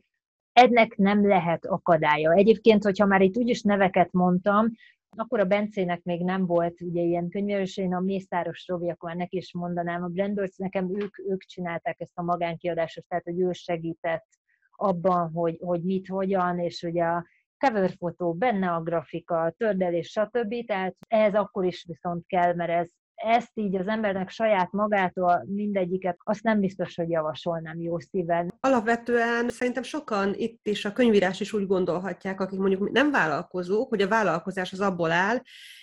ennek 0.52 0.96
nem 0.96 1.28
lehet 1.28 1.66
akadálya. 1.66 2.32
Egyébként, 2.32 2.84
hogyha 2.84 3.06
már 3.06 3.20
itt 3.20 3.36
úgyis 3.36 3.62
neveket 3.62 4.12
mondtam, 4.12 4.70
akkor 5.16 5.40
a 5.40 5.44
Bencének 5.44 6.02
még 6.02 6.24
nem 6.24 6.46
volt 6.46 6.80
ugye 6.80 7.02
ilyen 7.02 7.28
könyv, 7.28 7.58
és 7.58 7.76
én 7.76 7.94
a 7.94 8.00
Mészáros 8.00 8.66
Robi, 8.66 8.90
akkor 8.90 9.14
neki 9.14 9.36
is 9.36 9.52
mondanám, 9.52 10.02
a 10.02 10.08
Brandbirds 10.08 10.56
nekem 10.56 11.00
ők, 11.00 11.18
ők 11.18 11.42
csinálták 11.42 12.00
ezt 12.00 12.18
a 12.18 12.22
magánkiadást, 12.22 13.04
tehát 13.08 13.24
hogy 13.24 13.40
ő 13.40 13.52
segített 13.52 14.26
abban, 14.70 15.30
hogy, 15.30 15.58
hogy 15.60 15.82
mit, 15.82 16.08
hogyan, 16.08 16.58
és 16.58 16.82
ugye 16.82 17.04
a 17.04 17.26
cover 17.58 17.90
fotó, 17.98 18.32
benne 18.32 18.70
a 18.70 18.82
grafika, 18.82 19.54
tördelés, 19.56 20.08
stb. 20.08 20.66
Tehát 20.66 20.96
ehhez 21.08 21.34
akkor 21.34 21.64
is 21.64 21.84
viszont 21.84 22.26
kell, 22.26 22.54
mert 22.54 22.70
ez 22.70 22.90
ezt 23.22 23.50
így 23.54 23.76
az 23.76 23.86
embernek 23.86 24.30
saját 24.30 24.72
magától 24.72 25.44
mindegyiket, 25.46 26.16
azt 26.24 26.42
nem 26.42 26.60
biztos, 26.60 26.94
hogy 26.94 27.10
javasolnám 27.10 27.80
jó 27.80 27.98
szíven. 27.98 28.54
Alapvetően 28.60 29.48
szerintem 29.48 29.82
sokan 29.82 30.34
itt 30.36 30.66
is 30.66 30.84
a 30.84 30.92
könyvírás 30.92 31.40
is 31.40 31.52
úgy 31.52 31.66
gondolhatják, 31.66 32.40
akik 32.40 32.58
mondjuk 32.58 32.90
nem 32.90 33.10
vállalkozók, 33.10 33.88
hogy 33.88 34.02
a 34.02 34.08
vállalkozás 34.08 34.72
az 34.72 34.80
abból 34.80 35.10
áll, 35.10 35.40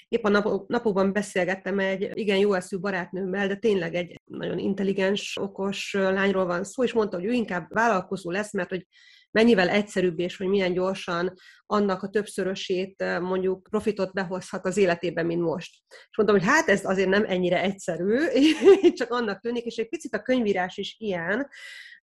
Épp 0.10 0.24
a 0.24 0.30
nap, 0.30 0.68
napokban 0.68 1.14
beszélgettem 1.14 1.80
egy 1.80 2.12
igen 2.14 2.38
jó 2.38 2.54
eszű 2.54 2.78
barátnőmmel, 2.78 3.48
de 3.48 3.56
tényleg 3.56 3.96
egy 3.96 4.22
nagyon 4.26 4.58
intelligens, 4.58 5.38
okos 5.42 5.94
lányról 5.94 6.46
van 6.46 6.64
szó, 6.64 6.84
és 6.84 6.94
mondta, 6.94 7.18
hogy 7.18 7.26
ő 7.26 7.32
inkább 7.32 7.74
vállalkozó 7.74 8.32
lesz, 8.32 8.54
mert 8.54 8.70
hogy 8.70 8.88
mennyivel 9.32 9.70
egyszerűbb, 9.70 10.20
és 10.20 10.38
hogy 10.38 10.48
milyen 10.48 10.74
gyorsan 10.74 11.34
annak 11.66 12.04
a 12.04 12.10
többszörösét 12.10 13.04
mondjuk 13.22 13.68
profitot 13.70 14.14
behozhat 14.14 14.66
az 14.66 14.78
életében, 14.78 15.26
mint 15.26 15.42
most. 15.42 15.76
És 15.88 16.18
mondtam, 16.18 16.40
hogy 16.40 16.48
hát 16.48 16.68
ez 16.68 16.86
azért 16.86 17.10
nem 17.10 17.26
ennyire 17.28 17.62
egyszerű, 17.62 18.18
csak 19.00 19.12
annak 19.12 19.40
tűnik, 19.40 19.66
és 19.66 19.76
egy 19.76 19.90
picit 19.90 20.14
a 20.14 20.22
könyvírás 20.22 20.78
is 20.78 20.96
ilyen, 21.00 21.48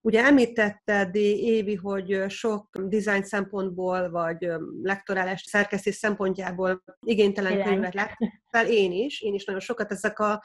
Ugye 0.05 0.23
említetted, 0.23 1.15
Évi, 1.15 1.75
hogy 1.75 2.23
sok 2.27 2.69
design 2.77 3.23
szempontból, 3.23 4.09
vagy 4.09 4.49
lektorálás 4.81 5.41
szerkesztés 5.41 5.95
szempontjából 5.95 6.83
igénytelen 7.05 7.63
könyvet 7.63 7.93
láttál, 7.93 8.67
én 8.67 8.91
is, 8.91 9.21
én 9.21 9.33
is 9.33 9.45
nagyon 9.45 9.61
sokat. 9.61 9.91
Ezek 9.91 10.19
a 10.19 10.43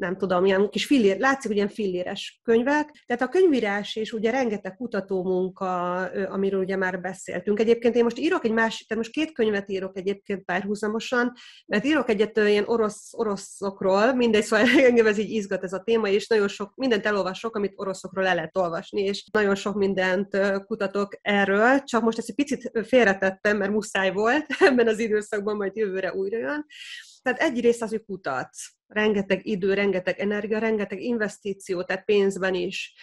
nem 0.00 0.16
tudom, 0.16 0.44
ilyen 0.44 0.68
kis 0.70 0.86
fillér, 0.86 1.18
látszik, 1.18 1.46
hogy 1.46 1.56
ilyen 1.56 1.68
filléres 1.68 2.40
könyvek. 2.44 3.04
Tehát 3.06 3.22
a 3.22 3.28
könyvírás 3.28 3.96
is 3.96 4.12
ugye 4.12 4.30
rengeteg 4.30 4.76
kutatómunka, 4.76 5.94
amiről 6.10 6.60
ugye 6.60 6.76
már 6.76 7.00
beszéltünk. 7.00 7.60
Egyébként 7.60 7.94
én 7.94 8.02
most 8.02 8.18
írok 8.18 8.44
egy 8.44 8.52
másik, 8.52 8.88
tehát 8.88 9.04
most 9.04 9.14
két 9.14 9.32
könyvet 9.32 9.70
írok 9.70 9.96
egyébként 9.96 10.44
párhuzamosan, 10.44 11.32
mert 11.66 11.84
írok 11.84 12.08
egyet 12.08 12.36
ilyen 12.36 12.64
orosz, 12.66 13.10
oroszokról, 13.12 14.14
mindegy, 14.14 14.42
szóval 14.42 14.66
engem 14.88 15.06
ez 15.06 15.18
így 15.18 15.30
izgat 15.30 15.64
ez 15.64 15.72
a 15.72 15.82
téma, 15.82 16.08
és 16.08 16.26
nagyon 16.26 16.48
sok, 16.48 16.72
mindent 16.76 17.06
elolvasok, 17.06 17.56
amit 17.56 17.72
oroszokról 17.76 18.26
el 18.26 18.34
lehet 18.34 18.56
olvasni, 18.56 19.00
és 19.02 19.24
nagyon 19.32 19.54
sok 19.54 19.74
mindent 19.74 20.38
kutatok 20.66 21.18
erről, 21.22 21.82
csak 21.82 22.02
most 22.02 22.18
ezt 22.18 22.28
egy 22.28 22.34
picit 22.34 22.70
félretettem, 22.86 23.56
mert 23.56 23.72
muszáj 23.72 24.12
volt 24.12 24.46
ebben 24.68 24.88
az 24.88 24.98
időszakban, 24.98 25.56
majd 25.56 25.76
jövőre 25.76 26.14
újra 26.14 26.38
jön. 26.38 26.66
Tehát 27.22 27.40
egyrészt 27.40 27.82
az, 27.82 27.90
hogy 27.90 28.04
kutatsz 28.04 28.70
rengeteg 28.86 29.46
idő, 29.46 29.74
rengeteg 29.74 30.18
energia, 30.18 30.58
rengeteg 30.58 31.00
investíció, 31.00 31.82
tehát 31.82 32.04
pénzben 32.04 32.54
is. 32.54 32.94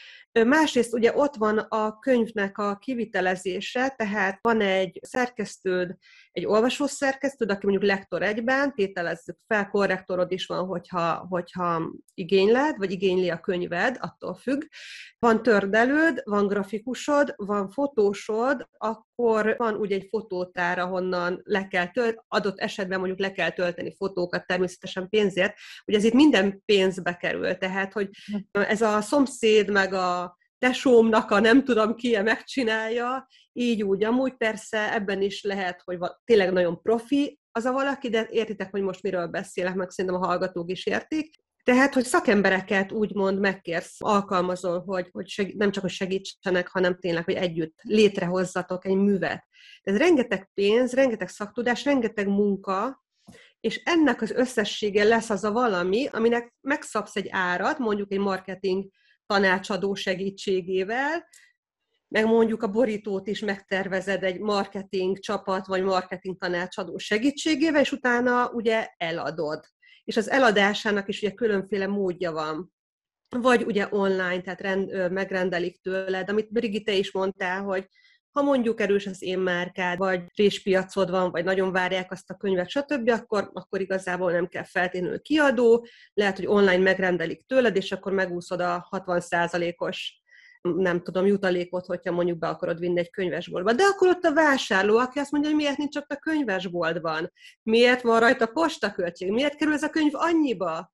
Másrészt 0.46 0.94
ugye 0.94 1.16
ott 1.16 1.36
van 1.36 1.58
a 1.58 2.00
könyvnek 2.00 2.58
a 2.58 2.78
kivitelezése, 2.78 3.90
tehát 3.90 4.40
van 4.42 4.62
egy 4.62 5.00
szerkesztőd, 5.02 5.96
egy 6.32 6.46
olvasó 6.46 6.86
szerkesztőd, 6.86 7.52
aki 7.52 7.66
mondjuk 7.66 7.92
lektor 7.92 8.22
egyben, 8.22 8.74
tételezzük 8.76 9.38
fel, 9.48 9.70
korrektorod 9.70 10.32
is 10.32 10.46
van, 10.46 10.66
hogyha, 10.66 11.26
hogyha 11.30 11.92
igényled, 12.14 12.78
vagy 12.78 12.92
igényli 12.92 13.30
a 13.30 13.40
könyved, 13.40 13.98
attól 14.00 14.36
függ. 14.36 14.62
Van 15.20 15.44
tördelőd, 15.44 16.22
van 16.24 16.48
grafikusod, 16.48 17.34
van 17.36 17.70
fotósod, 17.70 18.68
akkor 18.78 19.56
van 19.58 19.76
ugye 19.76 19.96
egy 19.96 20.08
fotótár, 20.10 20.80
ahonnan 20.80 21.42
le 21.44 21.68
kell 21.68 21.88
tölt, 21.88 22.24
adott 22.28 22.60
esetben 22.60 23.00
mondjuk 23.00 23.20
le 23.20 23.32
kell 23.32 23.50
tölteni 23.50 23.96
fotókat, 23.96 24.46
természetesen 24.46 25.10
pénzért, 25.10 25.54
ugye 25.86 25.98
ez 25.98 26.04
itt 26.04 26.14
minden 26.14 26.62
pénzbe 26.66 27.16
kerül, 27.16 27.58
tehát 27.58 27.94
hogy 27.94 28.10
ez 28.52 28.82
a 28.82 29.02
szomszéd, 29.02 29.72
meg 29.72 29.94
a 29.94 30.27
tesómnak 30.58 31.32
a 31.32 31.40
nem 31.40 31.64
tudom 31.64 31.96
ki 31.96 32.18
megcsinálja, 32.18 33.28
így 33.54 33.84
úgy, 33.84 34.04
amúgy 34.04 34.34
persze 34.34 34.94
ebben 34.94 35.22
is 35.22 35.44
lehet, 35.44 35.82
hogy 35.84 35.98
tényleg 36.26 36.52
nagyon 36.52 36.82
profi 36.82 37.40
az 37.52 37.66
a 37.66 37.72
valaki, 37.72 38.10
de 38.10 38.28
értitek, 38.32 38.72
hogy 38.72 38.82
most 38.82 39.02
miről 39.02 39.28
beszélek, 39.28 39.76
meg 39.76 39.90
szerintem 39.90 40.22
a 40.22 40.26
hallgatók 40.26 40.72
is 40.72 40.86
értik. 40.86 41.36
Tehát, 41.64 41.94
hogy 41.94 42.04
szakembereket 42.04 42.92
úgymond 42.92 43.40
megkérsz, 43.40 43.96
alkalmazol, 43.98 44.84
hogy, 44.86 45.10
hogy 45.12 45.28
segít, 45.28 45.58
nem 45.58 45.72
csak, 45.72 45.84
hogy 45.84 45.92
segítsenek, 45.92 46.68
hanem 46.68 47.00
tényleg, 47.00 47.24
hogy 47.24 47.34
együtt 47.34 47.80
létrehozzatok 47.82 48.86
egy 48.86 48.96
művet. 48.96 49.48
Ez 49.82 49.98
rengeteg 49.98 50.50
pénz, 50.54 50.94
rengeteg 50.94 51.28
szaktudás, 51.28 51.84
rengeteg 51.84 52.28
munka, 52.28 53.04
és 53.60 53.82
ennek 53.86 54.22
az 54.22 54.32
összessége 54.32 55.04
lesz 55.04 55.30
az 55.30 55.44
a 55.44 55.52
valami, 55.52 56.08
aminek 56.12 56.54
megszabsz 56.62 57.16
egy 57.16 57.28
árat, 57.30 57.78
mondjuk 57.78 58.12
egy 58.12 58.20
marketing 58.20 58.90
tanácsadó 59.28 59.94
segítségével, 59.94 61.28
meg 62.08 62.26
mondjuk 62.26 62.64
a 62.64 62.72
borítót 62.72 63.28
is 63.28 63.40
megtervezed 63.40 64.24
egy 64.24 64.40
marketing 64.40 65.20
csapat, 65.20 65.66
vagy 65.66 65.84
marketing 65.84 66.38
tanácsadó 66.38 66.98
segítségével, 66.98 67.82
és 67.82 67.92
utána 67.92 68.50
ugye 68.50 68.88
eladod. 68.98 69.66
És 70.04 70.18
az 70.18 70.30
eladásának 70.30 71.08
is 71.08 71.22
ugye 71.22 71.32
különféle 71.32 71.88
módja 71.88 72.32
van. 72.32 72.74
Vagy 73.30 73.64
ugye 73.64 73.88
online, 73.90 74.42
tehát 74.42 74.62
rend, 74.62 75.12
megrendelik 75.12 75.82
tőled, 75.82 76.30
amit 76.30 76.52
Brigitte 76.52 76.94
is 76.94 77.12
mondtál, 77.12 77.64
hogy 77.64 77.88
ha 78.38 78.44
mondjuk 78.44 78.82
erős 78.82 79.06
az 79.06 79.22
én 79.22 79.40
márkád, 79.40 79.98
vagy 79.98 80.22
réspiacod 80.36 81.10
van, 81.10 81.32
vagy 81.32 81.44
nagyon 81.44 81.72
várják 81.72 82.12
azt 82.12 82.30
a 82.30 82.36
könyvet, 82.36 82.70
stb., 82.70 83.10
akkor, 83.10 83.50
akkor 83.54 83.82
igazából 83.82 84.32
nem 84.32 84.48
kell 84.48 84.64
feltétlenül 84.64 85.22
kiadó, 85.22 85.88
lehet, 86.14 86.36
hogy 86.36 86.46
online 86.46 86.78
megrendelik 86.78 87.46
tőled, 87.48 87.76
és 87.76 87.92
akkor 87.92 88.12
megúszod 88.12 88.60
a 88.60 88.88
60%-os 88.92 90.22
nem 90.62 91.02
tudom, 91.02 91.26
jutalékot, 91.26 91.86
hogyha 91.86 92.12
mondjuk 92.12 92.38
be 92.38 92.48
akarod 92.48 92.80
vinni 92.80 93.00
egy 93.00 93.10
könyvesboltba. 93.10 93.74
De 93.74 93.84
akkor 93.84 94.08
ott 94.08 94.24
a 94.24 94.34
vásárló, 94.34 94.98
aki 94.98 95.20
azt 95.20 95.32
mondja, 95.32 95.50
hogy 95.50 95.60
miért 95.60 95.78
nincs 95.78 95.96
ott 95.96 96.12
a 96.12 96.18
könyvesboltban, 96.18 97.32
miért 97.64 98.02
van 98.02 98.20
rajta 98.20 98.46
postaköltség, 98.46 99.32
miért 99.32 99.56
kerül 99.56 99.74
ez 99.74 99.84
a 99.84 99.90
könyv 99.90 100.16
annyiba, 100.16 100.94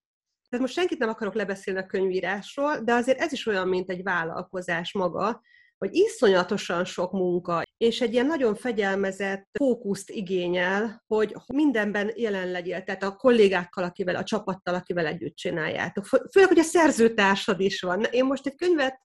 tehát 0.49 0.65
most 0.65 0.73
senkit 0.73 0.99
nem 0.99 1.09
akarok 1.09 1.33
lebeszélni 1.33 1.79
a 1.79 1.85
könyvírásról, 1.85 2.77
de 2.83 2.93
azért 2.93 3.19
ez 3.19 3.31
is 3.31 3.45
olyan, 3.45 3.67
mint 3.67 3.89
egy 3.89 4.03
vállalkozás 4.03 4.93
maga, 4.93 5.41
hogy 5.83 5.95
iszonyatosan 5.95 6.85
sok 6.85 7.11
munka, 7.11 7.63
és 7.77 8.01
egy 8.01 8.13
ilyen 8.13 8.25
nagyon 8.25 8.55
fegyelmezett 8.55 9.47
fókuszt 9.51 10.09
igényel, 10.09 11.03
hogy 11.07 11.35
mindenben 11.53 12.11
jelen 12.15 12.51
legyél, 12.51 12.83
tehát 12.83 13.03
a 13.03 13.15
kollégákkal, 13.15 13.83
akivel, 13.83 14.15
a 14.15 14.23
csapattal, 14.23 14.73
akivel 14.73 15.05
együtt 15.05 15.35
csináljátok. 15.35 16.05
Főleg, 16.05 16.49
hogy 16.49 16.59
a 16.59 16.63
szerzőtársad 16.63 17.59
is 17.59 17.81
van. 17.81 18.03
Én 18.03 18.25
most 18.25 18.47
egy 18.47 18.55
könyvet, 18.55 18.99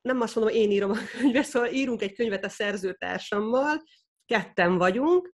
nem 0.00 0.20
azt 0.20 0.34
mondom, 0.34 0.54
én 0.54 0.70
írom 0.70 0.90
a 0.90 0.96
könyvet, 1.18 1.44
szóval 1.44 1.68
írunk 1.68 2.02
egy 2.02 2.14
könyvet 2.14 2.44
a 2.44 2.48
szerzőtársammal, 2.48 3.82
ketten 4.26 4.78
vagyunk, 4.78 5.34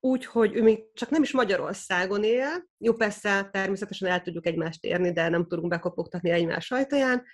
úgyhogy 0.00 0.54
ő 0.54 0.62
még 0.62 0.92
csak 0.94 1.10
nem 1.10 1.22
is 1.22 1.32
Magyarországon 1.32 2.24
él. 2.24 2.68
Jó, 2.78 2.92
persze, 2.94 3.48
természetesen 3.52 4.08
el 4.08 4.22
tudjuk 4.22 4.46
egymást 4.46 4.84
érni, 4.84 5.12
de 5.12 5.28
nem 5.28 5.46
tudunk 5.46 5.68
bekopogtatni 5.68 6.30
egymás 6.30 6.70
ajtaján, 6.70 7.24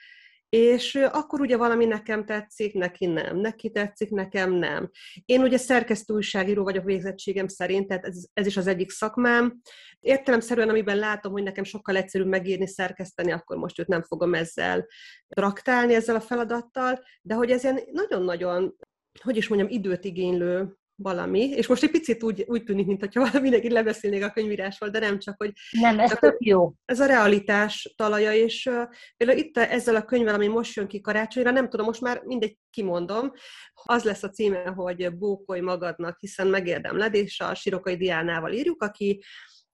és 0.57 0.95
akkor 0.95 1.41
ugye 1.41 1.57
valami 1.57 1.85
nekem 1.85 2.25
tetszik, 2.25 2.75
neki 2.75 3.07
nem, 3.07 3.37
neki 3.37 3.71
tetszik, 3.71 4.11
nekem 4.11 4.53
nem. 4.53 4.91
Én 5.25 5.43
ugye 5.43 5.57
szerkesztő 5.57 6.15
újságíró 6.15 6.65
vagyok 6.65 6.85
végzettségem 6.85 7.49
szerint, 7.49 7.87
tehát 7.87 8.05
ez, 8.05 8.25
ez 8.33 8.47
is 8.47 8.57
az 8.57 8.67
egyik 8.67 8.91
szakmám. 8.91 9.61
Értelemszerűen, 10.01 10.69
amiben 10.69 10.97
látom, 10.97 11.33
hogy 11.33 11.43
nekem 11.43 11.65
sokkal 11.65 11.97
egyszerűbb 11.97 12.27
megírni, 12.27 12.67
szerkeszteni, 12.67 13.33
akkor 13.33 13.57
most 13.57 13.79
őt 13.79 13.87
nem 13.87 14.03
fogom 14.03 14.35
ezzel 14.35 14.87
traktálni, 15.29 15.95
ezzel 15.95 16.17
a 16.17 16.21
feladattal, 16.21 17.03
de 17.23 17.35
hogy 17.35 17.51
ez 17.51 17.63
ilyen 17.63 17.81
nagyon-nagyon, 17.93 18.77
hogy 19.23 19.37
is 19.37 19.49
mondjam, 19.49 19.71
időt 19.71 20.05
igénylő 20.05 20.77
valami, 21.03 21.49
és 21.49 21.67
most 21.67 21.83
egy 21.83 21.91
picit 21.91 22.23
úgy, 22.23 22.45
úgy 22.47 22.65
tűnik, 22.65 22.87
mintha 22.87 23.41
mindenki 23.41 23.71
lebeszélnék 23.71 24.25
a 24.25 24.31
könyvírásról, 24.31 24.91
de 24.91 24.99
nem 24.99 25.19
csak, 25.19 25.35
hogy... 25.37 25.53
Nem, 25.71 25.99
ez 25.99 26.11
tök 26.11 26.37
jó. 26.39 26.73
Ez 26.85 27.01
a 27.01 27.07
realitás 27.07 27.95
talaja, 27.97 28.33
és 28.33 28.67
uh, 28.67 28.83
például 29.17 29.39
itt 29.39 29.59
ezzel 29.59 29.97
a 29.97 30.05
könyvvel, 30.05 30.35
ami 30.35 30.47
most 30.47 30.77
jön 30.77 30.87
ki 30.87 31.01
karácsonyra, 31.01 31.51
nem 31.51 31.69
tudom, 31.69 31.87
most 31.87 32.01
már 32.01 32.23
mindegy 32.25 32.57
kimondom, 32.71 33.33
az 33.73 34.03
lesz 34.03 34.23
a 34.23 34.31
címe, 34.31 34.65
hogy 34.65 35.17
Bókolj 35.17 35.61
magadnak, 35.61 36.19
hiszen 36.19 36.47
megérdemled, 36.47 37.15
és 37.15 37.41
a 37.41 37.55
Sirokai 37.55 37.97
Diánával 37.97 38.53
írjuk, 38.53 38.83
aki 38.83 39.23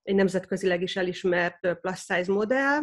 egy 0.03 0.15
nemzetközileg 0.15 0.83
is 0.83 0.97
elismert 0.97 1.79
plus 1.81 1.99
size 1.99 2.33
modell, 2.33 2.81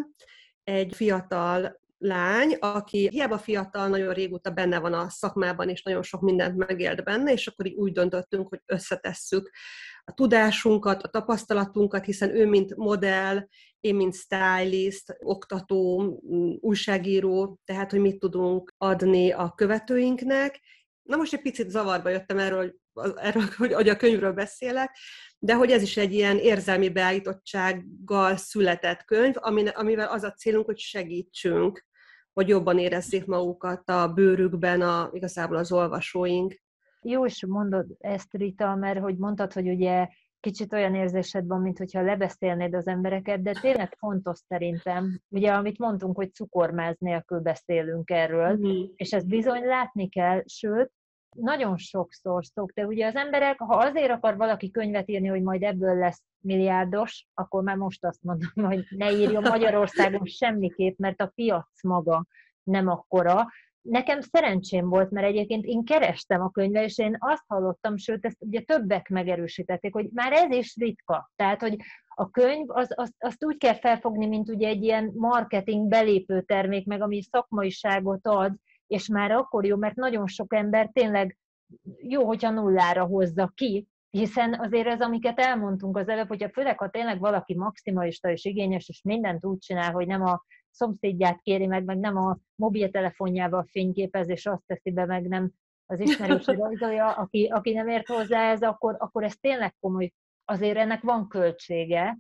egy 0.64 0.96
fiatal 0.96 1.84
lány, 1.98 2.54
aki 2.60 3.08
hiába 3.12 3.38
fiatal, 3.38 3.88
nagyon 3.88 4.14
régóta 4.14 4.50
benne 4.52 4.80
van 4.80 4.94
a 4.94 5.10
szakmában, 5.10 5.70
és 5.70 5.84
nagyon 5.84 6.04
sok 6.04 6.22
mindent 6.22 6.58
megélt 6.58 7.04
benne, 7.04 7.32
és 7.32 7.48
akkor 7.48 7.66
így 7.66 7.76
úgy 7.76 7.92
döntöttünk, 7.92 8.48
hogy 8.48 8.62
összetesszük 8.66 9.50
a 10.04 10.14
tudásunkat, 10.14 11.04
a 11.04 11.08
tapasztalatunkat, 11.08 12.06
hiszen 12.06 12.36
ő, 12.36 12.48
mint 12.48 12.76
modell, 12.76 13.48
én, 13.80 13.96
mint 13.96 14.16
stylist, 14.16 15.16
oktató, 15.20 16.04
újságíró, 16.60 17.60
tehát, 17.66 17.92
hogy 17.92 18.00
mit 18.00 18.20
tudunk 18.20 18.74
adni 18.78 19.32
a 19.32 19.54
követőinknek. 19.56 20.62
Na 21.02 21.16
most 21.18 21.34
egy 21.34 21.42
picit 21.42 21.70
zavarba 21.70 22.10
jöttem 22.10 22.38
erről, 22.38 22.76
erről 23.16 23.44
hogy 23.58 23.90
a 23.90 23.98
könyvről 23.98 24.34
beszélek, 24.34 24.98
de 25.46 25.56
hogy 25.56 25.72
ez 25.72 25.82
is 25.82 25.98
egy 25.98 26.14
ilyen 26.14 26.38
érzelmi 26.38 26.90
beállítottsággal 26.90 28.36
született 28.36 29.04
könyv, 29.04 29.36
amivel 29.74 30.08
az 30.08 30.24
a 30.24 30.32
célunk, 30.32 30.66
hogy 30.66 30.78
segítsünk 30.78 31.86
hogy 32.36 32.48
jobban 32.48 32.80
érezzék 32.80 33.26
magukat 33.26 33.90
a 33.90 34.08
bőrükben 34.14 34.82
a, 34.82 35.10
igazából 35.12 35.58
az 35.58 35.72
olvasóink. 35.72 36.62
Jó 37.02 37.26
is 37.26 37.46
mondod 37.46 37.86
ezt, 37.98 38.34
Rita, 38.34 38.76
mert 38.76 39.00
hogy 39.00 39.18
mondtad, 39.18 39.54
hogy 39.54 39.68
ugye 39.68 40.08
kicsit 40.40 40.74
olyan 40.74 40.96
érzésed 40.96 41.48
van, 41.48 41.62
mint 41.62 41.78
hogyha 41.78 42.02
lebeszélnéd 42.02 42.74
az 42.74 42.88
embereket, 42.88 43.42
de 43.42 43.52
tényleg 43.62 43.96
fontos 43.98 44.38
szerintem, 44.48 45.22
ugye 45.30 45.54
amit 45.54 45.78
mondtunk, 45.78 46.16
hogy 46.16 46.34
cukormáz 46.34 46.96
nélkül 47.00 47.40
beszélünk 47.40 48.10
erről, 48.10 48.54
mm-hmm. 48.56 48.84
és 48.96 49.14
ezt 49.14 49.28
bizony 49.28 49.66
látni 49.66 50.10
kell, 50.10 50.44
sőt, 50.46 50.92
nagyon 51.36 51.78
sokszor 51.78 52.46
szok, 52.46 52.72
de 52.72 52.86
ugye 52.86 53.08
az 53.08 53.16
emberek, 53.16 53.60
ha 53.60 53.76
azért 53.76 54.12
akar 54.12 54.38
valaki 54.38 54.72
könyvet 54.72 55.10
írni, 55.10 55.28
hogy 55.28 55.42
majd 55.42 55.64
ebből 55.64 55.98
lesz 55.98 56.24
milliárdos, 56.40 57.28
akkor 57.34 57.64
már 57.64 57.76
most 57.76 58.06
azt 58.06 58.24
mondom, 58.24 58.50
hogy 58.70 58.86
ne 58.90 59.12
írjon 59.12 59.44
Magyarországon 59.44 60.26
semmiképp, 60.26 60.98
mert 60.98 61.22
a 61.22 61.32
piac 61.36 61.84
maga 61.84 62.26
nem 62.64 62.88
akkora. 62.88 63.48
Nekem 63.82 64.22
szerencsém 64.22 64.90
volt, 64.90 65.12
mert 65.12 65.28
egyébként 65.28 65.66
én 65.66 65.84
kerestem 65.84 66.42
a 66.42 66.50
könyvet, 66.50 66.84
és 66.84 66.98
én 66.98 67.18
azt 67.20 67.44
hallottam, 67.48 67.98
sőt, 67.98 68.26
ezt 68.26 68.38
ugye 68.40 68.62
többek 68.62 69.10
megerősítették, 69.10 69.94
hogy 69.94 70.10
már 70.14 70.32
ez 70.32 70.52
is 70.52 70.76
ritka. 70.76 71.32
Tehát, 71.36 71.62
hogy 71.62 71.78
a 72.16 72.30
könyv, 72.30 72.70
az, 72.70 72.92
az, 72.96 73.14
azt 73.18 73.46
úgy 73.46 73.58
kell 73.58 73.76
felfogni, 73.76 74.26
mint 74.26 74.50
ugye 74.50 74.68
egy 74.68 74.84
ilyen 74.84 75.12
marketing 75.16 75.88
belépő 75.88 76.42
termék, 76.42 76.86
meg 76.86 77.02
ami 77.02 77.22
szakmaiságot 77.22 78.28
ad, 78.28 78.54
és 78.88 79.08
már 79.08 79.32
akkor 79.32 79.66
jó, 79.66 79.76
mert 79.78 79.96
nagyon 79.96 80.28
sok 80.28 80.54
ember 80.54 80.90
tényleg 80.94 81.38
jó, 81.98 82.26
hogyha 82.26 82.50
nullára 82.50 83.06
hozza 83.06 83.52
ki, 83.56 83.88
hiszen 84.10 84.60
azért 84.60 84.88
ez, 84.88 85.02
amiket 85.02 85.40
elmondtunk 85.40 85.98
az 85.98 86.08
előbb, 86.08 86.28
hogyha 86.28 86.50
főleg, 86.50 86.78
ha 86.78 86.90
tényleg 86.90 87.20
valaki 87.20 87.56
maximalista 87.56 88.32
és 88.32 88.46
igényes, 88.46 88.90
és 88.90 89.02
mindent 89.04 89.46
úgy 89.46 89.58
csinál, 89.58 89.92
hogy 89.92 90.08
nem 90.08 90.22
a 90.22 90.44
szomszédját 90.70 91.42
kéri 91.42 91.66
meg, 91.66 91.84
meg 91.84 91.98
nem 91.98 92.18
a 92.18 92.38
mobiltelefonjával 92.56 93.66
fényképez, 93.70 94.30
és 94.30 94.46
azt 94.46 94.64
teszi 94.66 94.92
be, 94.92 95.06
meg 95.06 95.28
nem 95.28 95.52
az 95.86 96.00
ismerős 96.00 96.46
rajzolja, 96.60 97.12
aki, 97.12 97.46
aki 97.46 97.74
nem 97.74 97.88
ért 97.88 98.08
hozzá 98.08 98.52
ez, 98.52 98.62
akkor, 98.62 98.96
akkor 99.00 99.24
ez 99.24 99.36
tényleg 99.36 99.76
komoly, 99.80 100.12
azért 100.46 100.78
ennek 100.78 101.02
van 101.02 101.28
költsége, 101.28 102.18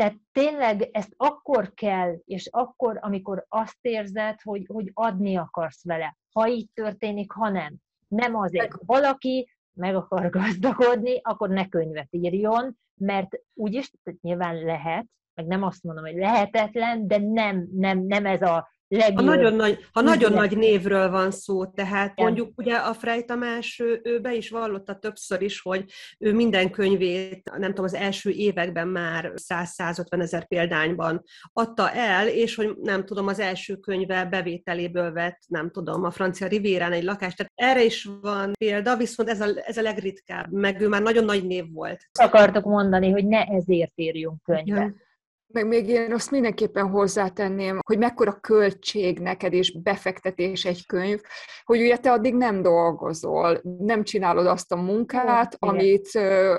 tehát 0.00 0.16
tényleg 0.32 0.88
ezt 0.92 1.14
akkor 1.16 1.74
kell, 1.74 2.16
és 2.24 2.48
akkor, 2.50 2.98
amikor 3.00 3.44
azt 3.48 3.78
érzed, 3.80 4.40
hogy, 4.40 4.66
hogy 4.72 4.90
adni 4.94 5.36
akarsz 5.36 5.84
vele. 5.84 6.16
Ha 6.32 6.48
így 6.48 6.68
történik, 6.74 7.32
ha 7.32 7.48
nem. 7.48 7.74
Nem 8.08 8.36
azért. 8.36 8.72
Valaki 8.86 9.50
meg 9.72 9.96
akar 9.96 10.30
gazdagodni, 10.38 11.20
akkor 11.22 11.48
ne 11.48 11.68
könyvet 11.68 12.08
írjon, 12.10 12.78
mert 12.94 13.28
úgyis 13.54 13.92
nyilván 14.20 14.64
lehet, 14.64 15.06
meg 15.34 15.46
nem 15.46 15.62
azt 15.62 15.82
mondom, 15.82 16.04
hogy 16.04 16.16
lehetetlen, 16.16 17.06
de 17.06 17.18
nem, 17.18 17.68
nem, 17.72 17.98
nem 17.98 18.26
ez 18.26 18.42
a 18.42 18.68
legjobb. 18.90 19.16
Ha 19.16 19.22
nagyon 19.24 19.54
nagy, 19.54 19.78
ha 19.92 20.00
nagyon 20.00 20.32
nagy 20.32 20.56
névről 20.56 21.10
van 21.10 21.30
szó, 21.30 21.66
tehát 21.66 22.12
Igen. 22.12 22.24
mondjuk 22.24 22.52
ugye 22.56 22.74
a 22.74 22.94
Frey 22.94 23.24
Tamás, 23.24 23.78
ő, 23.78 24.00
ő 24.04 24.20
be 24.20 24.34
is 24.34 24.50
vallotta 24.50 24.94
többször 24.94 25.42
is, 25.42 25.60
hogy 25.60 25.84
ő 26.18 26.34
minden 26.34 26.70
könyvét, 26.70 27.50
nem 27.58 27.68
tudom, 27.68 27.84
az 27.84 27.94
első 27.94 28.30
években 28.30 28.88
már 28.88 29.32
100-150 29.48 30.20
ezer 30.20 30.46
példányban 30.46 31.22
adta 31.52 31.90
el, 31.90 32.28
és 32.28 32.54
hogy 32.54 32.76
nem 32.82 33.04
tudom, 33.04 33.26
az 33.26 33.38
első 33.38 33.76
könyve 33.76 34.24
bevételéből 34.24 35.12
vett, 35.12 35.38
nem 35.48 35.70
tudom, 35.70 36.04
a 36.04 36.10
francia 36.10 36.46
rivérán 36.46 36.92
egy 36.92 37.04
lakást. 37.04 37.36
Tehát 37.36 37.52
erre 37.54 37.84
is 37.84 38.08
van 38.20 38.52
példa, 38.58 38.96
viszont 38.96 39.28
ez 39.28 39.40
a, 39.40 39.48
ez 39.64 39.76
a 39.76 39.82
legritkább, 39.82 40.52
meg 40.52 40.80
ő 40.80 40.88
már 40.88 41.02
nagyon 41.02 41.24
nagy 41.24 41.46
név 41.46 41.72
volt. 41.72 42.08
Akartok 42.12 42.64
mondani, 42.64 43.10
hogy 43.10 43.26
ne 43.26 43.44
ezért 43.44 43.92
írjunk 43.94 44.42
könyvet. 44.42 44.66
Igen. 44.66 45.08
Meg 45.52 45.66
még 45.66 45.88
én 45.88 46.12
azt 46.12 46.30
mindenképpen 46.30 46.88
hozzátenném, 46.88 47.78
hogy 47.86 47.98
mekkora 47.98 48.38
költség 48.40 49.18
neked 49.18 49.52
és 49.52 49.80
befektetés 49.82 50.64
egy 50.64 50.86
könyv, 50.86 51.20
hogy 51.64 51.80
ugye 51.80 51.96
te 51.96 52.12
addig 52.12 52.34
nem 52.34 52.62
dolgozol, 52.62 53.60
nem 53.78 54.02
csinálod 54.02 54.46
azt 54.46 54.72
a 54.72 54.76
munkát, 54.76 55.56
Igen. 55.58 55.74
amit 55.74 56.08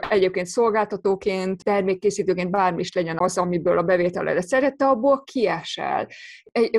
egyébként 0.09 0.45
szolgáltatóként, 0.45 1.63
termékkészítőként 1.63 2.51
bármi 2.51 2.81
is 2.81 2.93
legyen 2.93 3.15
az, 3.19 3.37
amiből 3.37 3.77
a 3.77 3.83
bevételedet 3.83 4.47
szerette, 4.47 4.87
abból 4.87 5.23
kiesel. 5.23 6.07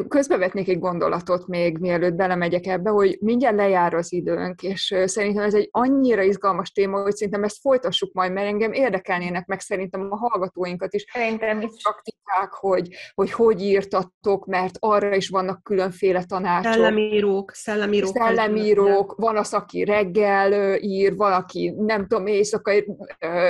Közbevetnék 0.08 0.68
egy 0.68 0.78
gondolatot 0.78 1.46
még, 1.46 1.78
mielőtt 1.78 2.14
belemegyek 2.14 2.66
ebbe, 2.66 2.90
hogy 2.90 3.18
mindjárt 3.20 3.56
lejár 3.56 3.94
az 3.94 4.12
időnk, 4.12 4.62
és 4.62 4.94
szerintem 5.04 5.44
ez 5.44 5.54
egy 5.54 5.68
annyira 5.70 6.22
izgalmas 6.22 6.70
téma, 6.70 7.02
hogy 7.02 7.14
szerintem 7.14 7.44
ezt 7.44 7.60
folytassuk 7.60 8.12
majd, 8.12 8.32
mert 8.32 8.46
engem 8.46 8.72
érdekelnének 8.72 9.46
meg 9.46 9.60
szerintem 9.60 10.06
a 10.10 10.16
hallgatóinkat 10.16 10.94
is. 10.94 11.04
Szerintem 11.12 11.60
is 11.60 11.70
praktikák, 12.02 12.52
hogy, 12.52 12.88
hogy 13.14 13.32
hogy 13.32 13.62
írtatok, 13.62 14.46
mert 14.46 14.76
arra 14.78 15.14
is 15.14 15.28
vannak 15.28 15.62
különféle 15.62 16.24
tanácsok. 16.24 16.72
Szellemírók, 16.72 17.50
szellemírók. 17.54 18.16
Szellemírók, 18.16 19.14
van 19.16 19.36
az, 19.36 19.54
aki 19.54 19.84
reggel 19.84 20.78
ír, 20.80 21.16
valaki 21.16 21.74
nem 21.76 22.06
tudom, 22.06 22.26
éjszaka 22.26 22.74
ír, 22.74 22.84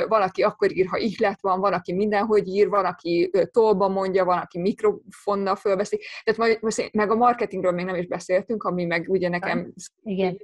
valaki 0.09 0.43
akkor 0.43 0.77
ír, 0.77 0.87
ha 0.87 0.97
ihlet 0.97 1.41
van, 1.41 1.61
van, 1.61 1.73
aki 1.73 1.93
mindenhogy 1.93 2.49
ír, 2.49 2.69
van, 2.69 2.85
aki 2.85 3.31
tolba 3.51 3.89
mondja, 3.89 4.25
van, 4.25 4.39
aki 4.39 4.59
mikrofonnal 4.59 5.57
fölveszi. 5.57 6.01
Tehát 6.25 6.41
majd, 6.41 6.91
meg 6.93 7.11
a 7.11 7.15
marketingről 7.15 7.73
még 7.73 7.85
nem 7.85 7.95
is 7.95 8.07
beszéltünk, 8.07 8.65
ami 8.65 8.85
meg 8.85 9.07
ugye 9.09 9.29
nekem... 9.29 9.73
Igen. 10.03 10.39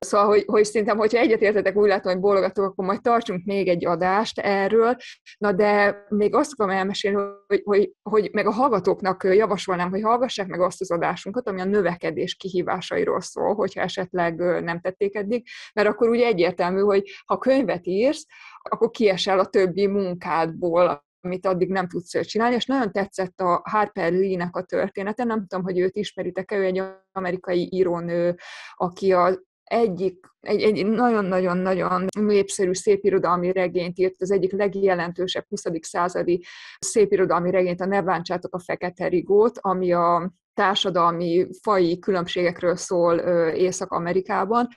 Szóval, 0.00 0.26
hogy, 0.26 0.44
hogy 0.46 0.64
szerintem, 0.64 0.96
hogyha 0.96 1.18
egyetértetek, 1.18 1.76
úgy 1.76 1.88
látom, 1.88 2.12
hogy 2.12 2.20
bólogatok, 2.20 2.64
akkor 2.64 2.84
majd 2.84 3.00
tartsunk 3.00 3.44
még 3.44 3.68
egy 3.68 3.86
adást 3.86 4.38
erről. 4.38 4.96
Na 5.38 5.52
de 5.52 6.04
még 6.08 6.34
azt 6.34 6.52
akarom 6.52 6.76
elmesélni, 6.76 7.22
hogy, 7.46 7.62
hogy, 7.64 7.92
hogy 8.02 8.30
meg 8.32 8.46
a 8.46 8.52
hallgatóknak 8.52 9.24
javasolnám, 9.24 9.90
hogy 9.90 10.02
hallgassák 10.02 10.46
meg 10.46 10.60
azt 10.60 10.80
az 10.80 10.90
adásunkat, 10.90 11.48
ami 11.48 11.60
a 11.60 11.64
növekedés 11.64 12.34
kihívásairól 12.34 13.20
szól, 13.20 13.54
hogyha 13.54 13.80
esetleg 13.80 14.36
nem 14.62 14.80
tették 14.80 15.14
eddig, 15.16 15.46
mert 15.74 15.88
akkor 15.88 16.08
ugye 16.08 16.26
egyértelmű, 16.26 16.80
hogy 16.80 17.02
ha 17.26 17.38
könyvet 17.38 17.86
írsz, 17.86 18.26
akkor 18.62 18.90
kiesel 18.90 19.38
a 19.38 19.46
többi 19.46 19.86
munkádból, 19.86 21.06
amit 21.20 21.46
addig 21.46 21.68
nem 21.68 21.88
tudsz 21.88 22.20
csinálni, 22.26 22.54
és 22.54 22.66
nagyon 22.66 22.92
tetszett 22.92 23.40
a 23.40 23.62
Harper 23.64 24.12
Lee-nek 24.12 24.56
a 24.56 24.62
története, 24.62 25.24
nem 25.24 25.46
tudom, 25.46 25.64
hogy 25.64 25.78
őt 25.78 25.96
ismeritek-e, 25.96 26.56
ő 26.56 26.64
egy 26.64 26.82
amerikai 27.12 27.68
írónő, 27.72 28.36
aki 28.74 29.12
a 29.12 29.46
egyik, 29.68 30.26
egy, 30.40 30.62
egy 30.62 30.86
nagyon-nagyon-nagyon 30.86 32.06
népszerű 32.20 32.72
szépirodalmi 32.72 33.52
regényt 33.52 33.98
írt, 33.98 34.22
az 34.22 34.30
egyik 34.30 34.52
legjelentősebb 34.52 35.44
20. 35.48 35.62
századi 35.80 36.44
szépirodalmi 36.78 37.50
regényt, 37.50 37.80
a 37.80 37.86
Ne 37.86 37.98
a 38.50 38.58
fekete 38.58 39.08
rigót, 39.08 39.58
ami 39.60 39.92
a 39.92 40.32
társadalmi, 40.58 41.46
fai 41.62 41.98
különbségekről 41.98 42.76
szól 42.76 43.18
Észak-Amerikában, 43.54 44.68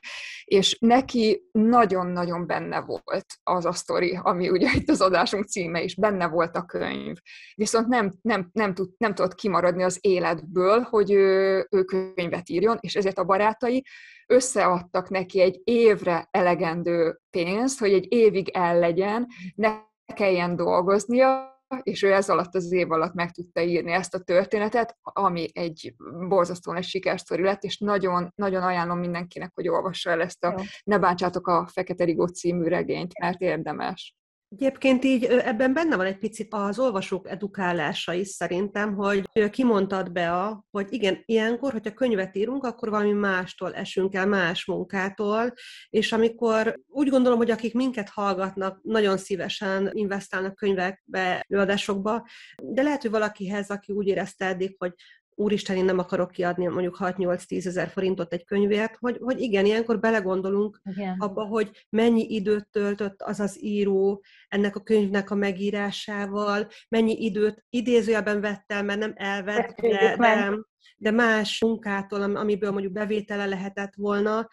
és 0.44 0.78
neki 0.80 1.50
nagyon-nagyon 1.52 2.48
benne 2.48 2.82
volt 2.82 3.26
az 3.44 3.66
a 3.66 3.72
sztori, 3.72 4.20
ami 4.22 4.50
ugye 4.50 4.70
itt 4.74 4.90
az 4.90 5.02
adásunk 5.02 5.46
címe 5.46 5.84
is, 5.84 5.96
benne 5.96 6.28
volt 6.28 6.56
a 6.56 6.66
könyv. 6.66 7.16
Viszont 7.56 7.88
nem, 7.88 8.12
nem, 8.22 8.50
nem, 8.54 8.74
tud, 8.74 8.90
nem 8.98 9.14
tudott 9.14 9.36
kimaradni 9.36 9.84
az 9.84 9.98
életből, 10.02 10.80
hogy 10.80 11.12
ő, 11.12 11.68
ő 11.72 11.84
könyvet 11.84 12.50
írjon, 12.50 12.78
és 12.80 12.96
ezért 12.96 13.18
a 13.18 13.24
barátai 13.24 13.86
összeadtak 14.32 15.10
neki 15.10 15.42
egy 15.42 15.62
évre 15.64 16.28
elegendő 16.32 17.20
pénzt, 17.30 17.80
hogy 17.80 17.94
egy 17.94 18.06
évig 18.10 18.50
el 18.50 18.80
legyen, 18.80 19.28
ne 19.56 19.72
kelljen 20.14 20.56
dolgoznia, 20.56 21.50
és 21.84 22.02
ő 22.02 22.14
ez 22.14 22.30
alatt 22.30 22.56
az 22.56 22.72
év 22.72 22.92
alatt 22.92 23.14
meg 23.14 23.32
tudta 23.32 23.62
írni 23.62 23.92
ezt 23.92 24.14
a 24.14 24.20
történetet, 24.20 24.98
ami 25.02 25.50
egy 25.54 25.94
borzasztóan 26.28 26.78
egy 26.78 26.84
sikersztori 26.84 27.42
lett, 27.42 27.64
és 27.64 27.78
nagyon, 27.78 28.32
nagyon 28.36 28.64
ajánlom 28.64 29.00
mindenkinek, 29.00 29.52
hogy 29.54 29.68
olvassa 29.68 30.10
el 30.10 30.22
ezt 30.22 30.44
a. 30.44 30.62
Ne 30.84 31.00
bántsátok 31.00 31.48
a 31.48 31.68
Fekete 31.72 32.04
Rigó 32.04 32.26
című 32.26 32.68
regényt, 32.68 33.20
mert 33.20 33.42
érdemes. 33.42 34.16
Egyébként 34.52 35.04
így 35.04 35.24
ebben 35.24 35.74
benne 35.74 35.96
van 35.96 36.06
egy 36.06 36.18
picit 36.18 36.54
az 36.54 36.80
olvasók 36.80 37.30
edukálása 37.30 38.14
is 38.14 38.28
szerintem, 38.28 38.94
hogy 38.94 39.50
kimondtad 39.50 40.12
be, 40.12 40.32
a, 40.32 40.66
hogy 40.72 40.88
igen, 40.90 41.22
ilyenkor, 41.26 41.72
hogyha 41.72 41.94
könyvet 41.94 42.36
írunk, 42.36 42.64
akkor 42.64 42.90
valami 42.90 43.12
mástól 43.12 43.74
esünk 43.74 44.16
el, 44.16 44.28
más 44.28 44.66
munkától, 44.66 45.54
és 45.90 46.12
amikor 46.12 46.80
úgy 46.88 47.10
gondolom, 47.10 47.38
hogy 47.38 47.52
akik 47.52 47.74
minket 47.74 48.10
hallgatnak, 48.10 48.80
nagyon 48.84 49.18
szívesen 49.18 49.90
investálnak 49.94 50.56
könyvekbe, 50.56 51.46
előadásokba, 51.48 52.28
de 52.64 52.82
lehet, 52.82 53.02
hogy 53.02 53.12
valakihez, 53.12 53.70
aki 53.70 53.94
úgy 53.94 54.08
érezte 54.08 54.46
eddig, 54.46 54.76
hogy 54.78 54.94
úristen, 55.36 55.76
én 55.76 55.86
nem 55.86 56.00
akarok 56.00 56.32
kiadni 56.32 56.68
mondjuk 56.68 56.98
6-8-10 57.00 57.66
ezer 57.66 57.88
forintot 57.88 58.34
egy 58.34 58.46
könyvért, 58.46 58.96
hogy, 59.00 59.18
hogy 59.22 59.42
igen, 59.42 59.66
ilyenkor 59.66 60.00
belegondolunk 60.00 60.82
igen. 60.84 61.16
abba, 61.20 61.46
hogy 61.46 61.86
mennyi 61.90 62.26
időt 62.30 62.68
töltött 62.72 63.22
az 63.22 63.40
az 63.40 63.64
író 63.64 64.24
ennek 64.48 64.76
a 64.76 64.82
könyvnek 64.82 65.32
a 65.32 65.36
megírásával, 65.36 66.68
mennyi 66.90 67.24
időt 67.24 67.66
idézőjelben 67.70 68.42
vett 68.42 68.72
el, 68.72 68.84
mert 68.84 69.00
nem 69.00 69.14
elvett, 69.16 69.82
de, 69.82 70.16
de, 70.18 70.58
de 70.98 71.12
más 71.12 71.62
munkától, 71.62 72.36
amiből 72.36 72.72
mondjuk 72.72 72.94
bevétele 72.94 73.46
lehetett 73.46 73.94
volna. 73.96 74.48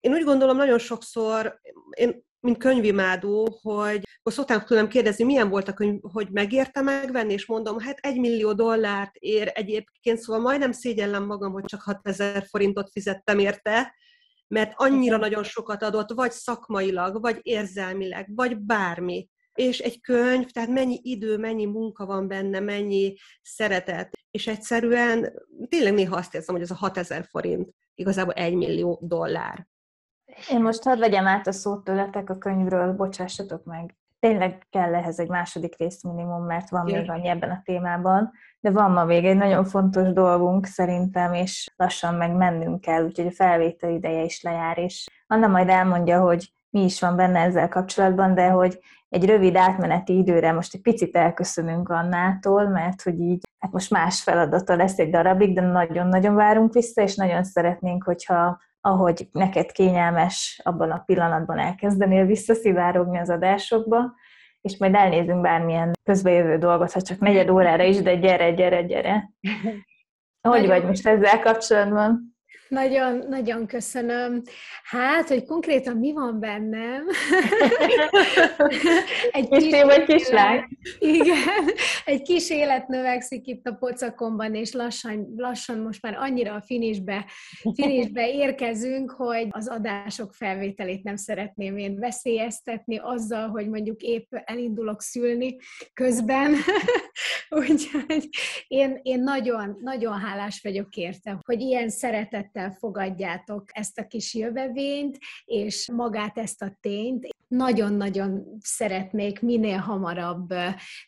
Én 0.00 0.12
úgy 0.12 0.24
gondolom, 0.24 0.56
nagyon 0.56 0.78
sokszor, 0.78 1.60
én 1.90 2.28
mint 2.40 2.58
könyvimádó, 2.58 3.58
hogy 3.62 4.02
akkor 4.18 4.32
szoktam 4.32 4.64
tőlem 4.64 4.88
kérdezni, 4.88 5.24
milyen 5.24 5.48
volt 5.48 5.68
a 5.68 5.72
könyv, 5.72 6.00
hogy 6.12 6.28
megérte 6.30 6.80
megvenni, 6.80 7.32
és 7.32 7.46
mondom, 7.46 7.78
hát 7.78 7.98
egy 7.98 8.18
millió 8.18 8.52
dollárt 8.52 9.16
ér 9.16 9.50
egyébként, 9.54 10.18
szóval 10.18 10.42
majdnem 10.42 10.72
szégyellem 10.72 11.24
magam, 11.24 11.52
hogy 11.52 11.64
csak 11.64 11.82
6000 11.82 12.46
forintot 12.48 12.90
fizettem 12.92 13.38
érte, 13.38 13.94
mert 14.48 14.72
annyira 14.76 15.16
nagyon 15.16 15.42
sokat 15.42 15.82
adott, 15.82 16.12
vagy 16.12 16.32
szakmailag, 16.32 17.20
vagy 17.20 17.38
érzelmileg, 17.42 18.30
vagy 18.34 18.58
bármi. 18.58 19.28
És 19.54 19.78
egy 19.78 20.00
könyv, 20.00 20.46
tehát 20.46 20.68
mennyi 20.68 21.00
idő, 21.02 21.36
mennyi 21.36 21.64
munka 21.64 22.06
van 22.06 22.28
benne, 22.28 22.60
mennyi 22.60 23.16
szeretet. 23.42 24.12
És 24.30 24.46
egyszerűen 24.46 25.32
tényleg 25.68 25.94
néha 25.94 26.16
azt 26.16 26.34
érzem, 26.34 26.54
hogy 26.54 26.64
ez 26.64 26.70
a 26.70 26.74
6000 26.74 27.26
forint 27.30 27.70
igazából 27.94 28.34
egy 28.34 28.54
millió 28.54 29.00
dollár. 29.02 29.68
Én 30.48 30.60
most 30.60 30.82
hadd 30.82 30.98
vegyem 30.98 31.26
át 31.26 31.46
a 31.46 31.52
szót 31.52 31.84
tőletek 31.84 32.30
a 32.30 32.38
könyvről, 32.38 32.92
bocsássatok 32.92 33.64
meg. 33.64 33.94
Tényleg 34.20 34.66
kell 34.70 34.94
ehhez 34.94 35.18
egy 35.18 35.28
második 35.28 35.76
rész 35.78 36.02
minimum, 36.02 36.44
mert 36.44 36.70
van 36.70 36.84
még 36.84 37.10
annyi 37.10 37.28
ebben 37.28 37.50
a 37.50 37.62
témában, 37.64 38.32
de 38.60 38.70
van 38.70 38.90
ma 38.90 39.04
még 39.04 39.24
egy 39.24 39.36
nagyon 39.36 39.64
fontos 39.64 40.12
dolgunk 40.12 40.66
szerintem, 40.66 41.32
és 41.32 41.70
lassan 41.76 42.14
meg 42.14 42.36
mennünk 42.36 42.80
kell, 42.80 43.04
úgyhogy 43.04 43.26
a 43.26 43.32
felvétel 43.32 43.90
ideje 43.90 44.22
is 44.22 44.42
lejár, 44.42 44.78
és 44.78 45.06
Anna 45.26 45.46
majd 45.46 45.68
elmondja, 45.68 46.20
hogy 46.20 46.52
mi 46.70 46.84
is 46.84 47.00
van 47.00 47.16
benne 47.16 47.40
ezzel 47.40 47.68
kapcsolatban, 47.68 48.34
de 48.34 48.48
hogy 48.48 48.78
egy 49.08 49.24
rövid 49.24 49.56
átmeneti 49.56 50.16
időre 50.16 50.52
most 50.52 50.74
egy 50.74 50.80
picit 50.80 51.16
elköszönünk 51.16 51.88
Annától, 51.88 52.68
mert 52.68 53.02
hogy 53.02 53.20
így, 53.20 53.42
hát 53.58 53.72
most 53.72 53.90
más 53.90 54.22
feladata 54.22 54.76
lesz 54.76 54.98
egy 54.98 55.10
darabig, 55.10 55.54
de 55.54 55.60
nagyon-nagyon 55.60 56.34
várunk 56.34 56.72
vissza, 56.72 57.02
és 57.02 57.14
nagyon 57.16 57.44
szeretnénk, 57.44 58.04
hogyha 58.04 58.60
ahogy 58.80 59.28
neked 59.32 59.72
kényelmes 59.72 60.60
abban 60.64 60.90
a 60.90 61.02
pillanatban 61.06 61.58
elkezdenél 61.58 62.24
visszaszivárogni 62.24 63.18
az 63.18 63.30
adásokba, 63.30 64.14
és 64.60 64.78
majd 64.78 64.94
elnézünk 64.94 65.40
bármilyen 65.40 65.92
közbejövő 66.04 66.58
dolgot, 66.58 66.92
ha 66.92 67.02
csak 67.02 67.18
negyed 67.18 67.48
órára 67.48 67.82
is, 67.82 68.02
de 68.02 68.14
gyere, 68.14 68.50
gyere, 68.50 68.82
gyere. 68.82 69.30
Hogy 70.48 70.66
vagy 70.66 70.84
most 70.84 71.06
ezzel 71.06 71.40
kapcsolatban? 71.40 72.29
Nagyon, 72.70 73.24
nagyon 73.28 73.66
köszönöm. 73.66 74.42
Hát, 74.82 75.28
hogy 75.28 75.44
konkrétan 75.44 75.96
mi 75.96 76.12
van 76.12 76.40
bennem? 76.40 77.06
egy 79.30 79.48
kis, 79.48 79.70
vagy 79.82 80.04
kislány? 80.04 80.64
Igen, 80.98 81.68
egy 82.04 82.22
kis 82.22 82.50
élet 82.50 82.88
növekszik 82.88 83.46
itt 83.46 83.66
a 83.66 83.74
pocakomban, 83.74 84.54
és 84.54 84.72
lassan, 84.72 85.34
lassan 85.36 85.78
most 85.78 86.02
már 86.02 86.16
annyira 86.18 86.54
a 86.54 86.62
finisbe, 86.62 87.26
finisbe 87.74 88.30
érkezünk, 88.30 89.10
hogy 89.10 89.46
az 89.50 89.68
adások 89.68 90.34
felvételét 90.34 91.02
nem 91.02 91.16
szeretném 91.16 91.76
én 91.76 91.98
veszélyeztetni 91.98 92.98
azzal, 93.02 93.48
hogy 93.48 93.68
mondjuk 93.68 94.00
épp 94.02 94.32
elindulok 94.44 95.02
szülni 95.02 95.56
közben. 95.94 96.54
Úgyhogy 97.68 98.28
én, 98.68 99.00
én 99.02 99.22
nagyon, 99.22 99.78
nagyon 99.80 100.18
hálás 100.18 100.60
vagyok 100.62 100.96
érte, 100.96 101.38
hogy 101.42 101.60
ilyen 101.60 101.88
szeretettel 101.88 102.58
szeretettel 102.60 102.78
fogadjátok 102.78 103.64
ezt 103.72 103.98
a 103.98 104.06
kis 104.06 104.34
jövevényt, 104.34 105.18
és 105.44 105.90
magát 105.92 106.38
ezt 106.38 106.62
a 106.62 106.76
tényt. 106.80 107.28
Nagyon-nagyon 107.50 108.58
szeretnék 108.60 109.40
minél 109.40 109.78
hamarabb 109.78 110.54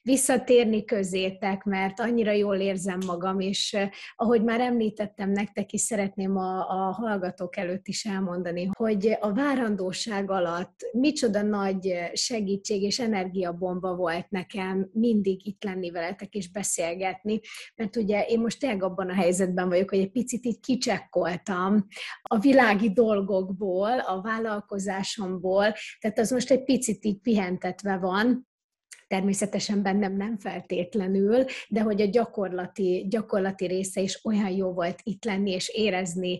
visszatérni 0.02 0.84
közétek, 0.84 1.64
mert 1.64 2.00
annyira 2.00 2.32
jól 2.32 2.56
érzem 2.56 2.98
magam, 3.06 3.40
és 3.40 3.76
ahogy 4.16 4.42
már 4.42 4.60
említettem 4.60 5.30
nektek 5.30 5.72
is, 5.72 5.80
szeretném 5.80 6.36
a, 6.36 6.58
a 6.58 6.92
hallgatók 6.92 7.56
előtt 7.56 7.86
is 7.86 8.04
elmondani, 8.04 8.68
hogy 8.72 9.16
a 9.20 9.32
várandóság 9.32 10.30
alatt 10.30 10.74
micsoda 10.92 11.42
nagy 11.42 12.10
segítség 12.12 12.82
és 12.82 12.98
energiabomba 12.98 13.94
volt 13.94 14.30
nekem 14.30 14.90
mindig 14.92 15.46
itt 15.46 15.64
lenni 15.64 15.90
veletek 15.90 16.34
és 16.34 16.50
beszélgetni, 16.50 17.40
mert 17.74 17.96
ugye 17.96 18.24
én 18.24 18.40
most 18.40 18.58
tényleg 18.58 18.82
abban 18.82 19.08
a 19.08 19.14
helyzetben 19.14 19.68
vagyok, 19.68 19.90
hogy 19.90 19.98
egy 19.98 20.12
picit 20.12 20.44
így 20.44 20.60
kicsekkolt 20.60 21.20
voltam 21.22 21.86
a 22.22 22.38
világi 22.38 22.92
dolgokból, 22.92 23.98
a 23.98 24.20
vállalkozásomból, 24.20 25.74
tehát 26.00 26.18
az 26.18 26.31
most 26.32 26.50
egy 26.50 26.64
picit 26.64 27.04
így 27.04 27.18
pihentetve 27.18 27.96
van, 27.96 28.50
természetesen 29.12 29.82
bennem 29.82 30.16
nem 30.16 30.38
feltétlenül, 30.38 31.44
de 31.68 31.80
hogy 31.80 32.00
a 32.00 32.06
gyakorlati, 32.06 33.06
gyakorlati 33.08 33.66
része 33.66 34.00
is 34.00 34.24
olyan 34.24 34.50
jó 34.50 34.72
volt 34.72 35.00
itt 35.02 35.24
lenni 35.24 35.50
és 35.50 35.68
érezni 35.68 36.38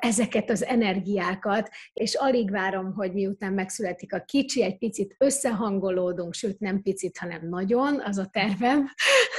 ezeket 0.00 0.50
az 0.50 0.64
energiákat, 0.64 1.70
és 1.92 2.14
alig 2.14 2.50
várom, 2.50 2.92
hogy 2.92 3.12
miután 3.12 3.52
megszületik 3.52 4.14
a 4.14 4.24
kicsi, 4.24 4.62
egy 4.62 4.78
picit 4.78 5.14
összehangolódunk, 5.18 6.34
sőt 6.34 6.58
nem 6.58 6.82
picit, 6.82 7.18
hanem 7.18 7.48
nagyon, 7.48 8.00
az 8.00 8.18
a 8.18 8.26
tervem. 8.26 8.88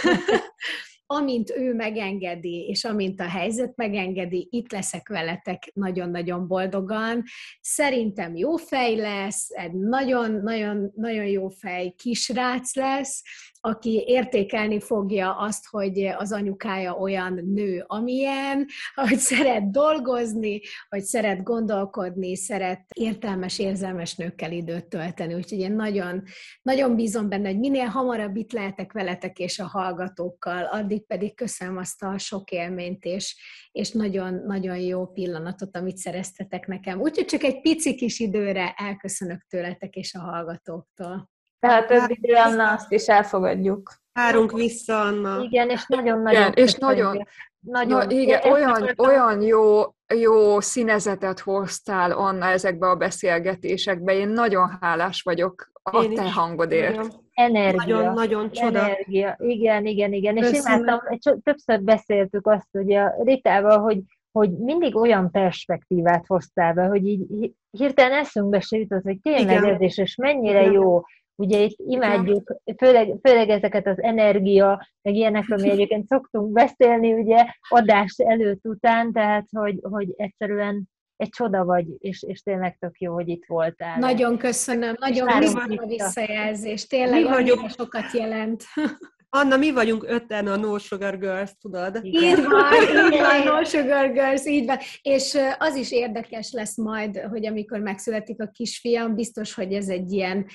amint 1.15 1.49
ő 1.49 1.73
megengedi, 1.73 2.65
és 2.67 2.83
amint 2.83 3.19
a 3.19 3.27
helyzet 3.27 3.75
megengedi, 3.75 4.47
itt 4.51 4.71
leszek 4.71 5.07
veletek 5.07 5.71
nagyon-nagyon 5.73 6.47
boldogan. 6.47 7.23
Szerintem 7.61 8.35
jó 8.35 8.55
fej 8.55 8.95
lesz, 8.95 9.49
egy 9.49 9.73
nagyon-nagyon 9.73 11.25
jó 11.25 11.47
fej 11.49 11.93
kisrác 11.97 12.75
lesz, 12.75 13.23
aki 13.61 14.03
értékelni 14.07 14.79
fogja 14.79 15.37
azt, 15.37 15.67
hogy 15.67 16.05
az 16.05 16.31
anyukája 16.31 16.93
olyan 16.93 17.33
nő, 17.33 17.83
amilyen, 17.87 18.67
hogy 18.93 19.17
szeret 19.17 19.71
dolgozni, 19.71 20.61
hogy 20.89 21.01
szeret 21.01 21.43
gondolkodni, 21.43 22.35
szeret 22.35 22.81
értelmes, 22.93 23.59
érzelmes 23.59 24.15
nőkkel 24.15 24.51
időt 24.51 24.85
tölteni. 24.85 25.33
Úgyhogy 25.33 25.59
én 25.59 25.73
nagyon, 25.73 26.23
nagyon 26.61 26.95
bízom 26.95 27.29
benne, 27.29 27.49
hogy 27.49 27.59
minél 27.59 27.85
hamarabb 27.85 28.35
itt 28.35 28.51
lehetek 28.51 28.91
veletek 28.91 29.39
és 29.39 29.59
a 29.59 29.67
hallgatókkal, 29.67 30.63
addig 30.63 31.05
pedig 31.05 31.35
köszönöm 31.35 31.77
azt 31.77 32.03
a 32.03 32.17
sok 32.17 32.51
élményt 32.51 33.03
és, 33.03 33.35
és 33.71 33.91
nagyon-nagyon 33.91 34.77
jó 34.77 35.07
pillanatot, 35.07 35.77
amit 35.77 35.97
szereztetek 35.97 36.67
nekem. 36.67 37.01
Úgyhogy 37.01 37.25
csak 37.25 37.43
egy 37.43 37.61
pici 37.61 37.95
kis 37.95 38.19
időre 38.19 38.73
elköszönök 38.77 39.45
tőletek 39.49 39.95
és 39.95 40.13
a 40.13 40.19
hallgatóktól. 40.19 41.30
Tehát 41.61 41.87
többi 41.87 42.17
idő, 42.21 42.33
Anna, 42.33 42.71
azt 42.71 42.91
is 42.91 43.07
elfogadjuk. 43.07 43.93
Várunk 44.13 44.51
vissza, 44.51 44.99
Anna. 44.99 45.41
Igen, 45.41 45.69
és 45.69 45.85
nagyon-nagyon 45.87 46.41
igen, 46.41 46.53
és 46.65 46.73
nagyon, 46.73 47.27
nagyon, 47.59 48.05
Na, 48.05 48.11
igen, 48.11 48.51
olyan, 48.51 48.93
olyan 48.97 49.41
jó 49.41 49.83
jó 50.15 50.59
színezetet 50.59 51.39
hoztál, 51.39 52.11
Anna, 52.11 52.45
ezekbe 52.45 52.89
a 52.89 52.95
beszélgetésekbe. 52.95 54.13
Én 54.13 54.27
nagyon 54.27 54.77
hálás 54.81 55.21
vagyok 55.21 55.71
a 55.83 56.03
én 56.03 56.13
te 56.13 56.25
is. 56.25 56.33
hangodért. 56.33 56.95
Nagyon. 56.95 57.11
Energia. 57.33 57.95
Nagyon, 57.95 58.13
nagyon 58.13 58.51
csoda. 58.51 58.79
Energia. 58.79 59.35
Igen, 59.39 59.85
igen, 59.85 60.13
igen. 60.13 60.35
Köszönöm. 60.35 60.53
És 60.53 60.65
imádtam, 60.65 61.39
többször 61.43 61.81
beszéltük 61.81 62.47
azt, 62.47 62.67
hogy 62.71 62.93
a 62.93 63.13
Ritával, 63.23 63.79
hogy, 63.79 63.99
hogy 64.31 64.57
mindig 64.57 64.95
olyan 64.95 65.31
perspektívát 65.31 66.23
hoztál 66.27 66.73
be, 66.73 66.83
hogy 66.83 67.07
így 67.07 67.51
hirtelen 67.71 68.19
eszünkbe 68.19 68.59
se 68.59 68.77
jutott, 68.77 69.03
hogy 69.03 69.19
tényleg 69.21 69.57
igen. 69.57 69.73
ez 69.73 69.81
is, 69.81 69.97
és 69.97 70.15
mennyire 70.15 70.61
igen. 70.61 70.71
jó 70.71 71.01
Ugye 71.41 71.59
itt 71.59 71.77
imádjuk, 71.85 72.55
főleg, 72.77 73.15
főleg 73.23 73.49
ezeket 73.49 73.87
az 73.87 74.01
energia, 74.01 74.87
meg 75.01 75.15
ilyenekről 75.15 75.57
mi 75.61 75.69
egyébként 75.75 76.07
szoktunk 76.07 76.51
beszélni, 76.51 77.13
ugye, 77.13 77.45
adás 77.69 78.15
előtt 78.17 78.65
után, 78.65 79.11
tehát, 79.11 79.45
hogy, 79.51 79.79
hogy 79.81 80.13
egyszerűen 80.15 80.89
egy 81.15 81.29
csoda 81.29 81.65
vagy, 81.65 81.85
és, 81.97 82.23
és 82.23 82.41
tényleg 82.41 82.77
tök 82.79 82.99
jó, 82.99 83.13
hogy 83.13 83.27
itt 83.27 83.45
voltál. 83.47 83.99
Nagyon 83.99 84.37
köszönöm, 84.37 84.95
nagyon 84.99 85.27
köszönöm 85.27 85.77
a 85.77 85.85
visszajelzés, 85.85 86.87
tényleg 86.87 87.21
mi 87.21 87.29
vagyunk, 87.29 87.69
sokat 87.69 88.11
jelent. 88.13 88.63
Anna, 89.33 89.57
mi 89.57 89.71
vagyunk 89.71 90.03
ötten 90.07 90.47
a 90.47 90.55
No 90.55 90.77
Sugar 90.77 91.17
Girls, 91.17 91.51
tudod? 91.61 91.99
Így 92.03 92.43
van, 92.43 92.73
így 93.11 93.19
van, 93.19 93.43
No 93.43 93.63
Sugar 93.63 94.11
Girls, 94.11 94.45
így 94.45 94.65
van. 94.65 94.77
És 95.01 95.37
az 95.57 95.75
is 95.75 95.91
érdekes 95.91 96.51
lesz 96.51 96.77
majd, 96.77 97.17
hogy 97.19 97.45
amikor 97.45 97.79
megszületik 97.79 98.41
a 98.41 98.47
kisfiam, 98.47 99.15
biztos, 99.15 99.53
hogy 99.53 99.73
ez 99.73 99.87
egy 99.87 100.11
ilyen 100.11 100.45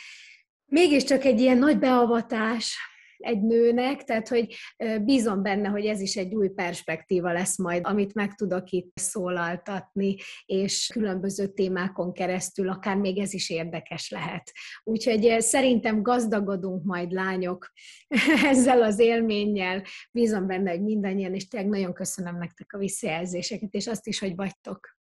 mégiscsak 0.67 1.25
egy 1.25 1.41
ilyen 1.41 1.59
nagy 1.59 1.79
beavatás 1.79 2.77
egy 3.19 3.43
nőnek, 3.43 4.05
tehát 4.05 4.29
hogy 4.29 4.55
bízom 5.01 5.43
benne, 5.43 5.69
hogy 5.69 5.87
ez 5.87 6.01
is 6.01 6.17
egy 6.17 6.35
új 6.35 6.49
perspektíva 6.49 7.33
lesz 7.33 7.59
majd, 7.59 7.81
amit 7.85 8.15
meg 8.15 8.35
tudok 8.35 8.71
itt 8.71 8.93
szólaltatni, 8.99 10.17
és 10.47 10.91
különböző 10.93 11.47
témákon 11.47 12.13
keresztül 12.13 12.69
akár 12.69 12.97
még 12.97 13.19
ez 13.19 13.33
is 13.33 13.51
érdekes 13.51 14.11
lehet. 14.11 14.53
Úgyhogy 14.85 15.37
szerintem 15.41 16.03
gazdagodunk 16.03 16.85
majd 16.85 17.13
lányok 17.13 17.73
ezzel 18.51 18.83
az 18.83 18.99
élménnyel. 18.99 19.83
Bízom 20.13 20.47
benne, 20.47 20.71
hogy 20.71 20.83
mindannyian, 20.83 21.35
és 21.35 21.49
tényleg 21.49 21.71
nagyon 21.71 21.93
köszönöm 21.93 22.37
nektek 22.37 22.73
a 22.73 22.79
visszajelzéseket, 22.79 23.75
és 23.75 23.87
azt 23.87 24.07
is, 24.07 24.19
hogy 24.19 24.35
vagytok. 24.35 24.97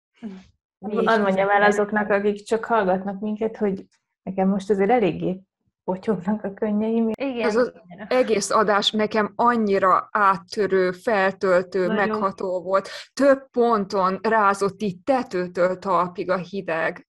Hadd 0.80 1.22
mondjam 1.22 1.50
el 1.50 1.64
azoknak, 1.64 2.10
akik 2.10 2.44
csak 2.44 2.66
hallgatnak 2.66 3.20
minket, 3.20 3.58
hogy 3.58 3.86
nekem 4.24 4.50
most 4.50 4.70
azért 4.70 4.90
eléggé 4.90 5.42
potyognak 5.84 6.44
a 6.44 6.54
könnyeim. 6.54 7.10
Igen. 7.14 7.48
Ez 7.48 7.56
az 7.56 7.74
egész 8.08 8.50
adás 8.50 8.92
nekem 8.92 9.34
annyira 9.36 10.10
áttörő, 10.12 10.92
feltöltő, 10.92 11.88
Nagyon. 11.88 11.96
megható 12.10 12.62
volt. 12.62 12.90
Több 13.14 13.50
ponton 13.50 14.20
rázott 14.22 14.82
itt 14.82 15.06
tetőtől 15.06 15.80
talpig 15.80 16.30
a 16.30 16.38
hideg. 16.38 17.08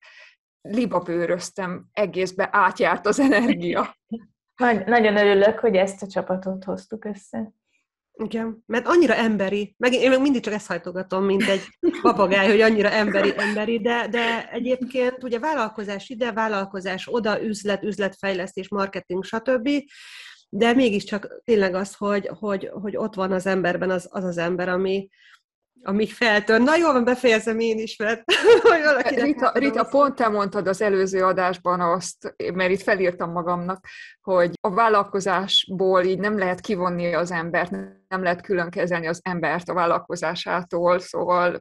Libabőröztem, 0.60 1.86
egészbe 1.92 2.48
átjárt 2.52 3.06
az 3.06 3.20
energia. 3.20 3.96
Nagyon 4.86 5.16
örülök, 5.16 5.58
hogy 5.58 5.76
ezt 5.76 6.02
a 6.02 6.06
csapatot 6.06 6.64
hoztuk 6.64 7.04
össze. 7.04 7.52
Igen, 8.16 8.62
mert 8.66 8.86
annyira 8.86 9.14
emberi, 9.14 9.74
meg 9.78 9.92
én 9.92 10.10
meg 10.10 10.20
mindig 10.20 10.42
csak 10.42 10.54
ezt 10.54 10.66
hajtogatom, 10.66 11.24
mint 11.24 11.48
egy 11.48 11.62
papagáj, 12.02 12.50
hogy 12.50 12.60
annyira 12.60 12.90
emberi, 12.90 13.32
emberi, 13.36 13.80
de, 13.80 14.08
de 14.10 14.50
egyébként 14.50 15.24
ugye 15.24 15.38
vállalkozás 15.38 16.08
ide, 16.08 16.32
vállalkozás 16.32 17.08
oda, 17.10 17.42
üzlet, 17.42 17.82
üzletfejlesztés, 17.82 18.68
marketing, 18.68 19.24
stb., 19.24 19.68
de 20.48 20.72
mégiscsak 20.72 21.40
tényleg 21.44 21.74
az, 21.74 21.94
hogy, 21.94 22.30
hogy, 22.38 22.70
hogy 22.72 22.96
ott 22.96 23.14
van 23.14 23.32
az 23.32 23.46
emberben 23.46 23.90
az 23.90 24.08
az, 24.10 24.24
az 24.24 24.38
ember, 24.38 24.68
ami, 24.68 25.08
ami 25.84 26.06
feltör. 26.06 26.60
Na 26.60 26.76
jól 26.76 26.92
van, 26.92 27.04
befejezem 27.04 27.58
én 27.58 27.78
is, 27.78 27.96
mert 27.96 28.22
hogy 28.62 29.18
Rita, 29.20 29.50
Rita, 29.54 29.84
pont 29.84 30.14
te 30.14 30.28
mondtad 30.28 30.66
az 30.66 30.82
előző 30.82 31.24
adásban 31.24 31.80
azt, 31.80 32.34
mert 32.54 32.70
itt 32.70 32.82
felírtam 32.82 33.32
magamnak, 33.32 33.86
hogy 34.20 34.50
a 34.60 34.70
vállalkozásból 34.70 36.02
így 36.02 36.18
nem 36.18 36.38
lehet 36.38 36.60
kivonni 36.60 37.14
az 37.14 37.30
embert, 37.30 37.70
nem 38.08 38.22
lehet 38.22 38.40
külön 38.40 38.70
kezelni 38.70 39.06
az 39.06 39.20
embert 39.22 39.68
a 39.68 39.74
vállalkozásától, 39.74 40.98
szóval 40.98 41.58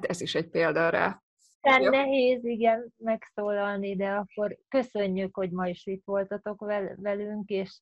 ez 0.00 0.20
is 0.20 0.34
egy 0.34 0.48
példa 0.48 0.88
rá. 0.88 1.22
Tehát 1.60 1.82
ja. 1.82 1.90
nehéz, 1.90 2.44
igen, 2.44 2.94
megszólalni, 2.96 3.96
de 3.96 4.08
akkor 4.08 4.58
köszönjük, 4.68 5.34
hogy 5.34 5.50
ma 5.50 5.68
is 5.68 5.86
itt 5.86 6.02
voltatok 6.04 6.64
velünk, 6.96 7.48
és, 7.48 7.80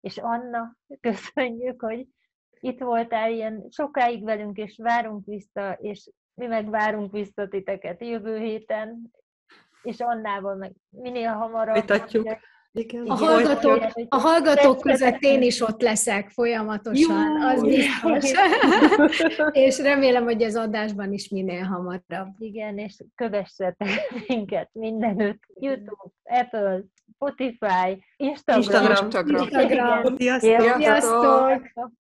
és 0.00 0.18
Anna, 0.18 0.76
köszönjük, 1.00 1.82
hogy 1.82 2.06
itt 2.60 2.80
voltál 2.80 3.32
ilyen 3.32 3.66
sokáig 3.70 4.24
velünk, 4.24 4.56
és 4.56 4.78
várunk 4.82 5.24
vissza, 5.24 5.72
és 5.80 6.10
mi 6.34 6.46
meg 6.46 6.70
várunk 6.70 7.12
vissza 7.12 7.48
titeket 7.48 8.00
jövő 8.00 8.38
héten, 8.38 9.12
és 9.82 10.00
Annával 10.00 10.54
meg 10.54 10.72
minél 10.90 11.32
hamarabb. 11.32 11.74
Vitatjuk. 11.74 12.38
Igen, 12.72 13.06
a, 13.06 13.14
hallgatók, 13.14 13.86
a 14.08 14.16
hallgatók 14.16 14.80
között 14.80 15.16
én 15.20 15.42
is 15.42 15.60
ott 15.60 15.82
leszek 15.82 16.30
folyamatosan, 16.30 17.38
Jó, 17.38 17.46
az 17.46 17.62
biztos. 17.62 18.32
és 19.66 19.78
remélem, 19.78 20.24
hogy 20.24 20.42
az 20.42 20.56
adásban 20.56 21.12
is 21.12 21.28
minél 21.28 21.62
hamarabb. 21.62 22.34
Igen, 22.38 22.78
és 22.78 22.96
kövessetek 23.14 23.88
minket 24.26 24.68
mindenütt. 24.72 25.42
YouTube, 25.60 26.12
Apple, 26.22 26.82
Spotify, 27.14 28.04
Instagram. 28.16 28.62
Instagram. 28.62 29.04
Instagram. 29.04 29.42
Instagram. 29.42 30.16
Sziasztok. 30.16 30.76
Sziasztok. 30.76 31.62